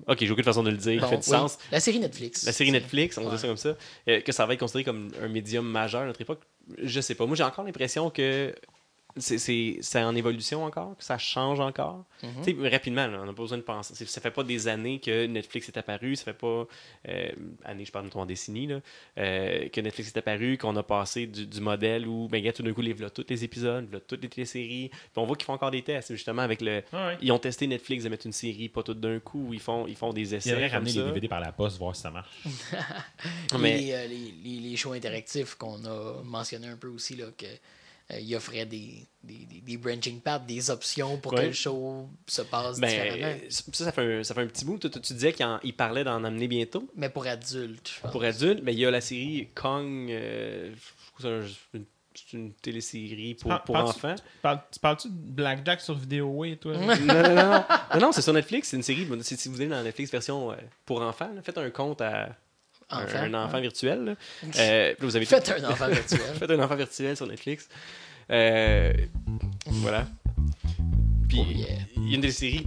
[0.06, 1.00] Ok, j'ai aucune façon de le dire, Mhm.
[1.02, 1.38] Bon, fait du oui.
[1.38, 1.58] sens.
[1.70, 2.44] La série Netflix.
[2.46, 3.32] La série Netflix, on Ouais.
[3.32, 3.76] dit ça comme ça,
[4.08, 6.40] euh, que ça va être considéré comme un médium majeur à notre époque,
[6.82, 7.26] je sais pas.
[7.26, 8.54] Moi, j'ai encore l'impression que
[9.16, 12.04] c'est- en évolution encore, que ça change encore?
[12.44, 13.94] Tu sais, rapidement, là, on n'a pas besoin de penser.
[14.06, 16.66] Ça fait pas des années que Netflix est apparu, ça fait pas
[17.08, 17.28] euh,
[17.64, 18.80] années, je parle de en décennie, là,
[19.18, 22.62] euh, que Netflix est apparu, qu'on a passé du, du modèle où, ben, gars, tout
[22.62, 24.88] d'un coup, les voilà tous les épisodes, voilà toutes les téléséries.
[24.90, 26.82] Puis on voit qu'ils font encore des tests, justement, avec le.
[26.92, 27.18] Ah ouais.
[27.20, 29.96] Ils ont testé Netflix de mettre une série, pas tout d'un coup, ils font, ils
[29.96, 30.50] font des essais.
[30.68, 31.06] comme ramener les.
[31.06, 32.30] DVD par la poste, voir si ça marche.
[33.58, 37.26] Mais- Les, euh, les, les- les shows interactifs qu'on a mentionné un peu aussi, là,
[37.36, 37.46] que
[38.20, 42.42] il offrait des, des, des, des branching paths, des options pour que le show se
[42.42, 43.36] passe Ben, différemment.
[43.48, 44.78] ça, ça fait un, ça fait un petit bout.
[44.78, 48.10] Tu, tu- tu disais qu'il parlait d'en amener bientôt Mais pour adultes, je pense.
[48.12, 50.10] pour adultes, mais il y a la série Kong.
[50.10, 50.72] euh,
[51.18, 51.80] c'est un-
[52.34, 54.14] une, télésérie pour, pour enfants.
[54.14, 56.76] Tu parles- tu parles-tu de Blackjack sur vidéo, oui, toi?
[56.76, 58.12] non, non, non, non.
[58.12, 58.68] c'est sur Netflix.
[58.68, 59.06] C'est une série.
[59.22, 62.36] Si vous allez dans la Netflix version euh, pour enfants, faites un compte à
[62.92, 64.04] Enfant, un, enfant virtuel.
[64.04, 64.14] là.
[64.58, 66.20] Euh, vous avez Faites tout- un enfant virtuel.
[66.38, 67.68] Faites un enfant virtuel sur Netflix.
[68.30, 68.92] Euh,
[69.66, 70.06] voilà.
[71.32, 71.78] Puis Oh yeah.
[71.96, 72.66] il y a une des séries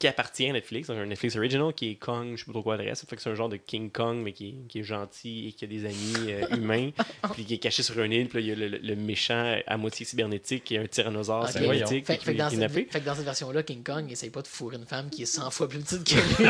[0.00, 2.62] qui appartient à Netflix, donc un Netflix original qui est Kong, je sais pas trop
[2.62, 3.04] quoi l'adresse.
[3.08, 5.52] Fait que c'est un genre de King Kong, mais qui est, qui est gentil et
[5.52, 6.90] qui a des amis euh, humains,
[7.34, 8.28] puis qui est caché sur une île.
[8.28, 11.48] Puis là, il y a le, le méchant à moitié cybernétique qui est un tyrannosaure
[11.50, 12.88] cybernétique Fait, qui fait dans cette, kidnappé.
[12.90, 15.26] fait que dans cette version-là, King Kong essaye pas de fourrer une femme qui est
[15.26, 16.48] 100 fois plus petite que lui.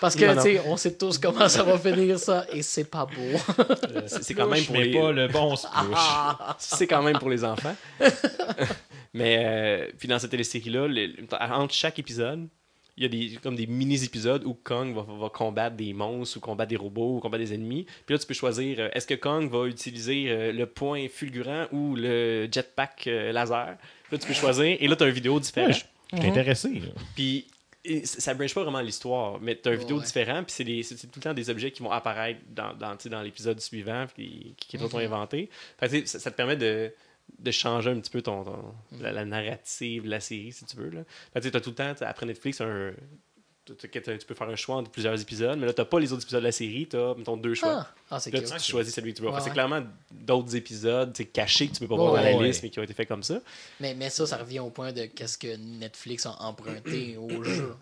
[0.00, 3.06] Parce que, tu sais, on sait tous comment ça va finir ça, et c'est pas
[3.06, 3.38] beau.
[3.88, 4.92] Euh, C'est quand même pour les...
[4.92, 5.72] pas le bon splouche.
[5.96, 6.54] Ah.
[6.60, 7.74] c'est quand même pour les enfants.
[9.14, 10.88] Mais euh, puis dans cette télésérie-là,
[11.52, 12.48] entre chaque épisode,
[12.96, 16.40] il y a des, comme des mini-épisodes où Kong va, va combattre des monstres ou
[16.40, 17.84] combattre des robots ou combattre des ennemis.
[18.06, 21.66] Puis là, tu peux choisir euh, est-ce que Kong va utiliser euh, le point fulgurant
[21.70, 23.76] ou le jetpack euh, laser?
[24.04, 24.76] Puis là, tu peux choisir.
[24.80, 25.84] Et là, tu as une vidéo différente.
[26.12, 26.70] Je suis intéressé.
[26.70, 26.88] là.
[27.14, 27.46] Puis
[27.84, 30.04] et ça ne branche pas vraiment l'histoire, mais tu as une Ouais, vidéo ouais.
[30.04, 32.74] différente, puis c'est des- c'est c'est tout le temps des objets qui vont apparaître dans,
[32.74, 35.04] dans, tu sais, dans l'épisode suivant, puis qui, qui sont Mhm.
[35.04, 35.48] inventés.
[35.78, 36.92] Fait que, ça te permet de,
[37.38, 39.02] de changer un petit peu ton, ton- Mhm.
[39.02, 40.90] la, la narrative de la série, si tu veux.
[40.90, 41.00] Là.
[41.32, 42.92] Fait as tout le temps, après Netflix, un,
[43.74, 43.88] tu,
[44.26, 46.46] peux faire un choix entre plusieurs épisodes, mais là, tu pas les autres épisodes de
[46.46, 47.86] la série, tu as, mettons, deux choix.
[48.10, 49.28] Ah, ah, Là, tu, choisis celui que tu veux.
[49.28, 49.52] Ouais, c'est ouais.
[49.52, 52.82] clairement d'autres épisodes cachés que tu peux pas voir dans la liste, mais qui ont
[52.82, 53.40] été faits comme ça.
[53.80, 57.74] Mais, mais ça, ça revient au point de qu'est-ce que Netflix a emprunté au jeu.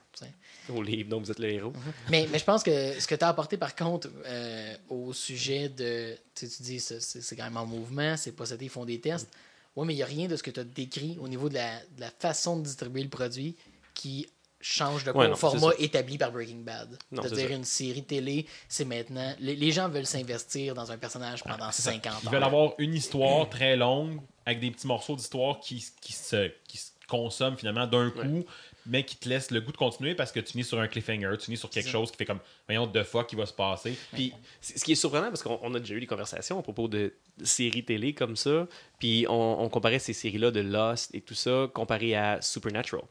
[0.68, 1.72] Au livre, donc vous êtes le héros.
[2.10, 5.68] Mais, mais je pense que ce que tu as apporté par contre euh, au sujet
[5.68, 6.16] de.
[6.34, 9.28] Tu dis c'est quand même en mouvement, c'est possédé, ils font des tests.
[9.76, 11.54] Oui, mais il n'y a rien de ce que tu as décrit au niveau de
[11.54, 13.54] la, de la façon de distribuer le produit
[13.94, 14.26] qui
[14.60, 16.98] change de Ouais, non, format établi par Breaking Bad.
[17.12, 19.34] C'est-à-dire une série télé, c'est maintenant.
[19.38, 22.18] Les, les gens veulent s'investir dans un personnage pendant 50 ans.
[22.24, 26.50] Ils veulent avoir une histoire très longue avec des petits morceaux d'histoire qui, qui, se,
[26.66, 28.44] qui se consomment finalement d'un coup,
[28.86, 31.36] mais qui te laissent le goût de continuer parce que tu finis sur un cliffhanger,
[31.38, 33.96] tu finis sur quelque chose qui fait comme, voyons, de fois qui va se passer.
[34.12, 36.88] Puis, ce qui est surprenant, parce qu'on on a déjà eu des conversations à propos
[36.88, 37.12] de
[37.42, 38.66] séries télé comme ça,
[38.98, 43.04] puis on, on comparait ces séries-là de Lost et tout ça, comparé à Supernatural.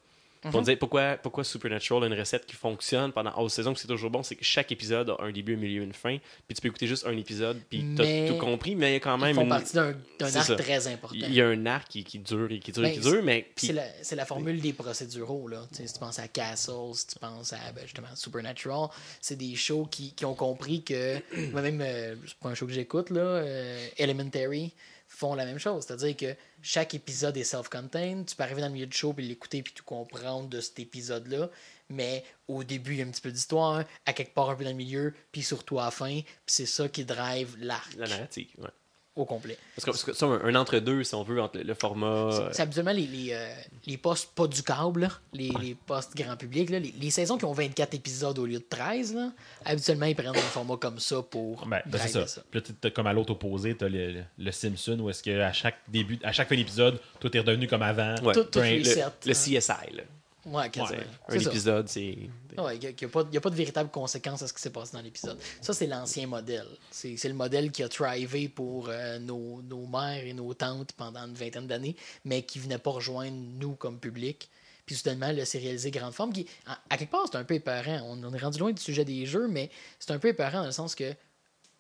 [0.54, 3.88] On disait pourquoi, pourquoi Supernatural a une recette qui fonctionne pendant 11 saisons, que c'est
[3.88, 6.18] toujours bon, c'est que chaque épisode a un début, un milieu, une fin,
[6.48, 8.98] puis tu peux écouter juste un épisode, puis t'as Mais tout compris, mais il y
[8.98, 10.56] a quand Ils même font une- partie d'un arc ça.
[10.56, 11.16] très important.
[11.20, 13.24] il y a un arc qui, qui dure et qui dure et Ben, qui dure,
[13.24, 13.86] mais puis C'est la,
[14.18, 15.48] la formule des procéduraux.
[15.48, 15.66] Là.
[15.72, 18.90] Si tu penses à Castle, si tu penses à ben, justement Supernatural,
[19.22, 21.16] c'est des shows qui, qui ont compris que,
[21.52, 24.74] moi même, euh, c'est pas un show que j'écoute, là, euh, Elementary
[25.16, 25.86] font la même chose.
[25.86, 28.26] C'est-à-dire que chaque épisode est self-contained.
[28.26, 30.80] Tu peux arriver dans le milieu du show puis l'écouter puis tout comprendre de cet
[30.80, 31.50] épisode-là.
[31.90, 34.64] Mais au début, il y a un petit peu d'histoire, à quelque part un peu
[34.64, 36.22] dans le milieu, puis surtout à la fin.
[36.22, 38.50] Puis c'est ça qui drive l'arc la narrative.
[38.58, 38.70] ouais.
[39.16, 39.58] Au complet.
[39.76, 42.30] Parce que, parce que ça, un, un entre-deux, si on veut, entre le, le format.
[42.32, 43.54] C'est- C'est habituellement les, les, euh,
[43.88, 46.70] les postes pas du câble, là, les, les postes grand public.
[46.70, 49.32] là, les, les saisons qui ont 24 épisodes au lieu de 13, là,
[49.64, 52.42] habituellement, ils prennent un format comme ça pour Ben, ben, c'est ça.
[52.52, 55.40] Puis là, t'as- comme à l'autre opposé, t'as le, le, le Simpson où est-ce que
[55.40, 58.16] à chaque début, à chaque fin d'épisode, tout est redevenu comme avant.
[58.22, 58.34] Ouais.
[58.34, 60.04] Tout- tout le, le CSI, là.
[60.46, 61.00] Ouais, quasiment.
[61.00, 61.50] Ouais, un ça.
[61.50, 62.18] épisode, c'est.
[62.58, 65.02] Ouais, il n'y a, a pas de véritable conséquence à ce qui s'est passé dans
[65.02, 65.40] l'épisode.
[65.60, 66.68] Ça, c'est l'ancien modèle.
[66.92, 71.26] C'est le modèle qui a thrivé pour euh, nos, nos mères et nos tantes pendant
[71.26, 74.50] une vingtaine d'années, mais qui venait pas rejoindre nous comme public.
[74.86, 78.02] Puis soudainement, le sérialisé grande forme, qui, à, à quelque part, c'est un peu épeurant.
[78.06, 80.66] On, on est rendu loin du sujet des jeux, mais c'est un peu épeurant dans
[80.68, 81.12] le sens que,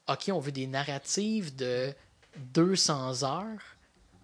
[0.09, 1.93] OK, on veut des narratives de
[2.53, 3.61] 200 heures,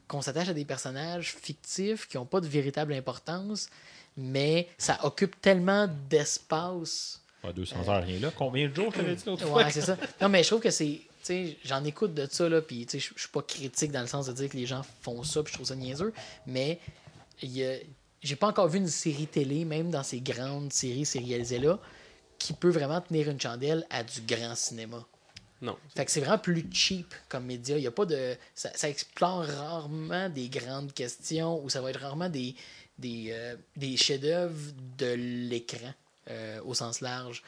[0.07, 3.69] qu'on s'attache à des personnages fictifs qui n'ont pas de véritable importance,
[4.17, 7.21] mais ça occupe tellement d'espace.
[7.43, 8.31] Ouais, 200 heures, rien là.
[8.35, 9.63] Combien de jours, je t'avais dit l'autre fois?
[9.63, 9.97] Ouais, c'est ça.
[10.21, 11.01] Non, mais je trouve que c'est.
[11.23, 14.01] Tu sais, j'en écoute de ça, là, puis tu sais, je suis pas critique dans
[14.01, 16.13] le sens de dire que les gens font ça, puis je trouve ça niaiseux,
[16.47, 16.79] mais
[17.43, 17.77] il y a-
[18.23, 21.77] j'ai pas encore vu une série télé, même dans ces grandes séries sérialisées-là,
[22.39, 25.05] qui peut vraiment tenir une chandelle à du grand cinéma.
[25.61, 25.77] Non.
[25.95, 27.77] Fait que c'est vraiment plus cheap comme média.
[27.77, 28.35] Il y a pas de.
[28.55, 32.55] Ça, ça explore rarement des grandes questions ou ça va être rarement des,
[33.01, 34.55] des, euh, des chefs-d'œuvre
[34.97, 35.93] de l'écran
[36.29, 37.41] euh, au sens large.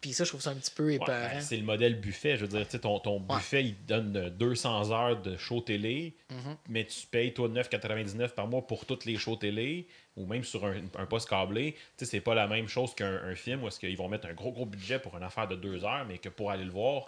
[0.00, 1.10] Puis ça, je trouve ça un petit peu Ouais, épeurant.
[1.32, 2.36] ben, c'est le modèle buffet.
[2.36, 6.56] Je veux dire, ton, ton buffet, il donne euh, 200 heures de show télé, Mhm.
[6.68, 9.86] mais tu payes, toi, 9,99 par mois pour toutes les shows télé,
[10.16, 11.72] ou même sur un, un poste câblé.
[11.72, 14.26] Tu sais, c'est pas la même chose qu'un un film où est-ce qu'ils vont mettre
[14.28, 16.70] un gros, gros budget pour une affaire de deux heures, mais que pour aller le
[16.70, 17.06] voir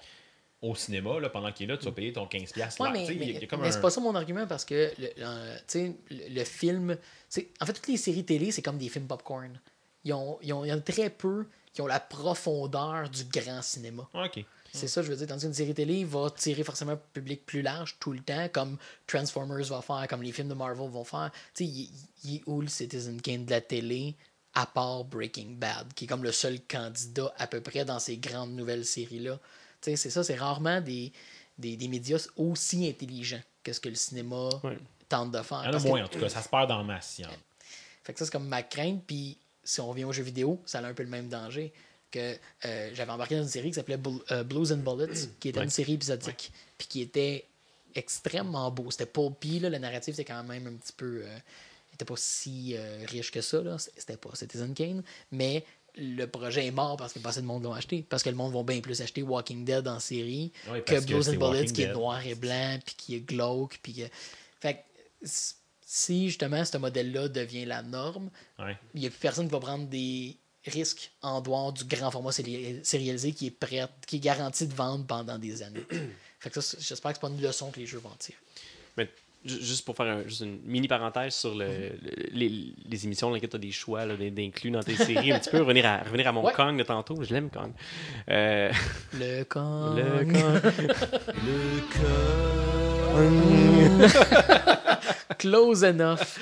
[0.60, 3.04] au cinéma, là, pendant qu'il est là, tu vas payer ton 15$ piastres Ouais, mais,
[3.06, 4.64] y a- mais- il y a comme mais un- c'est pas ça mon argument parce
[4.64, 6.96] que le, le- le, film.
[7.60, 9.60] En fait, toutes les séries télé, c'est comme des films popcorn.
[10.04, 13.24] Ils ont, ils ont, il y en a très peu qui ont la profondeur du
[13.24, 14.08] grand cinéma.
[14.14, 14.44] Ah, OK.
[14.72, 15.26] C'est ça, je veux dire.
[15.26, 18.76] Tandis qu'une série télé va tirer forcément un public plus large tout le temps, comme
[19.06, 21.30] Transformers va faire, comme les films de Marvel vont faire.
[21.54, 21.90] Tu sais, il
[22.24, 24.14] il est où le Citizen Kane de la télé,
[24.54, 28.18] à part Breaking Bad, qui est comme le seul candidat à peu près dans ces
[28.18, 29.38] grandes nouvelles séries-là?
[29.80, 31.12] C'est ça, c'est rarement des,
[31.58, 34.48] des, des médias aussi intelligents que ce que le cinéma
[35.08, 35.62] tente de faire.
[35.64, 36.28] Il y en a que- moins, en tout cas.
[36.28, 37.16] Ça se perd dans la masse.
[37.18, 37.32] il y en a.
[38.04, 39.02] fait que ça, c'est comme ma crainte.
[39.06, 41.72] Puis si on revient aux jeux vidéo, ça a un peu le même danger.
[42.10, 43.98] Que euh, j'avais embarqué dans une série qui s'appelait
[44.30, 46.50] euh, Blues and Bullets, qui était une série épisodique.
[46.78, 47.44] Puis qui était
[47.94, 48.90] extrêmement beau.
[48.90, 51.22] C'était pulpy, là, le narratif était quand même un petit peu.
[51.24, 51.38] euh,
[51.90, 53.76] il était pas si euh, riche que ça, là.
[53.78, 55.02] C'était pas Citizen Kane.
[55.32, 55.64] Mais
[55.98, 58.04] le projet est mort parce que pas assez de monde l'ont acheté.
[58.08, 61.28] Parce que le monde va bien plus acheter Walking Dead en série Ouais, que Blues
[61.28, 63.78] and Bullets, qui est noir et blanc, puis qui est glauque.
[63.82, 64.02] Puis que...
[64.60, 65.28] Fait que
[65.84, 68.76] si justement ce modèle-là devient la norme, Ouais.
[68.94, 70.36] il n'y a plus personne qui va prendre des
[70.66, 74.74] risques en dehors du grand format séri- sérialisé qui est prêt, qui est garanti de
[74.74, 75.84] vendre pendant des années.
[76.40, 78.36] fait que ça, j'espère que c'est pas une leçon que les jeux vont tirer.
[78.96, 79.08] Mais
[79.44, 83.34] juste pour faire un- juste une mini parenthèse sur le, le- les, les émissions dans
[83.34, 86.26] lesquelles tu as des choix d'inclus dans tes séries, un petit peu revenir à, revenir
[86.28, 86.52] à mon Ouais.
[86.52, 87.22] Kong de tantôt.
[87.22, 87.72] Je l'aime, Kong.
[88.30, 88.70] Euh,
[89.14, 89.94] Le con.
[89.96, 91.48] le Kong.
[95.38, 96.38] Close enough.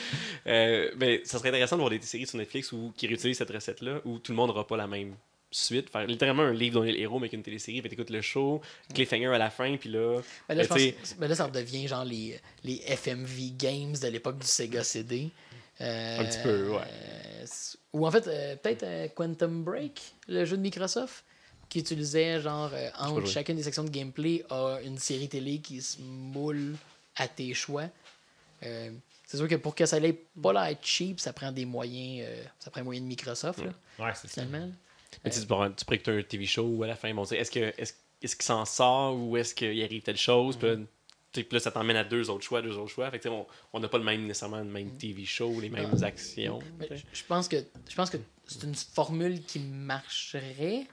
[0.47, 3.51] Euh, ben, ça serait intéressant de voir des séries sur Netflix où, qui réutilisent cette
[3.51, 5.15] recette-là, où tout le monde n'aura pas la même
[5.57, 5.91] suite.
[5.91, 7.81] Faire littéralement un livre dont est le héros, mais avec une télésérie.
[7.83, 8.61] Fait t'écoutes le show,
[8.95, 10.21] cliffhanger à la fin, puis là.
[10.49, 14.39] Ben là, je euh, ben là, ça redevient genre les, les FMV Games de l'époque
[14.39, 15.31] du Sega CD.
[15.81, 16.79] Euh, Un petit peu, ouais.
[16.81, 17.47] euh,
[17.93, 21.23] ou en fait, euh, peut-être Quantum Break, le jeu de Microsoft,
[21.69, 26.01] qui utilisait genre entre chacune des sections de gameplay a une série télé qui se
[26.01, 26.77] moule
[27.17, 27.85] à tes choix.
[28.63, 32.27] C'est sûr que pour que ça n'ait pas l'air cheap, ça prend des moyens,
[32.61, 34.43] ça prend des moyens de Microsoft, là, Ouais, c'est ça.
[35.25, 37.93] Mais tu, sais, tu un TV show où à la fin, bon, est-ce que est-ce,
[38.23, 40.57] est-ce qu'il s'en sort ou est-ce qu'il arrive telle chose?
[40.57, 40.83] Puis là, tu
[41.35, 43.11] sais, puis là, ça t'emmène à deux autres choix, deux autres choix.
[43.11, 46.61] Fait que, on- n'a pas le même, nécessairement le même TV show, les mêmes actions.
[47.13, 47.57] Je pense que
[47.89, 50.87] je pense que c'est une formule qui marcherait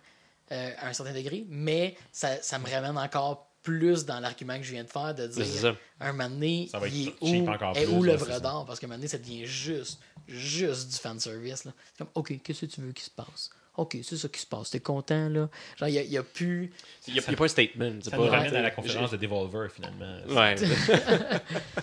[0.52, 4.64] euh, à un certain degré, mais ça, ça me ramène encore plus dans l'argument que
[4.64, 5.76] je viens de faire de C'est dire ça.
[6.02, 8.66] un moment donné, Ça va il est cheap où, encore est plus, où l'œuvre d'art?
[8.66, 11.64] Parce qu'à un moment donné, ça devient juste, juste du fanservice.
[11.64, 11.72] là.
[11.94, 13.50] C'est comme, OK, qu'est-ce que tu veux qu'il se passe?
[13.76, 14.70] OK, c'est ça qui se passe.
[14.70, 15.50] T'es content, là?
[15.78, 16.72] Genre, il n'y a, plus.
[17.08, 17.94] Il n'y a, il y a pas un statement.
[18.02, 20.18] c'est Ça pas, nous ramène à la conférence de Devolver, finalement.
[20.28, 20.56] Ouais.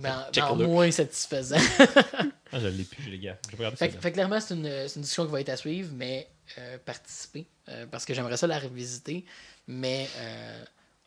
[0.00, 1.56] Mais en, moins satisfaisant.
[2.54, 3.38] Ah, je l'ai plus, les gars.
[3.46, 5.56] Je vais regarder Fait, fait clairement, c'est une, c'est une discussion qui va être à
[5.56, 7.46] suivre, mais euh, participer.
[7.70, 9.24] euh, parce que j'aimerais ça la revisiter.
[9.66, 10.64] Mais euh,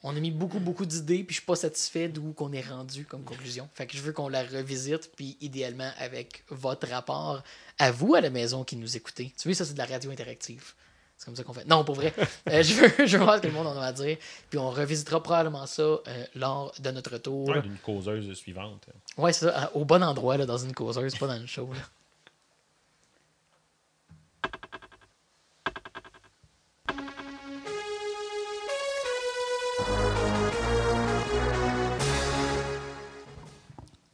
[0.08, 3.06] on a mis beaucoup, beaucoup d'idées, puis je suis pas satisfait d'où qu'on est rendu
[3.06, 3.68] comme conclusion.
[3.74, 7.42] Fait que je veux qu'on la revisite, puis idéalement avec votre rapport
[7.80, 9.34] à vous à la maison qui nous écoutez.
[9.38, 10.74] Tu vois, ça, c'est de la radio interactive.
[11.18, 11.66] C'est comme ça qu'on fait.
[11.66, 12.14] Non, pour vrai.
[12.52, 14.18] Euh, je, veux, je veux voir ce que le monde en a à dire.
[14.52, 16.00] Puis on revisitera probablement ça euh,
[16.36, 17.48] lors de notre retour.
[17.50, 18.86] Ouais, d'une causeuse suivante.
[19.18, 21.68] Ouais, c'est ça, à- au bon endroit, là, dans une causeuse, pas dans le show.
[21.74, 21.80] Là.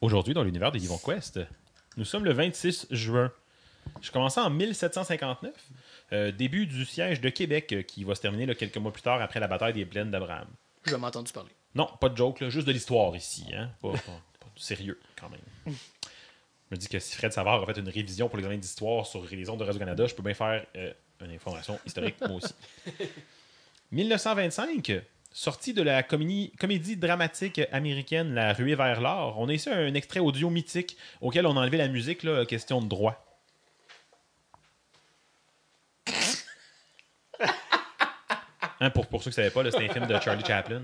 [0.02, 1.40] Aujourd'hui, dans l'univers de Yvon Quest,
[1.98, 3.32] nous sommes le 26 juin.
[4.02, 5.54] Je commençais en 1759,
[6.14, 9.02] euh, début du siège de Québec, euh, qui va se terminer là, quelques mois plus
[9.02, 10.48] tard après la bataille des plaines d'Abraham.
[10.86, 11.52] Je m'ai entendu parler.
[11.76, 13.46] Non, pas de joke, là, juste de l'histoire ici.
[13.54, 13.70] Hein?
[13.82, 13.98] Pas, pas-
[14.40, 15.40] pas du sérieux, quand même.
[15.68, 15.72] Je
[16.72, 19.50] me dis que si Fred Savard a fait une révision pour l'examen d'histoire sur les
[19.50, 22.54] ondes de Radio-Canada, je peux bien faire euh, une information historique, moi aussi.
[23.92, 24.92] 1925,
[25.34, 29.94] sortie de la comédie, comédie dramatique américaine La ruée vers l'or, on a ici un
[29.94, 33.26] extrait audio mythique auquel on a enlevé la musique, là, question de droit.
[38.84, 40.82] Hein, pour, pour ceux qui ne savaient pas, c'est un film de Charlie Chaplin.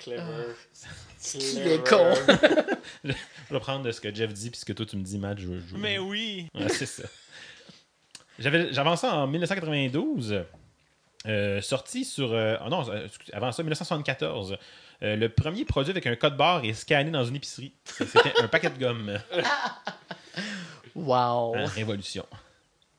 [0.00, 0.54] Clever.
[1.34, 2.14] Il est con.
[3.04, 3.12] Je
[3.54, 5.38] vais prendre de ce que Jeff dit, puis ce que toi tu me dis, Matt.
[5.38, 6.48] Je, je- Mais oui.
[6.54, 7.02] Ouais, c'est ça.
[8.38, 10.42] J'avais, j'avance ça en 1992.
[11.26, 12.32] Euh, sorti sur.
[12.32, 14.56] euh, ah non, euh, avant ça, 1974.
[15.02, 17.72] Euh, le premier produit avec un code barre est scanné dans une épicerie.
[17.84, 19.18] C'était un paquet de gomme.
[20.94, 21.52] Wow.
[21.74, 22.26] Révolution.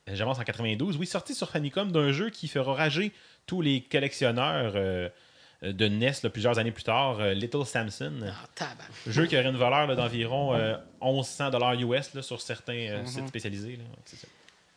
[0.08, 0.98] J'avance en 92.
[0.98, 3.12] Oui, sorti sur Famicom d'un jeu qui fera rager
[3.46, 8.12] tous les collectionneurs de NES là, plusieurs années plus tard, Little Samson.
[8.56, 8.84] Tabac.
[9.08, 13.78] Jeu qui aurait une valeur d'environ euh, 1100 US là, sur certains sites spécialisés.
[13.78, 13.84] là.
[14.04, 14.28] C'est ça.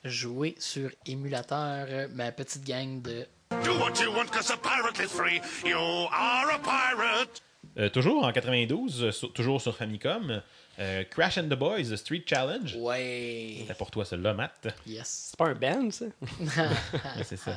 [0.07, 3.27] Jouer sur émulateur, euh, ma petite gang de.
[3.65, 5.41] Do what you want, cause a pirate is free.
[5.65, 5.79] You
[6.13, 7.43] are a pirate.
[7.79, 10.41] Euh, toujours en 92, euh, sur- toujours sur Famicom,
[10.79, 12.75] euh, Crash and the Boys Street Challenge.
[12.79, 13.57] Ouais.
[13.61, 14.69] C'était pour toi celle-là, Matt.
[14.87, 15.29] Yes.
[15.31, 16.07] C'est pas un band, ça?
[17.25, 17.57] C'est ça.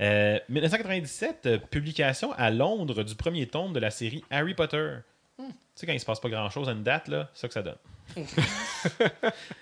[0.00, 4.96] Euh, 1997, euh, publication à Londres du premier tome de la série Harry Potter.
[5.38, 5.44] Tu
[5.74, 7.62] sais, quand il se passe pas grand-chose à une date, là, c'est ça que ça
[7.62, 7.78] donne.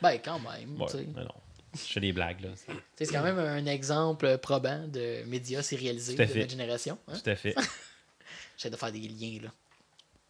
[0.02, 0.80] Ben, quand même.
[0.80, 1.04] Ouais, tu sais.
[1.14, 1.34] non, non.
[1.74, 2.48] Je fais des blagues, là.
[2.96, 6.98] c'est- quand même un exemple probant de médias sérialisés de notre génération.
[7.08, 7.14] Hein?
[7.22, 7.54] Tout à fait.
[8.56, 9.50] J'essaie de faire des liens, là.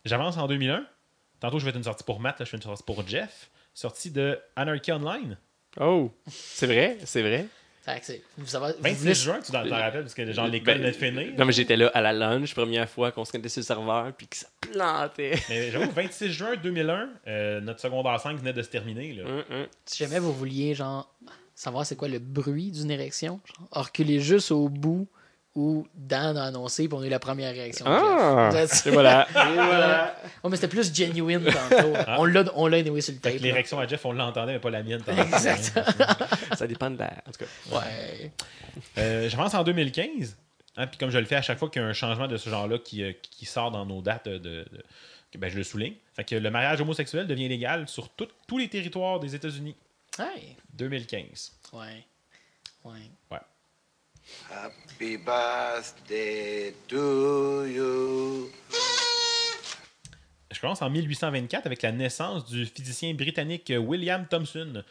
[0.05, 0.87] J'avance en 2001.
[1.41, 3.51] Tantôt, je vais faire une sortie pour Matt, là, je fais une sortie pour Jeff.
[3.75, 5.37] Sortie de Anarchy Online.
[5.81, 7.47] Oh, c'est vrai, c'est vrai.
[7.85, 10.47] Fait que c'est- vous savez, vous 26 voulez- juin, tu t'en rappelles, parce que genre
[10.47, 11.39] l'école Ben, venait de finir.
[11.39, 14.13] Non, mais j'étais là à la lunch, première fois qu'on se connectait sur le serveur,
[14.17, 15.35] puis que ça plantait.
[15.51, 19.13] Mais j'avoue, 26 juin 2001, euh, notre secondaire 5 venait de se terminer.
[19.13, 19.25] Là.
[19.25, 19.67] Hum, hum.
[19.85, 21.13] Si jamais vous vouliez, genre,
[21.55, 23.41] savoir c'est quoi le bruit d'une érection,
[23.75, 25.07] genre, reculez juste au bout
[25.55, 27.85] où Dan a annoncé, puis on a eu la première réaction.
[27.85, 28.51] de Ah!
[28.87, 29.27] Et voilà.
[29.31, 30.17] Et voilà.
[30.43, 31.93] Oh, mais c'était plus genuine tantôt.
[32.19, 33.35] On l'a on l'a anyway sur le tape.
[33.35, 33.39] là.
[33.41, 35.03] l'érection à Jeff, on l'entendait, mais pas la mienne.
[35.07, 35.79] Exact.
[36.57, 37.13] Ça dépend de la.
[37.27, 37.77] En tout cas.
[37.77, 38.33] Ouais.
[38.99, 40.37] Euh, J'avance en 2015.
[40.77, 42.37] Hein, puis comme je le fais à chaque fois qu'il y a un changement de
[42.37, 44.65] ce genre-là qui, euh, qui sort dans nos dates, de,
[45.39, 45.95] ben, je le souligne.
[46.15, 49.77] Fait que le mariage homosexuel devient légal sur tout- tous les territoires des États-Unis.
[50.19, 50.57] Hey.
[50.73, 51.53] 2015.
[51.73, 52.05] Ouais.
[52.85, 52.93] Ouais.
[53.31, 53.39] Ouais.
[54.51, 58.51] Happy birthday to you.
[60.53, 64.83] Je commence en 1824 avec la naissance du physicien britannique William Thomson,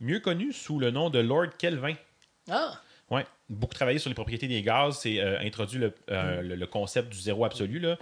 [0.00, 1.94] mieux connu sous le nom de Lord Kelvin.
[2.50, 2.80] Ah!
[3.10, 6.66] Ouais, beaucoup travaillé sur les propriétés des gaz, c'est euh, introduit le, euh, le- le
[6.66, 7.78] concept du zéro absolu.
[7.78, 7.96] Là.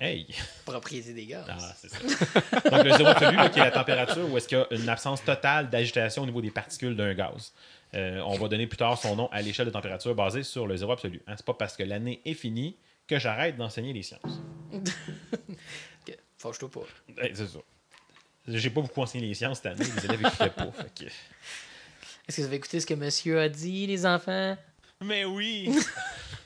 [0.00, 0.26] Hey!
[0.64, 1.44] Propriété des gars.
[1.48, 1.98] Ah, c'est ça.
[2.70, 4.88] Donc, le zéro absolu, là, qui est la température où est-ce qu'il y a une
[4.88, 7.52] absence totale d'agitation au niveau des particules d'un gaz.
[7.94, 10.76] Euh, on va donner plus tard son nom à l'échelle de température basée sur le
[10.76, 11.20] zéro absolu.
[11.26, 14.40] Hein, c'est pas parce que l'année est finie que j'arrête d'enseigner les sciences.
[16.08, 16.80] Ok, Fâche-toi pas.
[17.22, 17.58] Hey, c'est ça.
[18.48, 20.72] J'ai pas beaucoup enseigné les sciences cette année, les élèves n'écoutaient pas.
[20.72, 21.10] fait que-
[22.28, 24.56] Est-ce que vous avez écouté ce que monsieur a dit, les enfants?
[25.04, 25.70] Mais oui.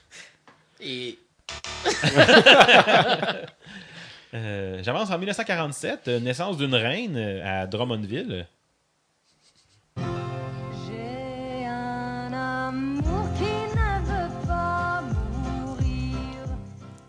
[0.80, 1.18] Et.
[4.34, 8.46] Euh, J'avance en 1947, euh, naissance d'une reine à Drummondville.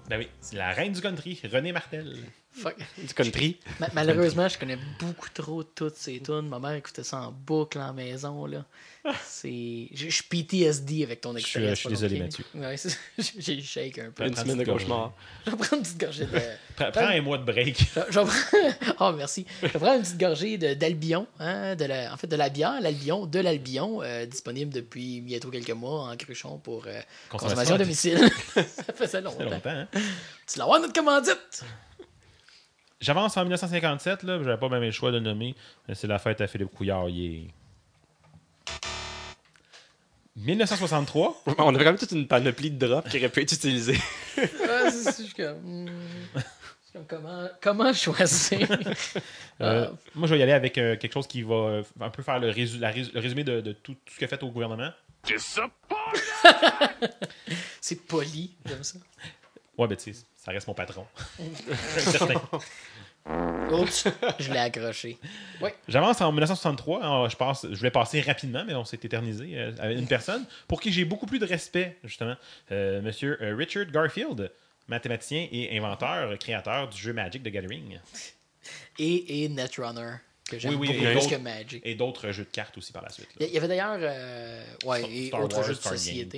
[0.10, 2.16] Ben oui, c'est la reine du country, René Martel.
[2.62, 2.76] Fuck.
[2.98, 3.60] Du country.
[3.80, 6.48] Ma- malheureusement, je connais beaucoup trop toutes ces tunes.
[6.50, 8.46] Ma mère écoutait ça en boucle en maison.
[8.46, 8.66] là.
[9.26, 9.88] C'est.
[9.94, 11.72] Je suis PTSD avec ton expérience.
[11.76, 12.20] je suis désolé?
[12.20, 12.44] Mathieu.
[12.56, 12.98] Ouais, c'est-
[13.38, 14.26] j'ai shake un peu.
[14.26, 15.14] Une Prends semaine de cauchemar.
[15.46, 16.40] Je vais prendre une petite gorgée de.
[16.76, 17.80] Prends, prends un mois de break.
[17.80, 19.46] Je, je vais prendre- Oh, merci.
[19.62, 22.50] Je vais prendre une petite gorgée de- d'Albion, hein, de la, en fait de la
[22.50, 27.76] bière, l'Albion, de l'Albion, euh, disponible depuis bientôt quelques mois en cruchon pour euh, consommation
[27.76, 28.20] à domicile.
[28.56, 28.64] ça
[28.94, 29.38] faisait Ça longtemps.
[29.38, 29.88] fait longtemps, hein?
[30.52, 31.64] Tu l'as notre commandite?
[33.00, 35.56] J'avance en 1957, là, j'avais pas même le choix de le nommer.
[35.88, 37.10] mais C'est la fête à Philippe Couillard.
[37.10, 37.44] yeah.
[40.36, 43.98] 1963, On avait quand même toute une panoplie de drops qui aurait pu être utilisée.
[44.36, 45.90] C'est- comme, hmm,
[46.94, 48.68] comme, comment, comment choisir?
[48.72, 52.10] euh, Ah, moi je vais y aller avec euh, quelque chose qui va euh, un
[52.12, 54.42] peu faire le, résu- la rés- le résumé de, de tout, tout ce qu'a fait
[54.44, 54.92] au gouvernement.
[57.82, 59.00] C'est poli, j'aime ça.
[59.76, 61.06] Ouais, ben tu sais, Ça reste mon patron.
[62.00, 62.42] Certain.
[63.74, 64.08] Oups,
[64.40, 65.18] je l'ai accroché.
[65.62, 65.70] Oui.
[65.90, 67.00] J'avance en 1963.
[67.04, 70.46] Alors, je, passe, je voulais passer rapidement, mais on s'est éternisé euh, avec une personne
[70.70, 72.36] pour qui j'ai beaucoup plus de respect, justement.
[72.72, 74.50] Euh, Monsieur euh, Richard Garfield,
[74.88, 78.00] mathématicien et inventeur, créateur du jeu Magic the Gathering.
[78.98, 80.14] Et, et Netrunner,
[80.50, 81.82] que j'aime Oui, oui, beaucoup et plus d'autres- que Magic.
[81.86, 83.28] Et d'autres jeux de cartes aussi par la suite.
[83.42, 85.92] Il y- il y avait d'ailleurs euh, ouais, et Star autres Wars, jeux de Star
[85.92, 86.38] Game, société.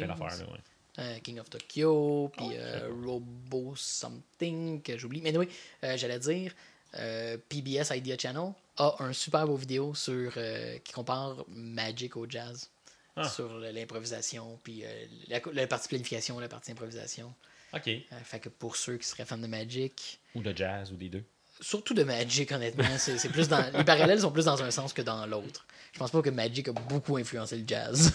[0.99, 5.21] Euh, King of Tokyo, puis euh, Robo Something, que j'oublie.
[5.21, 5.47] Mais oui,
[5.81, 6.53] j'allais dire,
[6.95, 12.27] euh, PBS Idea Channel a un super beau vidéo sur, euh, qui compare Magic au
[12.27, 12.69] jazz.
[13.15, 13.27] Ah.
[13.27, 17.33] Sur l'improvisation, puis euh, la, la partie planification, la partie improvisation.
[17.73, 17.87] OK.
[17.87, 21.09] Euh, fait que pour ceux qui seraient fans de Magic, Ou de jazz, ou des
[21.09, 21.23] deux.
[21.59, 24.93] Surtout de Magic, honnêtement, c'est c'est plus dans, les parallèles sont plus dans un sens
[24.93, 25.65] que dans l'autre.
[25.93, 28.13] Je pense pas que Magic a beaucoup influencé le jazz.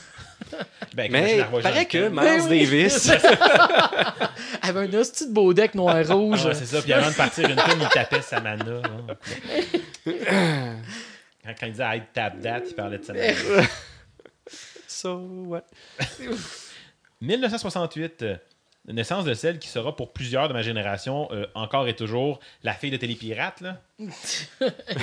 [0.94, 2.60] Ben, Mais revois paraît que Miles Ben oui.
[2.64, 3.10] Davis.
[4.62, 6.40] avait un hostie de beau deck noir-rouge.
[6.44, 6.80] Ah ouais, c'est ça.
[6.82, 8.80] Puis avant de partir une tonne, il tapait sa mana.
[8.84, 9.16] hein.
[11.44, 13.32] Quand, quand il disait I tap that, il parlait de sa mana.
[14.86, 15.16] so
[15.46, 15.64] what?
[17.20, 18.36] 1968, euh,
[18.92, 22.74] naissance de celle qui sera pour plusieurs de ma génération euh, encore et toujours la
[22.74, 23.80] fille de Télépirate, là,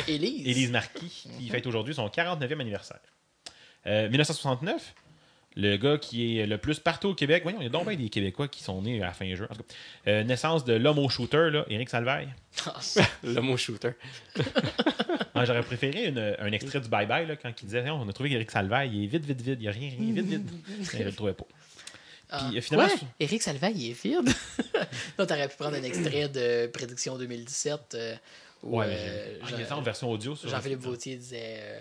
[0.07, 0.47] Élise.
[0.47, 2.99] Élise Marquis, qui fête aujourd'hui son 49e anniversaire.
[3.87, 4.93] Euh, 1969,
[5.55, 7.41] le gars qui est le plus partout au Québec.
[7.43, 9.47] Voyons, il y a donc bien des Québécois qui sont nés à la fin juin.
[9.49, 9.73] En tout cas,
[10.07, 12.29] euh, naissance de l'homme au shooter, là, Éric Salvaille.
[12.67, 12.79] Ah,
[13.23, 13.91] L'homme au shooter.
[15.33, 18.13] Ah, J'aurais préféré une- un extrait du Bye Bye là, quand il disait on a
[18.13, 20.49] trouvé qu'Éric Salvaille il est vide, vide, vide, il n'y a rien, rien, vide, vide.
[20.93, 21.45] Mais je le trouvais pas.
[22.31, 22.45] Ah.
[22.49, 22.97] Puis, euh, finalement, Quoi?
[23.19, 24.33] je- Éric Salvaille, il est vide.
[25.17, 28.15] Là, t'aurais pu prendre un extrait de Prédiction 2017 euh,
[28.63, 30.35] où Ouais, mais euh, ah, Jean- en version audio.
[30.43, 31.79] Jean-Philippe Vautier disait euh,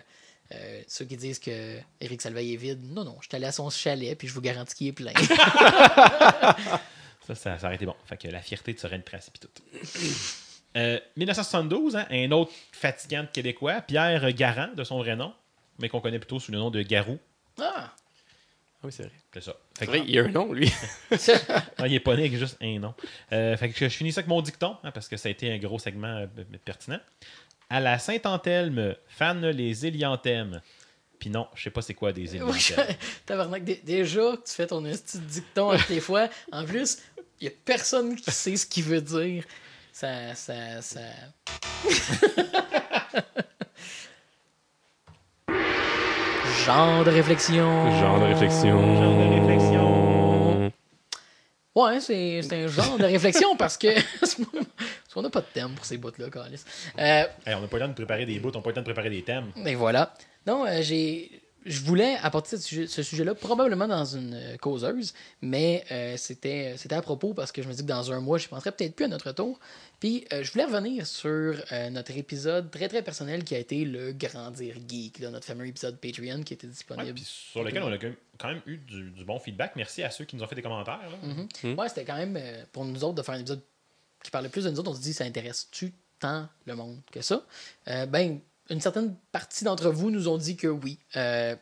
[0.54, 3.52] euh, ceux qui disent que Éric Salvaille est vide, non, non, je suis allé à
[3.52, 5.12] son chalet puis je vous garantis qu'il est plein.
[7.26, 7.94] Ça, ça, ça aurait été bon.
[8.06, 9.62] Fait que la fierté de rendre presse puis tout.
[10.76, 15.32] Euh, 1972, hein, un autre fatigant de Québécois, Pierre Garand, de son vrai nom,
[15.78, 17.18] mais qu'on connaît plutôt sous le nom de Garou.
[18.82, 18.86] Ah!
[18.86, 19.12] Oui, c'est vrai.
[19.34, 19.56] C'est ça.
[19.78, 20.72] Fait que- vrai, il y a un nom, lui.
[21.78, 22.94] Ah, il est pas né avec juste un nom.
[23.32, 25.52] Euh, fait que je finis ça avec mon dicton, hein, parce que ça a été
[25.52, 26.26] un gros segment euh,
[26.64, 27.00] pertinent.
[27.68, 30.60] À la Saint-Anthelme, fan les élianthèmes.
[31.18, 32.86] Puis non, je sais pas c'est quoi des élianthèmes.
[33.26, 36.98] Tabarnak, dé- déjà que tu fais ton petit dicton à tes fois, en plus,
[37.40, 39.44] il y a personne qui sait ce qu'il veut dire.
[39.92, 41.00] Ça, ça, ça...
[46.70, 47.98] Genre de réflexion.
[47.98, 48.78] Genre de réflexion.
[48.78, 50.72] Genre de réflexion.
[51.74, 53.88] Ouais, c'est c'est un genre de réflexion parce que.
[54.20, 54.36] parce
[55.12, 56.62] qu'on n'a pas de thème pour ces bouts-là, Carlis.
[56.96, 58.74] Euh, Hey, on n'a pas le temps de préparer des bouts, on n'a pas le
[58.74, 59.50] temps de préparer des thèmes.
[59.66, 60.14] Et voilà.
[60.46, 61.39] Non, euh, j'ai.
[61.66, 65.12] Je voulais apporter ce sujet- ce sujet-là probablement dans une euh, causeuse,
[65.42, 68.38] mais euh, c'était c'était à propos parce que je me dis que dans un mois,
[68.38, 69.60] je penserais peut-être plus à notre tour.
[70.00, 71.28] Puis euh, je voulais revenir sur
[71.72, 75.66] euh, notre épisode très très personnel qui a été le Grandir Geek, là, notre fameux
[75.66, 77.14] épisode Patreon qui était Ouais, disponible.
[77.14, 79.72] puis sur lequel on a quand même- eu du, du bon feedback.
[79.76, 81.00] Merci à ceux qui nous ont fait des commentaires.
[81.10, 81.44] là.
[81.62, 81.78] Mhm.
[81.78, 83.60] Ouais, c'était quand même euh, pour nous autres de faire un épisode
[84.24, 84.90] qui parlait plus de nous autres.
[84.92, 87.44] On se dit, ça intéresse-tu tant le monde que ça?
[87.88, 88.40] Euh, ben,
[88.70, 90.98] une certaine partie d'entre vous nous ont dit que oui.
[91.16, 91.56] Euh,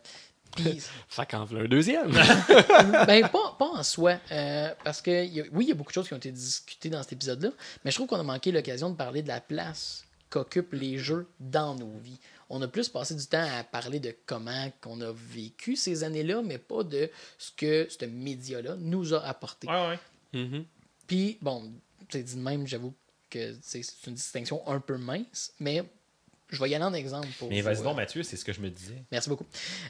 [0.57, 2.11] puis- Ça qu'en veut un deuxième.
[3.07, 4.19] ben, pas, pas en soi.
[4.31, 6.19] euh, parce que, il y a- oui, il y a beaucoup de choses qui ont
[6.19, 7.51] été discutées dans cet épisode-là,
[7.85, 11.27] mais je trouve qu'on a manqué l'occasion de parler de la place qu'occupent les jeux
[11.41, 12.19] dans nos vies.
[12.51, 16.43] On a plus passé du temps à parler de comment qu'on a vécu ces années-là,
[16.43, 19.67] mais pas de ce que ce média-là nous a apporté.
[19.69, 19.99] Ouais, ouais.
[20.45, 20.65] Mhm.
[21.07, 21.73] Puis, bon,
[22.11, 22.95] c'est dit de même, j'avoue
[23.31, 25.83] que c'est c'est une distinction un peu mince, mais
[26.51, 27.49] je vais y aller en exemple pour.
[27.49, 29.03] Mais vas-y euh, donc, Mathieu, c'est ce que je me disais.
[29.13, 29.47] Merci beaucoup.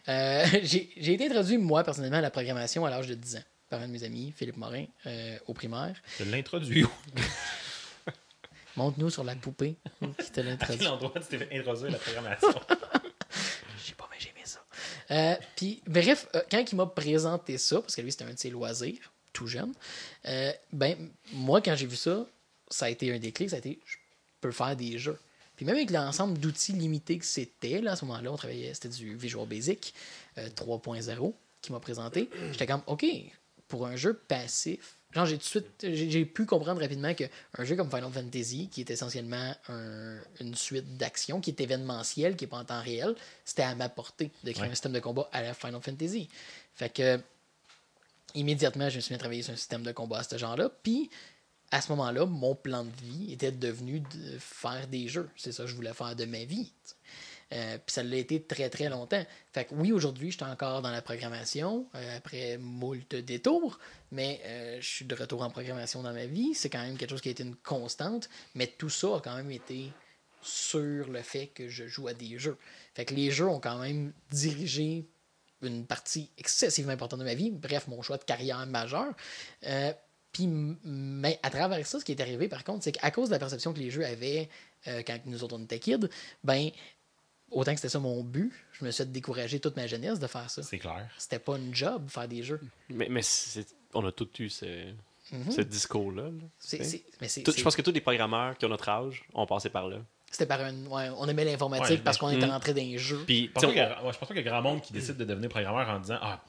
[0.08, 3.80] Euh, j'ai été introduit, moi, personnellement, à la programmation à l'âge de 10 ans par
[3.82, 5.94] un de mes amis, Philippe Morin, euh, au primaire.
[6.18, 6.90] Je l'introduis où
[8.76, 10.86] Montre-nous sur la poupée qui te À quel l'introduit.
[10.86, 12.48] endroit tu t'es fait introduire la programmation?
[13.76, 14.60] Je sais pas, mais j'ai aimé ça.
[15.10, 18.38] Euh, Puis, bref, euh, quand il m'a présenté ça, parce que lui, c'était un de
[18.38, 19.72] ses loisirs, tout jeune,
[20.26, 22.24] euh, ben, moi, quand j'ai vu ça,
[22.70, 23.96] ça a été un déclic, ça a été, je
[24.40, 25.18] peux faire des jeux.
[25.58, 28.88] Puis même avec l'ensemble d'outils limités que c'était, là, à ce moment-là, on travaillait, c'était
[28.90, 29.92] du Visual Basic
[30.38, 32.30] euh, 3.0 qui m'a présenté.
[32.52, 33.04] J'étais comme, OK,
[33.66, 37.28] pour un jeu passif, genre, j'ai tout de suite, j'ai pu comprendre rapidement qu'un
[37.64, 42.44] jeu comme Final Fantasy, qui est essentiellement un- une suite d'actions, qui est événementielle, qui
[42.44, 44.68] n'est pas en temps réel, c'était à ma portée de créer Ouais.
[44.68, 46.28] un système de combat à la Final Fantasy.
[46.74, 47.20] Fait que,
[48.34, 50.70] immédiatement, je me suis mis à travailler sur un système de combat à ce genre-là.
[50.82, 51.10] Puis,
[51.70, 55.28] à ce moment-là, mon plan de vie était devenu de faire des jeux.
[55.36, 56.72] C'est ça que je voulais faire de ma vie.
[57.52, 59.24] Euh, Puis ça l'a été très, très longtemps.
[59.52, 63.78] Fait que oui, aujourd'hui, je suis encore dans la programmation, euh, après moult détours,
[64.12, 66.54] mais euh, je suis de retour en programmation dans ma vie.
[66.54, 69.36] C'est quand même quelque chose qui a été une constante, mais tout ça a quand
[69.36, 69.92] même été
[70.42, 72.56] sur le fait que je joue à des jeux.
[72.94, 75.06] Fait que les jeux ont quand même dirigé
[75.62, 77.50] une partie excessivement importante de ma vie.
[77.50, 79.12] Bref, mon choix de carrière majeur.
[80.32, 80.46] Puis,
[80.84, 83.38] mais à travers ça, ce qui est arrivé, par contre, c'est qu'à cause de la
[83.38, 84.48] perception que les jeux avaient
[84.86, 86.08] euh, quand nous autres on était kids,
[86.44, 86.70] ben,
[87.50, 90.26] autant que c'était ça mon but, je me suis fait décourager toute ma jeunesse de
[90.26, 90.62] faire ça.
[90.62, 91.08] C'est clair.
[91.18, 92.60] C'était pas une job, faire des jeux.
[92.90, 93.22] Mais, mais
[93.94, 94.92] on a tous eu ce,
[95.32, 95.50] Mhm.
[95.50, 96.30] ce discours-là.
[96.70, 99.98] Je pense que tous les programmeurs qui ont notre âge ont passé par là.
[100.30, 100.74] C'était par un.
[100.86, 102.50] ouais, on aimait l'informatique Ouais, parce qu'on était Mm.
[102.50, 103.24] rentré dans les jeux.
[103.26, 104.60] Puis, Je pense, pas qu'il y a- ouais, je pense pas qu'il y a grand
[104.62, 106.42] monde qui décide de devenir programmeur en disant Ah,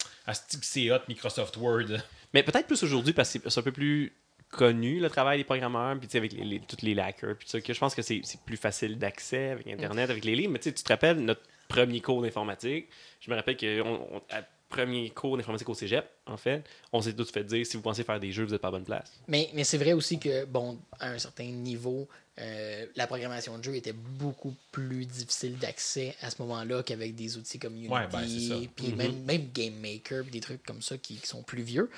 [0.62, 1.98] c'est hot Microsoft Word.
[2.34, 4.14] Mais peut-être plus aujourd'hui parce que c'est un peu plus
[4.50, 7.46] connu le travail des programmeurs, puis tu sais, avec les, les- tous les hackers, puis
[7.46, 10.52] tout ça, que je pense que c'est plus facile d'accès avec Internet, avec les livres.
[10.52, 12.88] Mais tu sais, tu te rappelles notre premier cours d'informatique,
[13.20, 17.02] je me rappelle que on, on- à premier cours d'informatique au cégep, en fait, on
[17.02, 18.84] s'est tous fait dire si vous pensez faire des jeux, vous êtes pas à bonne
[18.86, 19.20] place.
[19.28, 22.08] Mais, mais c'est vrai aussi que, bon, à un certain niveau,
[22.40, 27.38] euh, la programmation de jeu était beaucoup plus difficile d'accès à ce moment-là qu'avec des
[27.38, 28.56] outils comme Unity, Ouais, ben, ça.
[28.76, 28.96] puis Mhm.
[28.96, 31.90] même, même Game Maker, des trucs comme ça qui, qui sont plus vieux.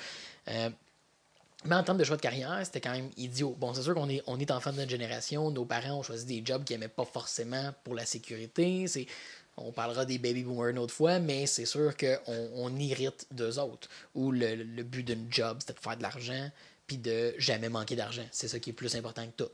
[0.48, 0.70] Euh,
[1.64, 3.56] mais en termes de choix de carrière, c'était quand même idiot.
[3.60, 6.24] Bon, c'est sûr qu'on est, on est enfant de notre génération, nos parents ont choisi
[6.24, 8.88] des jobs qu'ils n'aimaient pas forcément pour la sécurité.
[8.88, 9.06] C'est,
[9.56, 13.60] on parlera des baby boomers une autre fois, mais c'est sûr qu'on on irrite d'eux
[13.60, 13.88] autres.
[14.16, 16.50] Ou le, le but d'une job, c'était de faire de l'argent,
[16.88, 18.26] puis de jamais manquer d'argent.
[18.32, 19.50] C'est ça qui est plus important que tout.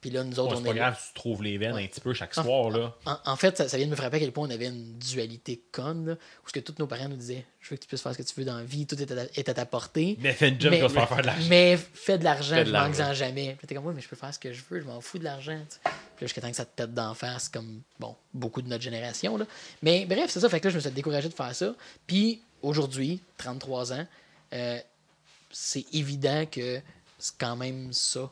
[0.00, 1.74] Puis là, nous autres, on c'est pas est là- grave si tu trouves les veines
[1.74, 2.70] un petit peu chaque Ah, soir.
[2.70, 2.94] là.
[3.04, 4.96] en, en fait, ça, ça vient de me frapper à quel point on avait une
[4.96, 7.88] dualité conne, là, où ce que tous nos parents nous disaient Je veux que tu
[7.88, 9.66] puisses faire ce que tu veux dans la vie, tout est à, est à ta
[9.66, 10.16] portée.
[10.20, 11.46] Mais fais une job va te faire faire de l'argent.
[11.50, 13.56] Mais fais de l'argent, je manque-en jamais.
[13.58, 15.18] Puis t'es comme, oui, mais je peux faire ce que je veux, je m'en fous
[15.18, 15.60] de l'argent.
[15.82, 15.90] Puis
[16.24, 19.36] là, jusqu'à temps que ça te pète d'en face, comme, bon, beaucoup de notre génération.
[19.36, 19.46] Là.
[19.82, 20.48] Mais bref, c'est ça.
[20.48, 21.74] Fait que là, je me suis découragé de faire ça.
[22.06, 24.06] Puis aujourd'hui, 33 ans,
[24.52, 24.78] euh,
[25.50, 26.80] c'est évident que
[27.18, 28.30] c'est quand même ça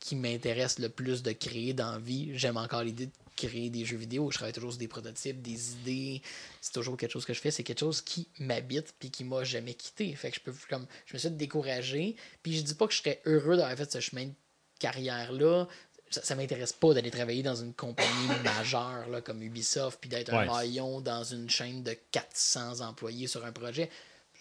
[0.00, 2.30] qui m'intéresse le plus de créer dans la vie.
[2.34, 4.30] J'aime encore l'idée de créer des jeux vidéo.
[4.30, 6.22] Je travaille toujours sur des prototypes, des idées.
[6.60, 7.50] C'est toujours quelque chose que je fais.
[7.50, 10.14] C'est quelque chose qui m'habite puis qui m'a jamais quitté.
[10.14, 12.16] Fait que je peux comme je me suis découragé.
[12.42, 14.34] Puis je dis pas que je serais heureux d'avoir fait ce chemin de
[14.78, 15.66] carrière là.
[16.10, 20.32] Ça, ça m'intéresse pas d'aller travailler dans une compagnie majeure là, comme Ubisoft puis d'être
[20.32, 23.90] un maillon dans une chaîne de 400 employés sur un projet.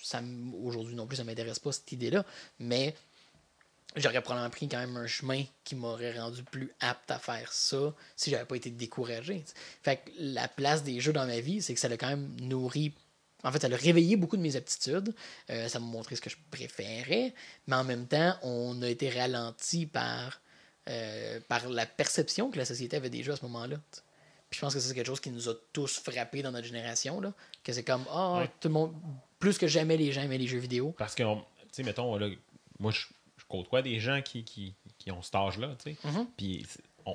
[0.01, 0.21] Ça
[0.61, 2.25] aujourd'hui non plus ça m'intéresse pas cette idée là.
[2.59, 2.95] Mais
[3.97, 7.93] j'aurais probablement pris quand même un chemin qui m'aurait rendu plus apte à faire ça
[8.15, 9.43] si j'avais pas été découragé.
[9.83, 12.29] Fait que la place des jeux dans ma vie, c'est que ça l'a quand même
[12.41, 12.93] nourri.
[13.43, 15.13] En fait, ça a réveillé beaucoup de mes aptitudes.
[15.49, 17.33] Euh, ça m'a montré ce que je préférais.
[17.67, 20.41] Mais en même temps, on a été ralenti par,
[20.89, 23.77] euh, par la perception que la société avait des jeux à ce moment-là.
[24.49, 27.19] Puis je pense que c'est quelque chose qui nous a tous frappés dans notre génération.
[27.21, 27.33] Là,
[27.63, 28.49] que c'est comme, ah, Ouais.
[28.59, 28.93] tout le monde,
[29.39, 30.95] plus que jamais, les gens aimaient les jeux vidéo.
[30.97, 31.39] Parce que, tu
[31.73, 32.27] sais, mettons, là,
[32.79, 33.05] moi, je
[33.47, 35.97] côtoie des gens qui, qui, qui ont cet âge-là, tu sais.
[36.07, 36.27] Mhm.
[36.37, 36.65] Puis,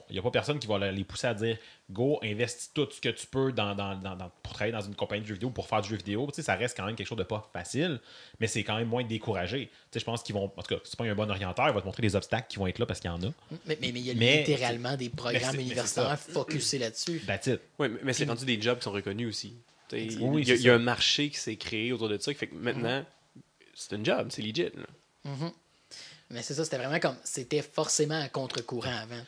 [0.08, 1.58] il n'y a pas personne qui va le- les pousser à dire
[1.90, 4.94] Go, investis tout ce que tu peux dans, dans- dans- dans- pour travailler dans une
[4.94, 6.26] compagnie de jeux vidéo, pour faire du jeu vidéo.
[6.30, 8.00] Tu sais, ça reste quand même quelque chose de pas facile,
[8.40, 9.66] mais c'est quand même moins découragé.
[9.66, 10.44] Tu sais, je pense qu'ils vont.
[10.56, 12.56] En tout cas, c'est pas un bon orienteur, il va te montrer les obstacles qui
[12.58, 13.26] vont être là parce qu'il y en a.
[13.66, 17.20] Mais, mais, mais il y a Mais- littéralement des programmes universitaires focusés là-dessus.
[17.26, 17.60] That's it.
[17.78, 19.52] Oui, mais, mais c'est rendu des jobs qui sont reconnus aussi.
[19.90, 22.32] Tu sais, Il Oui, y, y a un marché qui s'est créé autour de ça
[22.32, 23.04] qui fait que maintenant,
[23.74, 24.70] c'est un job, c'est legit.
[24.74, 25.30] là.
[26.30, 27.16] Mais c'est ça, c'était vraiment comme.
[27.24, 29.22] C'était forcément à contre-courant avant.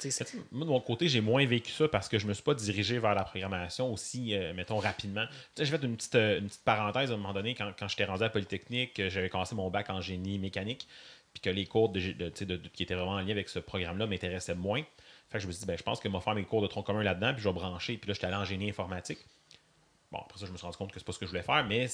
[0.52, 2.98] Moi, de mon côté, j'ai moins vécu ça parce que je me suis pas dirigé
[2.98, 5.26] vers la programmation aussi, euh, mettons, rapidement.
[5.58, 8.06] J'ai fait une petite, euh, une petite parenthèse à un moment donné quand, quand j'étais
[8.06, 10.88] rendu à Polytechnique, que j'avais commencé mon bac en génie mécanique,
[11.34, 14.54] puis que les cours de, de- qui étaient vraiment en lien avec ce programme-là m'intéressaient
[14.54, 14.82] moins.
[15.28, 16.62] Fait que je me suis dit, ben, je pense que je vais faire mes cours
[16.62, 17.98] de tronc commun là-dedans, puis je vais brancher.
[17.98, 19.18] Puis là, j'étais allé en génie informatique.
[20.10, 21.42] Bon, après ça, je me suis rendu compte que c'est pas ce que je voulais
[21.42, 21.88] faire, mais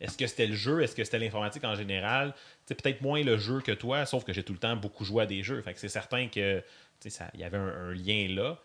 [0.00, 2.34] est-ce que c'était le jeu, est-ce que c'était l'informatique en général?
[2.66, 5.22] C'est peut-être moins le jeu que toi, sauf que j'ai tout le temps beaucoup joué
[5.24, 5.60] à des jeux.
[5.62, 6.62] Fait que c'est certain que
[7.04, 8.58] il y avait un, un lien là.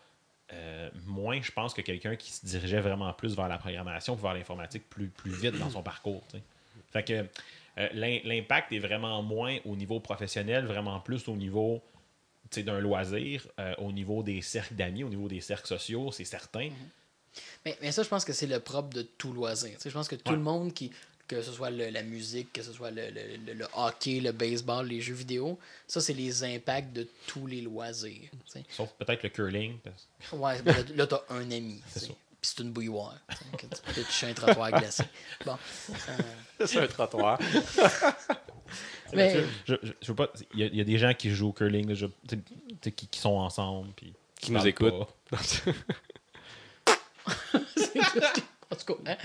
[0.52, 4.22] Euh, moins, je pense, que quelqu'un qui se dirigeait vraiment plus vers la programmation, puis
[4.22, 6.22] vers l'informatique plus, plus vite dans son parcours.
[6.92, 7.24] Fait que
[7.78, 11.82] euh, l'im- l'impact est vraiment moins au niveau professionnel, vraiment plus au niveau
[12.56, 16.70] d'un loisir, euh, au niveau des cercles d'amis, au niveau des cercles sociaux, c'est certain.
[17.64, 19.76] Mais, mais ça, je pense que c'est le propre de tout loisir.
[19.84, 20.36] Je pense que tout Ouais.
[20.36, 20.92] le monde qui.
[21.26, 24.32] Que ce soit le- la musique, que ce soit le, le- le- le hockey, le
[24.32, 28.28] baseball, les jeux vidéo, ça, c'est les impacts de tous les loisirs.
[28.68, 29.78] Sauf peut-être le curling.
[29.78, 31.80] parce- Ouais, ben là, t'as un ami.
[31.94, 32.10] Puis
[32.42, 33.16] c'est une bouilloire.
[33.56, 35.04] que tu peux toucher un trottoir glacé.
[35.46, 35.56] Bon.
[35.88, 37.38] euh, C'est un trottoir.
[39.14, 40.30] mais, Je, je, je veux pas.
[40.52, 42.06] Il y, a- il y a des gens qui jouent au curling, là, je-
[42.90, 45.08] qui, qui sont ensemble, puis Qui nous écoutent.
[47.76, 48.40] C'est tout ce que-
[48.74, 49.16] en tout cas, hein.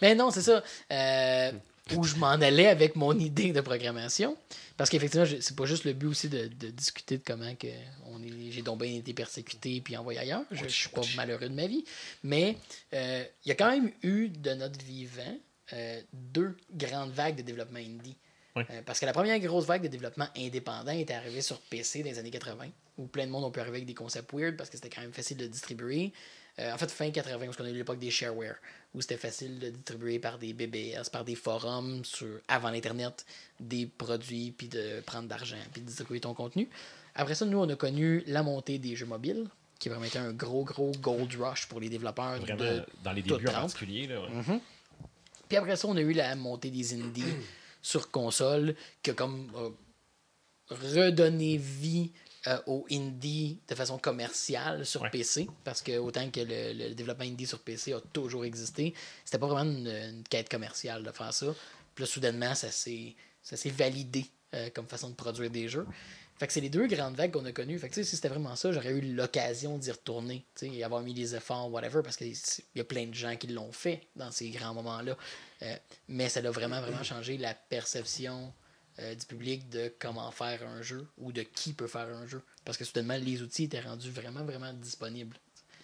[0.00, 0.62] Mais non, c'est ça.
[0.92, 1.52] Euh,
[1.96, 4.36] où je m'en allais avec mon idée de programmation.
[4.76, 7.68] Parce qu'effectivement, c'est pas juste le but aussi de, de discuter de comment que
[8.06, 10.42] on est, j'ai donc bien été persécuté puis envoyé ailleurs.
[10.50, 11.84] Je, je suis pas malheureux de ma vie.
[12.22, 12.56] Mais
[12.94, 15.36] euh, il y a quand même eu de notre vivant
[15.72, 18.16] euh, deux grandes vagues de développement indie.
[18.56, 18.62] Oui.
[18.70, 22.10] Euh, parce que la première grosse vague de développement indépendant était arrivée sur PC dans
[22.10, 22.66] les années 80,
[22.98, 25.02] où plein de monde ont pu arriver avec des concepts weird parce que c'était quand
[25.02, 26.12] même facile de distribuer.
[26.60, 28.56] Euh, en fait, fin 80, parce qu'on a eu l'époque des shareware,
[28.94, 33.24] où c'était facile de distribuer par des BBS, par des forums sur, avant l'Internet,
[33.58, 36.68] des produits, puis de prendre d'argent, puis de distribuer ton contenu.
[37.14, 39.46] Après ça, nous, on a connu la montée des jeux mobiles,
[39.78, 42.38] qui vraiment un gros, gros gold rush pour les développeurs.
[42.40, 44.06] Vraiment, de dans les débuts en particulier.
[44.06, 44.28] Là, ouais.
[44.28, 44.60] Mhm.
[45.48, 47.24] Puis après ça, on a eu la montée des indies
[47.82, 49.70] sur console, qui a comme euh,
[50.70, 52.12] redonné vie
[52.46, 55.10] euh, aux indies de façon commerciale sur Ouais.
[55.10, 58.94] PC, parce que autant que le, le développement indie sur PC a toujours existé,
[59.24, 61.54] c'était pas vraiment une, une quête commerciale de faire ça.
[61.94, 63.14] Puis là, soudainement, ça s'est
[63.70, 65.86] validé euh, comme façon de produire des jeux.
[66.38, 67.78] Fait que c'est les deux grandes vagues qu'on a connues.
[67.78, 71.34] Fait que si c'était vraiment ça, j'aurais eu l'occasion d'y retourner, et avoir mis les
[71.36, 72.32] efforts, whatever, parce qu'il
[72.74, 75.18] y a plein de gens qui l'ont fait dans ces grands moments-là.
[75.62, 75.76] Euh,
[76.08, 78.54] mais ça a vraiment, vraiment changé la perception
[79.00, 82.42] euh, du public de comment faire un jeu ou de qui peut faire un jeu.
[82.64, 85.36] Parce que soudainement, les outils étaient rendus vraiment, vraiment disponibles.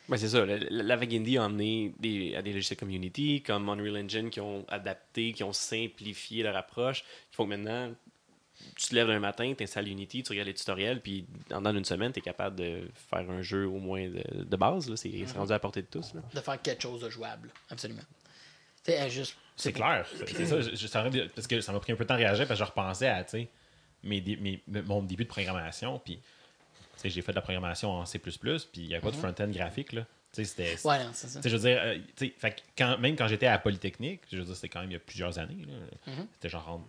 [0.09, 0.47] Ben, c'est ça.
[0.47, 4.31] La, la- vague indie a amené des, à des logiciels comme Unity, comme Unreal Engine,
[4.31, 7.93] qui ont adapté, qui ont simplifié leur approche, qui font que maintenant,
[8.77, 11.75] tu te lèves un matin, tu installes Unity, tu regardes les tutoriels, puis en dans
[11.77, 14.95] une semaine, tu es capable de faire un jeu au moins de, de base.
[14.95, 16.15] C'est c'est rendu à la portée de tous.
[16.15, 16.21] là.
[16.35, 17.51] De faire quelque chose de jouable.
[17.69, 18.03] Absolument.
[19.09, 19.37] Juste.
[19.57, 20.07] C'est clair.
[20.27, 20.61] C'est ça.
[20.61, 22.65] je- je- parce que ça m'a pris un peu de temps à réagir parce que
[22.67, 23.25] je repensais à
[24.03, 25.99] mes, mon début de programmation.
[25.99, 26.21] Puis,
[27.05, 29.93] j'ai fait de la programmation en C, puis il n'y a pas de front-end graphique.
[29.93, 30.03] Là.
[30.33, 30.77] C'était.
[30.85, 30.99] Ouais,
[31.49, 31.99] je veux dire, euh,
[32.37, 34.97] fait quand, même quand j'étais à Polytechnique, je veux dire, c'était quand même il y
[34.97, 35.57] a plusieurs années.
[36.07, 36.27] Mhm.
[36.35, 36.85] C'était genre en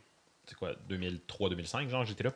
[0.57, 2.33] quoi, 2003-2005, genre, j'étais là.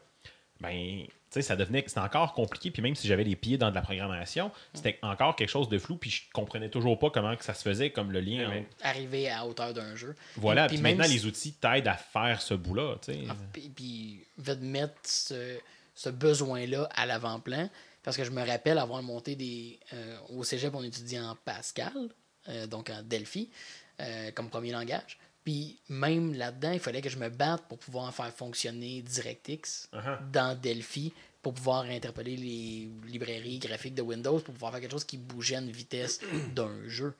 [0.61, 1.83] Ben, tu sais, ça devenait.
[1.87, 2.71] C'était encore compliqué.
[2.71, 5.77] Puis même si j'avais les pieds dans de la programmation, c'était encore quelque chose de
[5.79, 5.95] flou.
[5.97, 8.49] Puis je comprenais toujours pas comment que ça se faisait, comme le lien.
[8.49, 10.15] Ouais, Arriver à hauteur d'un jeu.
[10.35, 10.67] Voilà.
[10.67, 13.19] Puis maintenant, si- les outils t'aident à faire ce bout-là, tu sais.
[13.29, 15.57] Ah, Puis, puis va te mettre ce,
[15.95, 17.69] ce besoin-là à l'avant-plan.
[18.03, 19.79] Parce que je me rappelle avoir monté des.
[19.93, 21.93] euh, au cégep, on étudiait en Pascal,
[22.49, 23.49] euh, donc en Delphi,
[23.99, 25.17] euh, comme premier langage.
[25.43, 30.31] Puis même là-dedans, il fallait que je me batte pour pouvoir faire fonctionner DirectX Uh-huh.
[30.31, 35.03] dans Delphi pour pouvoir interpeller les librairies graphiques de Windows pour pouvoir faire quelque chose
[35.03, 36.19] qui bougeait à une vitesse
[36.55, 37.15] d'un jeu.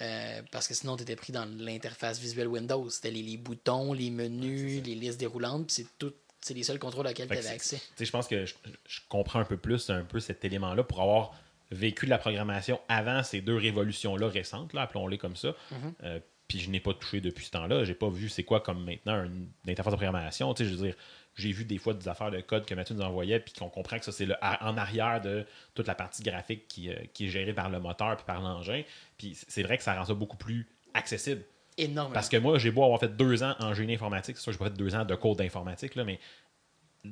[0.00, 2.88] Euh, parce que sinon, tu étais pris dans l'interface visuelle Windows.
[2.88, 6.12] C'était les, les boutons, les menus, les listes déroulantes, puis c'est tout.
[6.40, 7.80] C'est les seuls contrôles auxquels tu avais accès.
[7.98, 8.54] je pense que je,
[8.86, 11.34] je comprends un peu plus un peu cet élément-là pour avoir
[11.72, 15.48] vécu de la programmation avant ces deux révolutions-là récentes, là, appelons-les comme ça.
[15.72, 15.94] Mhm.
[16.04, 17.84] Euh, puis je n'ai pas touché depuis ce temps-là.
[17.84, 20.52] J'ai pas vu c'est quoi comme maintenant une, une interface de programmation.
[20.54, 20.96] Tu sais, je veux dire,
[21.38, 23.98] j'ai vu des fois des affaires de code que Mathieu nous envoyait, puis qu'on comprend
[23.98, 27.52] que ça, c'est en arrière de toute la partie graphique qui, euh, qui est gérée
[27.52, 28.82] par le moteur puis par l'engin.
[29.16, 31.42] Puis c'est vrai que ça rend ça beaucoup plus accessible.
[31.76, 32.12] Énormément.
[32.12, 34.58] Parce que moi, j'ai beau avoir fait deux ans en génie informatique, c'est sûr que
[34.58, 36.18] j'ai pas fait deux ans de code d'informatique, là, mais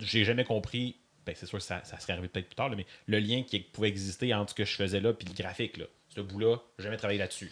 [0.01, 0.97] j'ai jamais compris.
[1.25, 3.43] Ben, c'est sûr que ça, ça serait arrivé peut-être plus tard, là, mais le lien
[3.43, 5.77] qui pouvait exister entre ce que je faisais là et le graphique.
[5.77, 5.87] Là.
[6.09, 7.51] Ce bout-là, jamais travaillé là-dessus.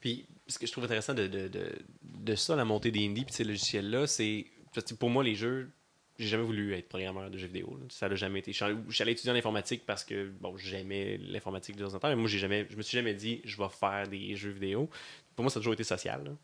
[0.00, 1.72] Puis, ce que je trouve intéressant de, de, de,
[2.02, 4.46] de ça, la montée des indies puis ces logiciels-là, c'est.
[4.98, 5.70] Pour moi, les jeux,
[6.18, 7.78] j'ai jamais voulu être programmeur de jeux vidéo.
[7.90, 8.52] Ça n'a jamais été.
[8.62, 12.28] Allé étudier en informatique parce que bon, j'aimais l'informatique de temps en temps, mais moi,
[12.28, 14.90] j'ai jamais, je me suis jamais dit, je vais faire des jeux vidéo.
[15.36, 16.36] Pour moi, ça a toujours été social.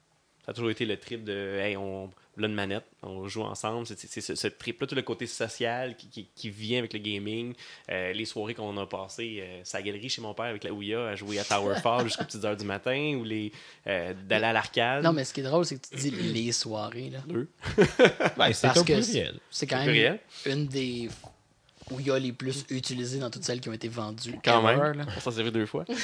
[0.45, 3.87] Ça a toujours été le trip de, hey, on a une manette, on joue ensemble.
[3.87, 7.55] C'est ce, ce trip-là, tout le côté social qui, qui, qui vient avec le gaming.
[7.91, 11.09] Euh, les soirées qu'on a passées, euh, sa galerie chez mon père avec la Ouya
[11.09, 13.53] à jouer à Towerfall jusqu'aux petites heures du matin ou les
[13.87, 15.03] euh, d'aller à l'arcade.
[15.05, 17.11] Non, mais ce qui est drôle, c'est que tu dis les soirées.
[17.11, 17.21] Là.
[17.27, 17.49] Deux.
[18.37, 19.39] Ben, c'est Parce un que pluriel.
[19.51, 21.09] c'est quand même une des
[21.91, 24.39] où il y a les plus utilisés dans toutes celles qui ont été vendues.
[24.45, 24.99] Quand ever, même.
[24.99, 25.07] là.
[25.17, 25.85] On s'en servait deux fois.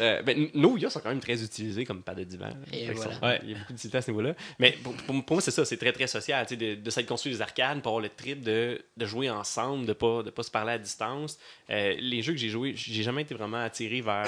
[0.00, 2.48] Euh, ben, nos Ouya sont quand même très utilisés comme pas de divan.
[2.72, 3.18] Que voilà.
[3.22, 4.34] ouais, il y a beaucoup d'utilité à ce niveau-là.
[4.58, 6.44] Mais pour, pour- pour moi, c'est ça, c'est très très social.
[6.46, 9.30] tu sais, De, de s'être construit des arcades pour avoir le trip de, de jouer
[9.30, 11.38] ensemble, de pas, de pas se parler à distance.
[11.70, 14.26] Euh, les jeux que j'ai joués, j'ai jamais été vraiment attiré vers.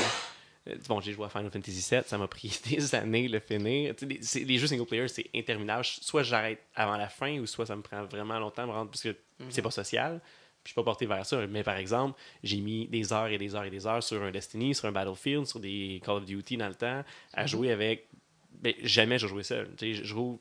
[0.69, 3.95] Euh, Bon, j'ai joué à Final Fantasy VII, ça m'a pris des années le finir.
[4.03, 5.85] Les, les jeux single player, c'est interminable.
[5.85, 8.91] Soit j'arrête avant la fin, ou soit ça me prend vraiment longtemps de me rendre,
[8.91, 9.17] parce que
[9.51, 10.21] c'est pas social.
[10.63, 11.47] Puis je suis pas porté vers ça.
[11.47, 14.31] Mais par exemple, j'ai mis des heures et des heures et des heures sur un
[14.33, 17.49] Destiny, sur un Battlefield, sur des Call of Duty dans le temps, à Mhm.
[17.49, 18.09] jouer avec.
[18.51, 19.69] Ben, jamais je jouais seul.
[19.81, 20.41] Je- joue-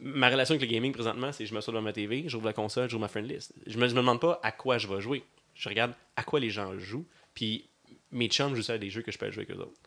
[0.00, 2.52] Ma relation avec le gaming présentement, c'est je me sois devant ma TV, j'ouvre la
[2.52, 3.52] console, j'ouvre ma friend list.
[3.66, 5.24] Je me, je me demande pas à quoi je vais jouer.
[5.54, 7.04] Je regarde à quoi les gens jouent.
[7.34, 7.68] Puis
[8.12, 9.80] mes chums jouent ça à des jeux que je peux jouer avec eux autres.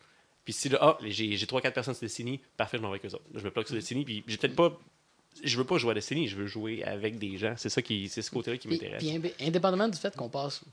[0.43, 3.11] Puis si là, ah, j'ai j'ai 3-4 personnes sur Destiny, parfait, je m'en vais avec
[3.11, 3.25] eux autres.
[3.33, 4.77] Je me plug sur Destiny, puis j'ai peut-être pas.
[5.43, 7.55] Je veux pas jouer à Destiny, je veux jouer avec des gens.
[7.57, 9.03] C'est ça qui, c'est ce côté-là qui m'intéresse.
[9.03, 10.63] puis indépendamment du fait qu'on passe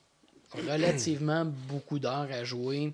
[0.53, 2.93] relativement beaucoup d'heures à jouer,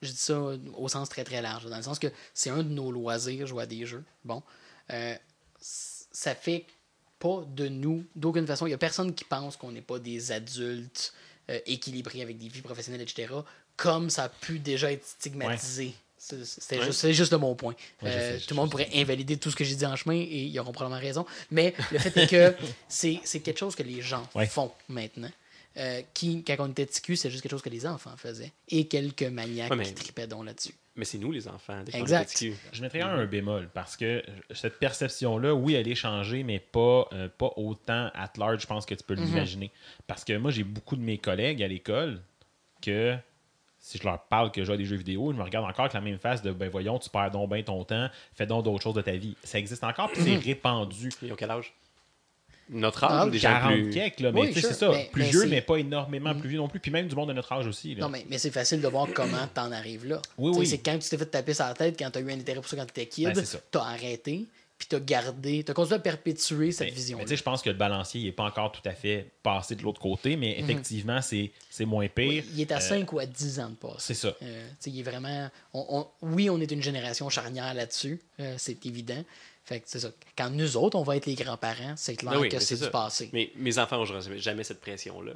[0.00, 0.40] je dis ça
[0.74, 3.62] au sens très très large, dans le sens que c'est un de nos loisirs, jouer
[3.62, 4.04] à des jeux.
[4.24, 4.42] Bon,
[4.90, 5.14] Euh,
[5.60, 6.66] ça fait
[7.18, 10.32] pas de nous, d'aucune façon, il y a personne qui pense qu'on n'est pas des
[10.32, 11.14] adultes
[11.50, 13.32] euh, équilibrés avec des vies professionnelles, etc.,
[13.76, 15.94] comme ça a pu déjà être stigmatisé.
[16.18, 16.36] C'est-
[16.78, 16.84] Ouais.
[16.86, 17.74] juste, c'est juste de mon point.
[18.00, 20.44] Ouais, Euh, tout le monde pourrait invalider tout ce que j'ai dit en chemin et
[20.44, 21.26] ils auront probablement raison.
[21.50, 22.54] Mais le fait est que
[22.88, 24.46] c'est quelque chose que les gens Ouais.
[24.46, 25.30] font maintenant.
[25.78, 28.52] Euh, qui, quand on était TQ, c'est juste quelque chose que les enfants faisaient.
[28.68, 30.74] Et quelques maniaques Ouais, mais- qui tripaient donc là-dessus.
[30.94, 31.82] Mais c'est nous, les enfants.
[31.94, 32.44] Exact.
[32.72, 34.22] Je mettrais un, un bémol parce que
[34.54, 38.84] cette perception-là, oui, elle est changée, mais pas, euh, pas autant at large, je pense
[38.84, 39.24] que tu peux Mhm.
[39.24, 39.70] l'imaginer.
[40.06, 42.20] Parce que moi, j'ai beaucoup de mes collègues à l'école
[42.82, 43.16] que
[43.84, 45.80] si je leur parle que je joue à des jeux vidéo, ils me regardent encore
[45.86, 48.64] avec la même face de ben voyons, tu perds donc bien ton temps, fais donc
[48.64, 49.36] d'autres choses de ta vie.
[49.42, 50.38] Ça existe encore, puis c'est Mhm.
[50.40, 51.10] répandu.
[51.20, 51.74] Ils ont quel âge?
[52.70, 53.90] Notre âge Ah, déjà 40 plus?
[53.90, 54.90] quelques, là, mais Oui, tu sais, sure, c'est ça.
[54.92, 56.78] mais- plus mais vieux, mais pas énormément plus vieux non plus.
[56.78, 57.94] Puis même du monde de notre âge aussi.
[57.96, 58.02] Là.
[58.02, 60.22] Non, mais, mais c'est facile de voir comment t'en arrives là.
[60.38, 60.66] Oui, Tu sais, oui.
[60.68, 62.68] C'est quand tu t'es fait taper sur la tête, quand t'as eu un intérêt pour
[62.70, 63.58] ça quand t'étais kid, Ben, c'est ça.
[63.70, 64.46] t'as arrêté,
[64.84, 67.62] puis t'as gardé, t'as continué à perpétuer cette Mais- vision mais tu sais, je pense
[67.62, 71.22] que le balancier n'est pas encore tout à fait passé de l'autre côté, mais effectivement,
[71.22, 72.42] c'est c'est moins pire.
[72.52, 73.96] Il est à Euh, 5 ou à 10 ans de passé.
[73.98, 74.34] C'est ça.
[74.42, 75.48] Euh, tu sais, il est vraiment.
[75.72, 79.22] on- on- oui, on est une génération charnière là-dessus, euh, c'est évident.
[79.64, 80.10] Fait que c'est ça.
[80.36, 82.90] Quand nous autres, on va être les grands-parents, c'est clair Ah oui, que c'est du
[82.90, 83.30] passé.
[83.32, 85.32] Mais mes enfants n'auront jamais- jamais cette pression-là.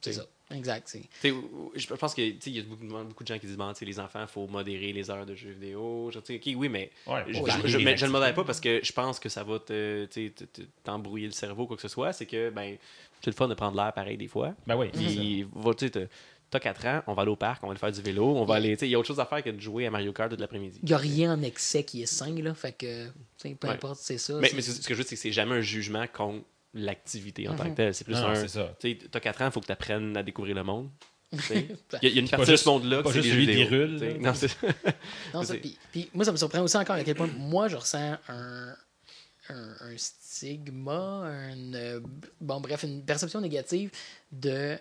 [0.00, 0.26] C'est ça.
[0.52, 0.96] Exact.
[1.22, 3.72] Je pense que tu sais, il y a beaucoup, beaucoup de gens qui disent bon,
[3.72, 6.10] tu sais, les enfants, il faut modérer les heures de jeux vidéo.
[6.10, 8.92] Genre, tu sais, ok, oui, mais Ouais, je, je le modère pas parce que je
[8.92, 11.88] pense que ça va te, tu sais, te- te- t'embrouiller le cerveau, quoi que ce
[11.88, 12.12] soit.
[12.12, 12.76] C'est que ben,
[13.22, 14.54] c'est le fun de prendre l'air pareil des fois.
[14.66, 16.06] Ben oui, Puis, va, tu sais, t'as-
[16.50, 18.44] t'as 4 ans, on va aller au parc, on va aller faire du vélo, on
[18.44, 18.72] va aller.
[18.72, 20.30] tu sais, Il y a autre chose à faire que de jouer à Mario Kart
[20.30, 20.80] toute l'après-midi.
[20.82, 22.54] Il n'y a rien en excès qui est sain, là.
[22.54, 23.74] Fait que, tu sais, peu Ouais.
[23.74, 24.34] importe, c'est ça.
[24.40, 26.44] Mais, mais ce ce que je veux dire, c'est que c'est jamais un jugement contre
[26.74, 27.70] l'activité en tant Mhm.
[27.70, 27.94] que telle.
[27.94, 28.34] C'est plus Non, non, un.
[28.36, 28.74] c'est ça.
[28.80, 30.90] Tu sais, t'as 4 ans, il faut que tu apprennes à découvrir le monde.
[31.32, 33.64] Il y, a- il y a une partie de ce monde-là que c'est celui des
[33.64, 34.18] rules.
[34.20, 34.56] Non, c'est-
[35.34, 35.54] Non, ça,
[35.92, 38.74] puis, moi, ça me surprend aussi encore à quel point moi, je ressens un,
[39.48, 42.00] un, un stigma, un, euh,
[42.40, 43.90] bon, bref, une perception négative
[44.32, 44.76] de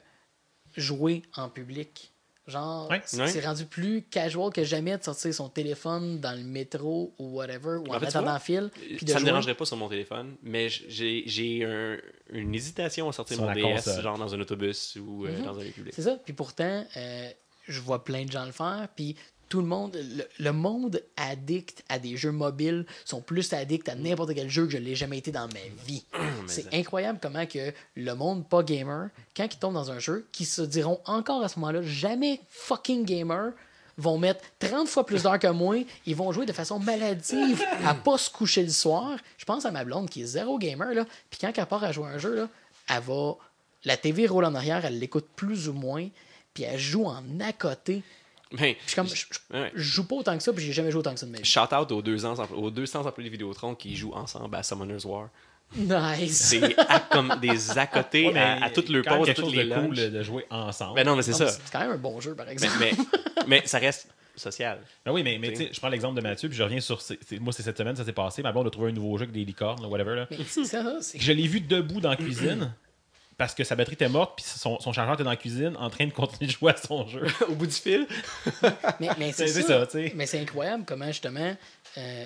[0.76, 2.11] jouer en public.
[2.49, 3.01] Genre, Ouais.
[3.05, 7.77] c'est rendu plus casual que jamais de sortir son téléphone dans le métro ou whatever,
[7.77, 8.71] ou en, En fait, attendant vois, le fil.
[8.97, 9.26] Puis de ça me jouer.
[9.26, 11.97] dérangerait pas sur mon téléphone, mais j'ai j'ai un-
[12.34, 14.01] une hésitation à sortir Sur mon DS, console.
[14.03, 15.45] genre dans un autobus ou euh, Mhm.
[15.45, 15.93] dans un public.
[15.95, 16.17] C'est ça.
[16.23, 17.30] Puis pourtant, euh,
[17.67, 18.88] je vois plein de gens le faire.
[18.95, 19.15] Puis
[19.49, 23.95] tout le monde, le, le monde addict à des jeux mobiles sont plus addicts à
[23.95, 26.05] n'importe quel jeu que je l'ai jamais été dans ma vie.
[26.47, 30.45] C'est incroyable comment que le monde pas gamer, quand ils tombent dans un jeu, qui
[30.45, 33.51] se diront encore à ce moment-là jamais fucking gamer,
[33.97, 37.93] vont mettre 30 fois plus d'heures que moi, ils vont jouer de façon maladive à
[37.93, 39.17] pas se coucher le soir.
[39.38, 41.91] Je pense à ma blonde qui est zéro gamer, là, puis quand elle part à
[41.91, 42.47] jouer à un jeu, là,
[42.89, 43.35] elle va...
[43.85, 46.07] La TV roule en arrière, elle l'écoute plus ou moins,
[46.53, 48.03] puis elle joue en à côté.
[48.51, 49.71] Mais, Je, suis comme, je, je- ouais.
[49.76, 51.43] je joue pas autant que ça, puis j'ai jamais joué autant que ça de vie.
[51.45, 55.05] Shout out aux 200, empl- aux 200 employés de Vidéotron qui jouent ensemble à Summoner's
[55.05, 55.30] War.
[55.76, 56.47] Nice.
[56.49, 59.34] C'est à- comme des à côté Ouais, mais à, à toutes leurs même pauses, à
[59.35, 60.95] toutes les de cool de jouer ensemble.
[60.95, 61.45] Ben non, mais c'est ça.
[61.45, 62.73] mais C'est quand même un bon jeu, par Mais, exemple.
[62.80, 62.91] mais,
[63.47, 64.80] mais ça reste social.
[65.05, 67.01] Ben oui, mais, mais tu sais, je prends l'exemple de Mathieu, puis je reviens sur.
[67.01, 68.41] c'est- c'est- moi, c'est cette semaine, ça s'est passé.
[68.41, 70.15] Ma blonde a trouvé un nouveau jeu avec des licornes, là, whatever.
[70.15, 70.27] Là.
[70.31, 72.73] Mais c'est ça, c'est Je l'ai vu debout dans la cuisine
[73.40, 75.90] parce que sa batterie était morte, puis son, son chargeur était dans la cuisine en
[75.90, 77.26] train de continuer de jouer à son jeu.
[77.48, 78.06] Au bout du fil.
[78.99, 79.80] Mais, mais c'est C'est ça.
[79.80, 80.14] ça, tu sais.
[80.14, 81.56] mais c'est incroyable comment, justement,
[81.98, 82.26] euh,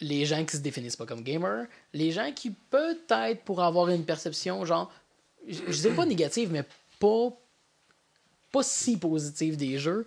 [0.00, 4.04] les gens qui se définissent pas comme gamers, les gens qui, peut-être, pour avoir une
[4.04, 4.92] perception, genre,
[5.48, 6.64] je je dis pas négative, mais
[7.00, 7.30] pas,
[8.52, 10.06] pas si positive des jeux,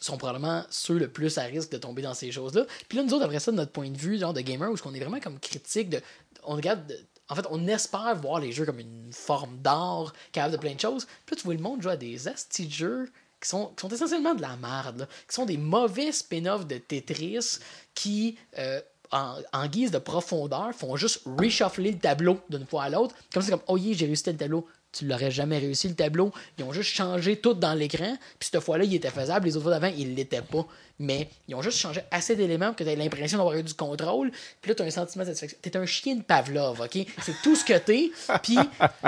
[0.00, 2.66] sont probablement ceux le plus à risque de tomber dans ces choses-là.
[2.90, 4.76] Puis là, nous autres, après ça, de notre point de vue, genre de gamer, où
[4.84, 6.02] on est vraiment comme critique de.
[6.42, 6.94] On regarde.
[7.28, 10.80] En fait, on espère voir les jeux comme une forme d'art, capable de plein de
[10.80, 11.06] choses.
[11.26, 13.10] Puis là, tu vois le monde jouer à des astis jeux
[13.40, 17.58] qui sont, qui sont essentiellement de la merde, qui sont des mauvais spin-offs de Tetris
[17.94, 18.80] qui, euh,
[19.10, 23.14] en, en guise de profondeur, font juste reshuffler le tableau d'une fois à l'autre.
[23.32, 24.66] Comme c'est comme, oh yeah, j'ai réussi tel tableau.
[24.96, 26.32] Tu l'aurais jamais réussi le tableau.
[26.58, 28.16] Ils ont juste changé tout dans l'écran.
[28.38, 29.46] Puis cette fois-là, il était faisable.
[29.46, 30.64] Les autres fois d'avant, il l'était pas.
[31.00, 33.74] Mais ils ont juste changé assez d'éléments pour que tu aies l'impression d'avoir eu du
[33.74, 34.30] contrôle.
[34.62, 35.58] Puis là, tu as un sentiment de satisfaction.
[35.60, 36.98] T'es un chien de Pavlov, OK?
[37.20, 38.10] C'est tout ce que t'es.
[38.42, 38.56] Puis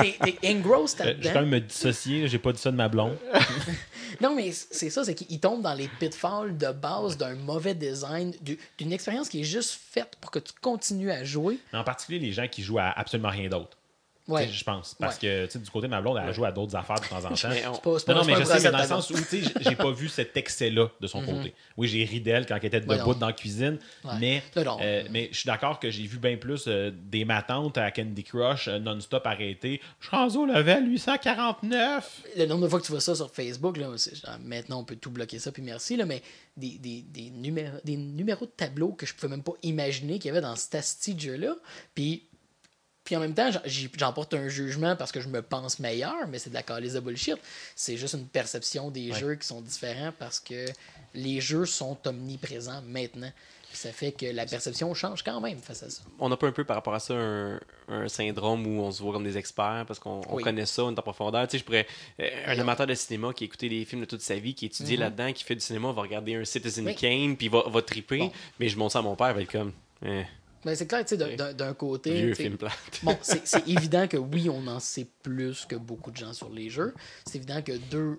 [0.00, 2.88] t'es, t'es engrossed Euh, je quand même me dissocier, j'ai pas dit ça de ma
[2.88, 3.16] blonde.
[4.20, 8.32] Non, mais c'est ça, c'est qu'il tombe dans les pitfalls de base d'un mauvais design,
[8.40, 11.58] du- d'une expérience qui est juste faite pour que tu continues à jouer.
[11.72, 13.76] Mais en particulier les gens qui jouent à absolument rien d'autre.
[14.28, 14.48] Ouais.
[14.48, 14.94] Je pense.
[14.98, 17.28] Parce que du côté de ma blonde, elle joue à d'autres affaires de temps en
[17.34, 17.48] temps.
[17.48, 19.52] Mais on- pas, pas, Non, mais je sais, mais dans le sens où, tu sais,
[19.60, 21.54] j'ai pas vu cet excès-là de son côté.
[21.76, 24.12] Oui, j'ai ri d'elle quand elle était debout dans la cuisine, Ouais.
[24.20, 27.90] mais, euh, mais je suis d'accord que j'ai vu bien plus euh, des matantes à
[27.90, 29.80] Candy Crush euh, non-stop arrêtées.
[30.00, 32.22] Je suis au level 849.
[32.36, 34.84] le nombre de fois que tu vois ça sur Facebook, là, c'est genre, maintenant on
[34.84, 36.22] peut tout bloquer ça, puis merci, là, mais
[36.56, 40.28] des, des, des, numéros, des numéros de tableau que je pouvais même pas imaginer qu'il
[40.28, 41.54] y avait dans cet asti de jeu-là.
[41.94, 42.24] Puis,
[43.06, 45.78] puis en même temps, j'en- j'y- j'en porte un jugement parce que je me pense
[45.78, 47.36] meilleur, mais c'est de la calice de bullshit.
[47.74, 50.66] C'est juste une perception des jeux qui sont différents parce que
[51.14, 53.30] les jeux sont omniprésents maintenant.
[53.68, 56.02] Puis ça fait que la perception change quand même face à ça.
[56.20, 57.58] on n'a pas un peu par rapport à ça un,
[57.88, 60.42] un syndrome où on se voit comme des experts parce qu'on Oui.
[60.44, 61.46] connaît ça, on est en profondeur.
[61.48, 61.86] Tu sais, je pourrais.
[62.20, 64.66] euh, un amateur de cinéma qui a écouté des films de toute sa vie, qui
[64.66, 66.86] étudie là-dedans, qui fait du cinéma, va regarder un Citizen.
[66.86, 66.94] Oui.
[66.94, 68.18] Kane, puis va, va triper.
[68.18, 68.32] Bon.
[68.60, 69.72] Mais je montre ça à mon père, il va être comme.
[70.04, 70.24] eh,
[70.66, 72.12] Mais c'est clair, tu sais, d'un- côté.
[72.12, 72.72] vieux film plate.
[73.04, 76.70] Bon, c'est évident que oui, on en sait plus que beaucoup de gens sur les
[76.70, 76.92] jeux.
[77.24, 78.18] C'est évident que deux,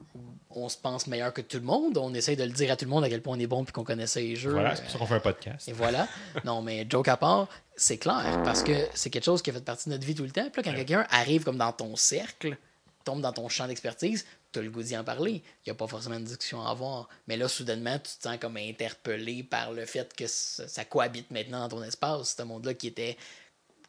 [0.51, 1.97] on se pense meilleur que tout le monde.
[1.97, 3.65] On essaye de le dire à tout le monde à quel point on est bon
[3.65, 4.51] puis qu'on connaît ça les jeux.
[4.51, 5.67] Voilà, c'est pour ça qu'on fait un podcast.
[5.67, 6.07] et voilà.
[6.45, 9.63] Non, mais joke à part, c'est clair parce que c'est quelque chose qui a fait
[9.65, 10.49] partie de notre vie tout le temps.
[10.49, 12.55] Puis là, quand quelqu'un arrive comme dans ton cercle,
[13.03, 15.43] tombe dans ton champ d'expertise, tu as le goût d'y en parler.
[15.65, 17.09] Il n'y a pas forcément de discussion à avoir.
[17.27, 21.61] Mais là, soudainement, tu te sens comme interpellé par le fait que ça, cohabite maintenant
[21.61, 23.17] dans ton espace, ce monde-là qui était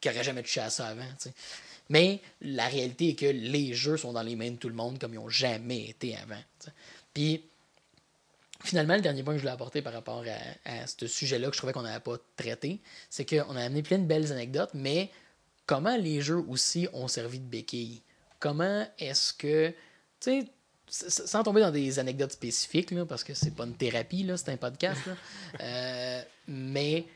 [0.01, 1.09] qui n'aurait jamais touché à ça avant.
[1.89, 4.99] Mais la réalité est que les jeux sont dans les mains de tout le monde
[4.99, 6.41] comme ils n'ont jamais été avant.
[7.15, 7.43] Puis
[8.63, 10.25] finalement, le dernier point que je voulais apporter par rapport
[10.67, 12.81] à, à ce sujet-là que je trouvais qu'on n'avait pas traité,
[13.11, 15.11] c'est qu'on a amené plein de belles anecdotes, mais
[15.67, 18.03] comment les jeux aussi ont servi de béquille?
[18.41, 19.73] Comment est-ce que,
[20.20, 20.43] tu
[20.90, 24.36] sais, sans tomber dans des anecdotes spécifiques, là, parce que c'est pas une thérapie, là,
[24.36, 25.15] c'est un podcast, là,
[25.61, 27.07] euh, mais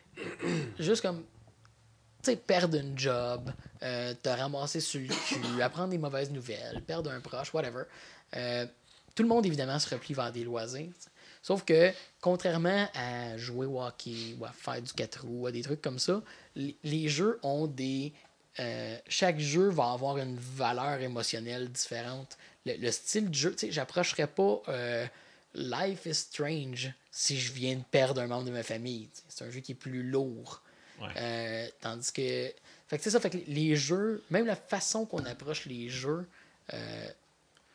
[0.78, 1.22] juste comme,
[2.22, 3.50] tu sais, perdre une job,
[3.82, 7.84] euh, te ramasser sur le cul, apprendre des mauvaises nouvelles, perdre un proche, whatever.
[8.36, 8.66] Euh,
[9.14, 10.90] tout le monde, évidemment, se replie vers des loisirs.
[11.42, 15.62] Sauf que, contrairement à jouer au hockey ou à faire du 4 roues, à des
[15.62, 16.22] trucs comme ça,
[16.54, 18.12] les, les jeux ont des.
[18.60, 22.38] euh, chaque jeu va avoir une valeur émotionnelle différente.
[22.66, 25.06] Le, le style de jeu, tu sais, j'approcherais pas euh,
[25.54, 29.08] Life is Strange si je viens de perdre un membre de ma famille.
[29.08, 29.22] tu sais.
[29.28, 30.62] C'est un jeu qui est plus lourd.
[31.00, 31.08] Ouais.
[31.16, 32.52] Euh, tandis que.
[32.88, 36.26] Fait que c'est ça, fait que les- jeux, même la façon qu'on approche les jeux
[36.72, 37.08] euh,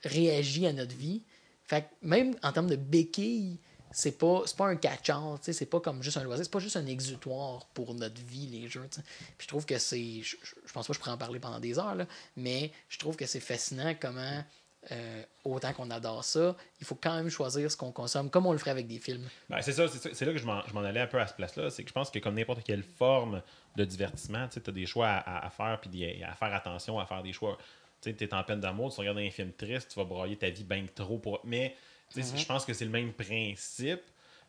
[0.04, 1.22] réagit à notre vie.
[1.66, 3.58] Fait que même en termes de béquille,
[3.92, 6.52] c'est pas, c'est pas un catch-all, tu sais, c'est pas comme juste un loisir, c'est
[6.52, 8.88] pas juste un exutoire pour notre vie, les jeux.
[8.90, 9.04] Puis
[9.40, 10.22] je trouve que c'est.
[10.22, 12.06] Je, je- je pense pas que je pourrais en parler pendant des heures, là,
[12.38, 14.44] mais je trouve que c'est fascinant comment.
[14.92, 18.52] Euh, autant qu'on adore ça, il faut quand même choisir ce qu'on consomme, comme on
[18.54, 19.28] le ferait avec des films.
[19.50, 21.70] Ben, c'est ça, c'est là que je m'en allais un peu à ce place-là.
[21.70, 23.42] C'est que je pense que comme n'importe quelle forme
[23.76, 27.00] de divertissement, tu as des choix à, à- à faire puis des- à faire attention,
[27.00, 27.58] à faire des choix.
[28.02, 30.64] Tu es en peine d'amour, tu regardes un film triste, tu vas broyer ta vie
[30.64, 31.18] bien trop.
[31.18, 31.42] Pour...
[31.44, 31.76] Mais
[32.10, 34.02] sais, je pense que c'est le même principe.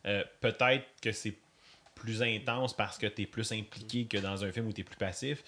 [0.05, 1.35] Euh, Peut-être que c'est
[1.95, 4.83] plus intense parce que tu es plus impliqué que dans un film où tu es
[4.85, 5.43] plus passif.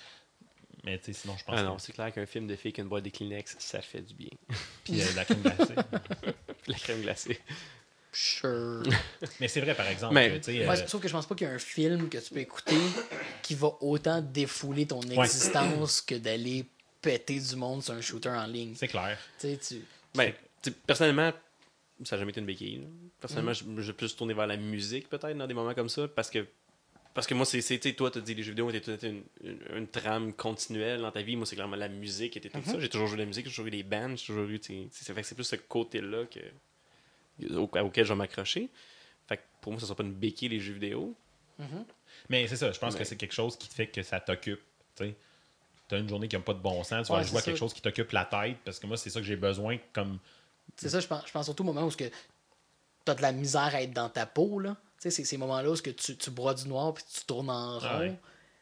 [0.84, 2.74] Mais tu sais, sinon, je pense Ah non, que c'est clair qu'un film de filles
[2.74, 4.30] qui une boîte des Kleenex, ça fait du bien.
[4.84, 5.76] puis euh, la crème glacée.
[6.68, 7.40] La crème glacée.
[8.12, 8.84] Sure.
[9.40, 11.48] Mais c'est vrai, par exemple, Mais- que, Ouais, euh, sauf que je pense pas qu'il
[11.48, 12.78] y a un film que tu peux écouter
[13.42, 15.26] qui va autant défouler ton Ouais.
[15.26, 16.66] existence que d'aller
[17.02, 18.74] péter du monde sur un shooter en ligne.
[18.76, 19.18] c'est clair.
[19.40, 19.82] Tu sais, tu...
[20.14, 21.32] Ben, tu sais, personnellement,
[22.04, 22.76] ça n'a jamais été une béquille.
[22.78, 22.86] là.
[22.88, 23.10] Mm.
[23.20, 26.08] Personnellement, je je vais plus tourner vers la musique, peut-être, dans des moments comme ça,
[26.10, 26.46] parce que
[27.14, 29.24] parce que moi, c'est, c'est- tu sais, toi, tu dit les jeux vidéo étaient une,
[29.44, 31.36] une, une trame continuelle dans ta vie.
[31.36, 32.72] Moi, c'est clairement la musique était tout Mm-hmm.
[32.72, 32.80] ça.
[32.80, 34.88] J'ai toujours joué de la musique, j'ai toujours eu des bands, j'ai toujours eu, c'est,
[34.92, 36.40] ça fait que c'est plus ce côté-là que,
[37.56, 38.70] au- auquel je vais m'accrocher.
[39.28, 41.16] Fait que pour moi, ça sera pas une béquille, les jeux vidéo.
[42.30, 44.20] Mais c'est ça, je pense Mais- que c'est quelque chose qui te fait que ça
[44.20, 44.62] t'occupe.
[44.96, 45.06] Tu
[45.96, 47.58] as une journée qui n'a pas de bon sens, tu vas Ouais, jouer à quelque
[47.58, 50.18] chose qui t'occupe la tête, parce que moi, c'est ça que j'ai besoin comme.
[50.78, 52.06] C'est ça, je pense, je pense surtout au moment où tu
[53.08, 54.60] as de la misère à être dans ta peau.
[54.60, 54.78] Là.
[55.02, 57.26] Tu sais, c'est ces moments-là où ce que tu, tu broies du noir puis tu
[57.26, 58.00] tournes en rond.
[58.00, 58.20] Ouais.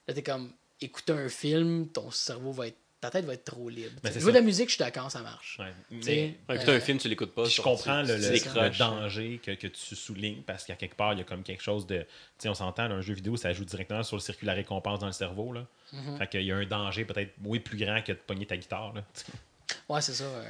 [0.07, 2.77] Là, t'es comme, écouter un film, ton cerveau va être.
[3.01, 3.91] Ta tête va être trop libre.
[4.03, 4.25] Jouer ça.
[4.27, 5.57] de la musique, je suis d'accord, ça marche.
[5.57, 5.71] Ouais.
[5.89, 7.45] Mais écouter euh, un film, tu l'écoutes pas.
[7.45, 11.21] je comprends le, le- danger que, que tu soulignes, parce qu'à quelque part, il y
[11.21, 11.99] a comme quelque chose de.
[11.99, 12.05] Tu
[12.39, 14.99] sais, on s'entend, un jeu vidéo, ça joue directement sur le circuit de la récompense
[14.99, 15.53] dans le cerveau.
[15.53, 15.65] Là.
[15.93, 16.17] Mm-hmm.
[16.17, 18.93] Fait qu'il y a un danger peut-être oui plus grand que de pogner ta guitare.
[18.93, 19.05] Là.
[19.87, 20.25] Ouais, c'est ça.
[20.25, 20.43] euh,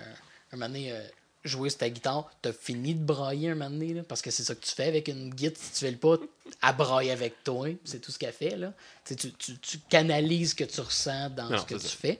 [0.51, 1.03] un moment donné, euh,
[1.43, 4.43] jouer sur ta guitare, t'as fini de brailler un moment donné, là, parce que c'est
[4.43, 5.61] ça que tu fais avec une guitare.
[5.63, 6.17] Si tu fais le pas,
[6.61, 8.55] à brailler avec toi, c'est tout ce qu'elle fait.
[8.57, 8.73] Là.
[9.05, 11.97] Tu, tu, tu, canalises ce que tu ressens dans Non, ce que tu ça.
[11.97, 12.19] fais.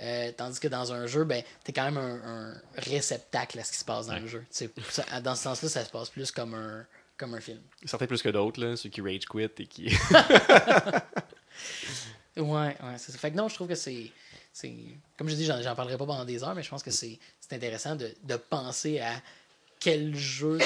[0.00, 3.72] Euh, tandis que dans un jeu, ben, t'es quand même un, un réceptacle à ce
[3.72, 4.44] qui se passe dans le jeu.
[4.50, 6.84] Ça- dans ce sens-là, ça se passe plus comme un,
[7.16, 7.60] comme un film.
[7.84, 9.96] Certains plus que d'autres, ceux qui rage quit et qui.
[12.36, 13.18] Ouais, ouais, c'est ça.
[13.18, 14.10] Fait que non, je trouve que c'est.
[15.16, 17.18] Comme je dis, j'en, parlerai pas pendant des heures, mais je pense que c'est,
[17.50, 19.22] intéressant de, de penser à
[19.80, 20.58] quel jeu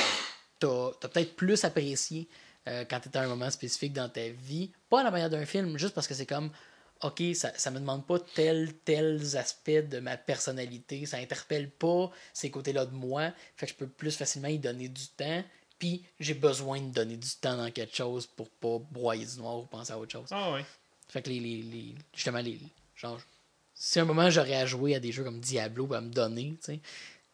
[0.59, 2.29] t'as, t'as peut-être plus apprécié
[2.69, 4.71] euh, quand t'étais à un moment spécifique dans ta vie.
[4.89, 6.51] Pas à la manière d'un film, juste parce que c'est comme,
[7.03, 12.11] OK, ça, ça me demande pas tel, tels aspects de ma personnalité, ça interpelle pas
[12.33, 15.43] ces côtés-là de moi, fait que je peux plus facilement y donner du temps.
[15.79, 19.59] Puis j'ai besoin de donner du temps dans quelque chose pour pas broyer du noir
[19.59, 20.29] ou penser à autre chose.
[20.31, 20.65] Ah ouais.
[21.09, 22.61] Fait que les, les, les- justement, les,
[22.95, 23.19] genre,
[23.83, 26.51] si à un moment j'aurais à jouer à des jeux comme Diablo, à me donner,
[26.61, 26.81] tu sais,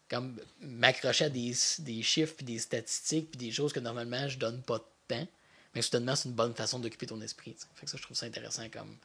[0.09, 4.37] comme m'accrocher à des, des chiffres, puis des statistiques, puis des choses que normalement je
[4.37, 5.27] donne pas de temps,
[5.75, 7.53] mais soudainement c'est une bonne façon d'occuper ton esprit.
[7.53, 7.67] tu sais.
[7.75, 8.95] Fait que ça, je trouve ça intéressant comme,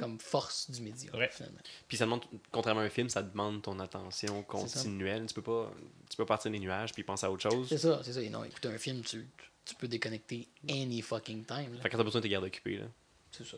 [0.00, 1.30] comme force du média, Ouais.
[1.32, 1.60] finalement.
[1.86, 5.26] Puis ça demande, contrairement à un film, ça demande ton attention continuelle.
[5.26, 5.72] Tu peux pas,
[6.10, 7.68] tu peux partir des nuages puis penser à autre chose.
[7.68, 8.20] C'est ça, c'est ça.
[8.20, 9.26] Et non, écouter un film, tu,
[9.64, 11.74] tu peux déconnecter any fucking time.
[11.74, 11.82] là.
[11.82, 12.86] Fait que quand t'as besoin de te garder occupé, là.
[13.30, 13.56] C'est ça.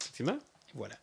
[0.00, 0.38] Effectivement.
[0.74, 0.96] Voilà.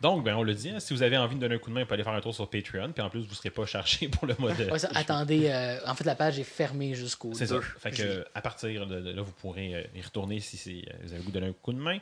[0.00, 1.74] Donc, ben, on le dit, hein, si vous avez envie de donner un coup de
[1.74, 3.50] main, vous pouvez aller faire un tour sur Patreon, puis en plus, vous ne serez
[3.50, 4.32] pas chargé pour le.
[4.40, 7.56] Ouais, ça, attendez, euh, en fait, la page est fermée jusqu'au C'est ça.
[7.56, 10.92] 2 Fait que, à partir de, de là, vous pourrez euh, y retourner si euh,
[11.02, 11.98] vous avez le goût de donner un coup de main.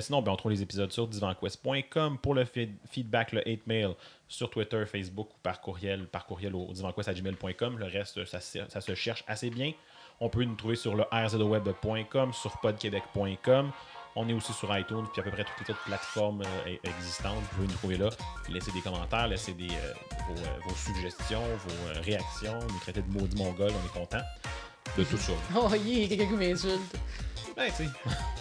[0.00, 3.92] Sinon, ben, on trouve les épisodes sur divanquest.com pour le feed- feedback, le hate mail
[4.28, 7.78] sur Twitter, Facebook ou par courriel, par courriel au divanquest.gmail.com.
[7.78, 9.72] Le reste, ça, se- ça se cherche assez bien.
[10.20, 13.70] On peut nous trouver sur le rzweb.com, sur podquebec.com.
[14.20, 16.88] On est aussi sur iTunes, puis à peu près toutes les autres plateformes euh, e-
[16.88, 17.36] existantes.
[17.40, 18.08] Vous pouvez nous trouver là.
[18.48, 19.92] Laissez des commentaires, laissez des, euh,
[20.28, 24.24] vos, euh, vos suggestions, vos réactions, nous traiter de maudits mongols, on est content
[24.96, 25.32] de tout ça.
[25.56, 26.80] Oh, yeah, quelqu'un qui m'insulte.
[27.56, 27.84] Ben, tu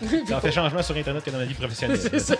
[0.08, 0.26] sais.
[0.28, 2.00] Ça fait changement sur Internet que dans la vie professionnelle.
[2.02, 2.36] c'est ça.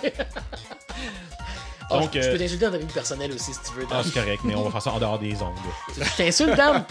[1.90, 3.86] Oh, Donc, je, je peux t'insulter dans ta vie personnelle aussi si tu veux.
[3.88, 5.54] Ah, c'est correct, mais on va faire ça en dehors des ondes.
[5.96, 6.84] Je t'insulte, Dan?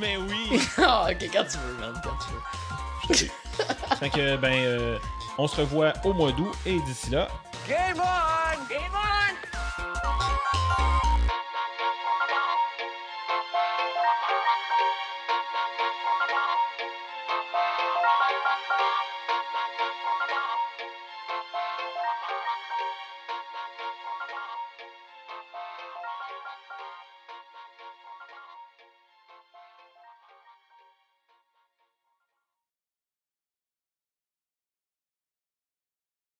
[0.00, 0.60] Mais oui!
[0.78, 3.30] Ah, ok, quand tu veux, man, quand tu veux.
[4.00, 4.98] fait que, ben, euh,
[5.38, 7.28] on se revoit au mois d'août et d'ici là,
[7.68, 8.32] Game on!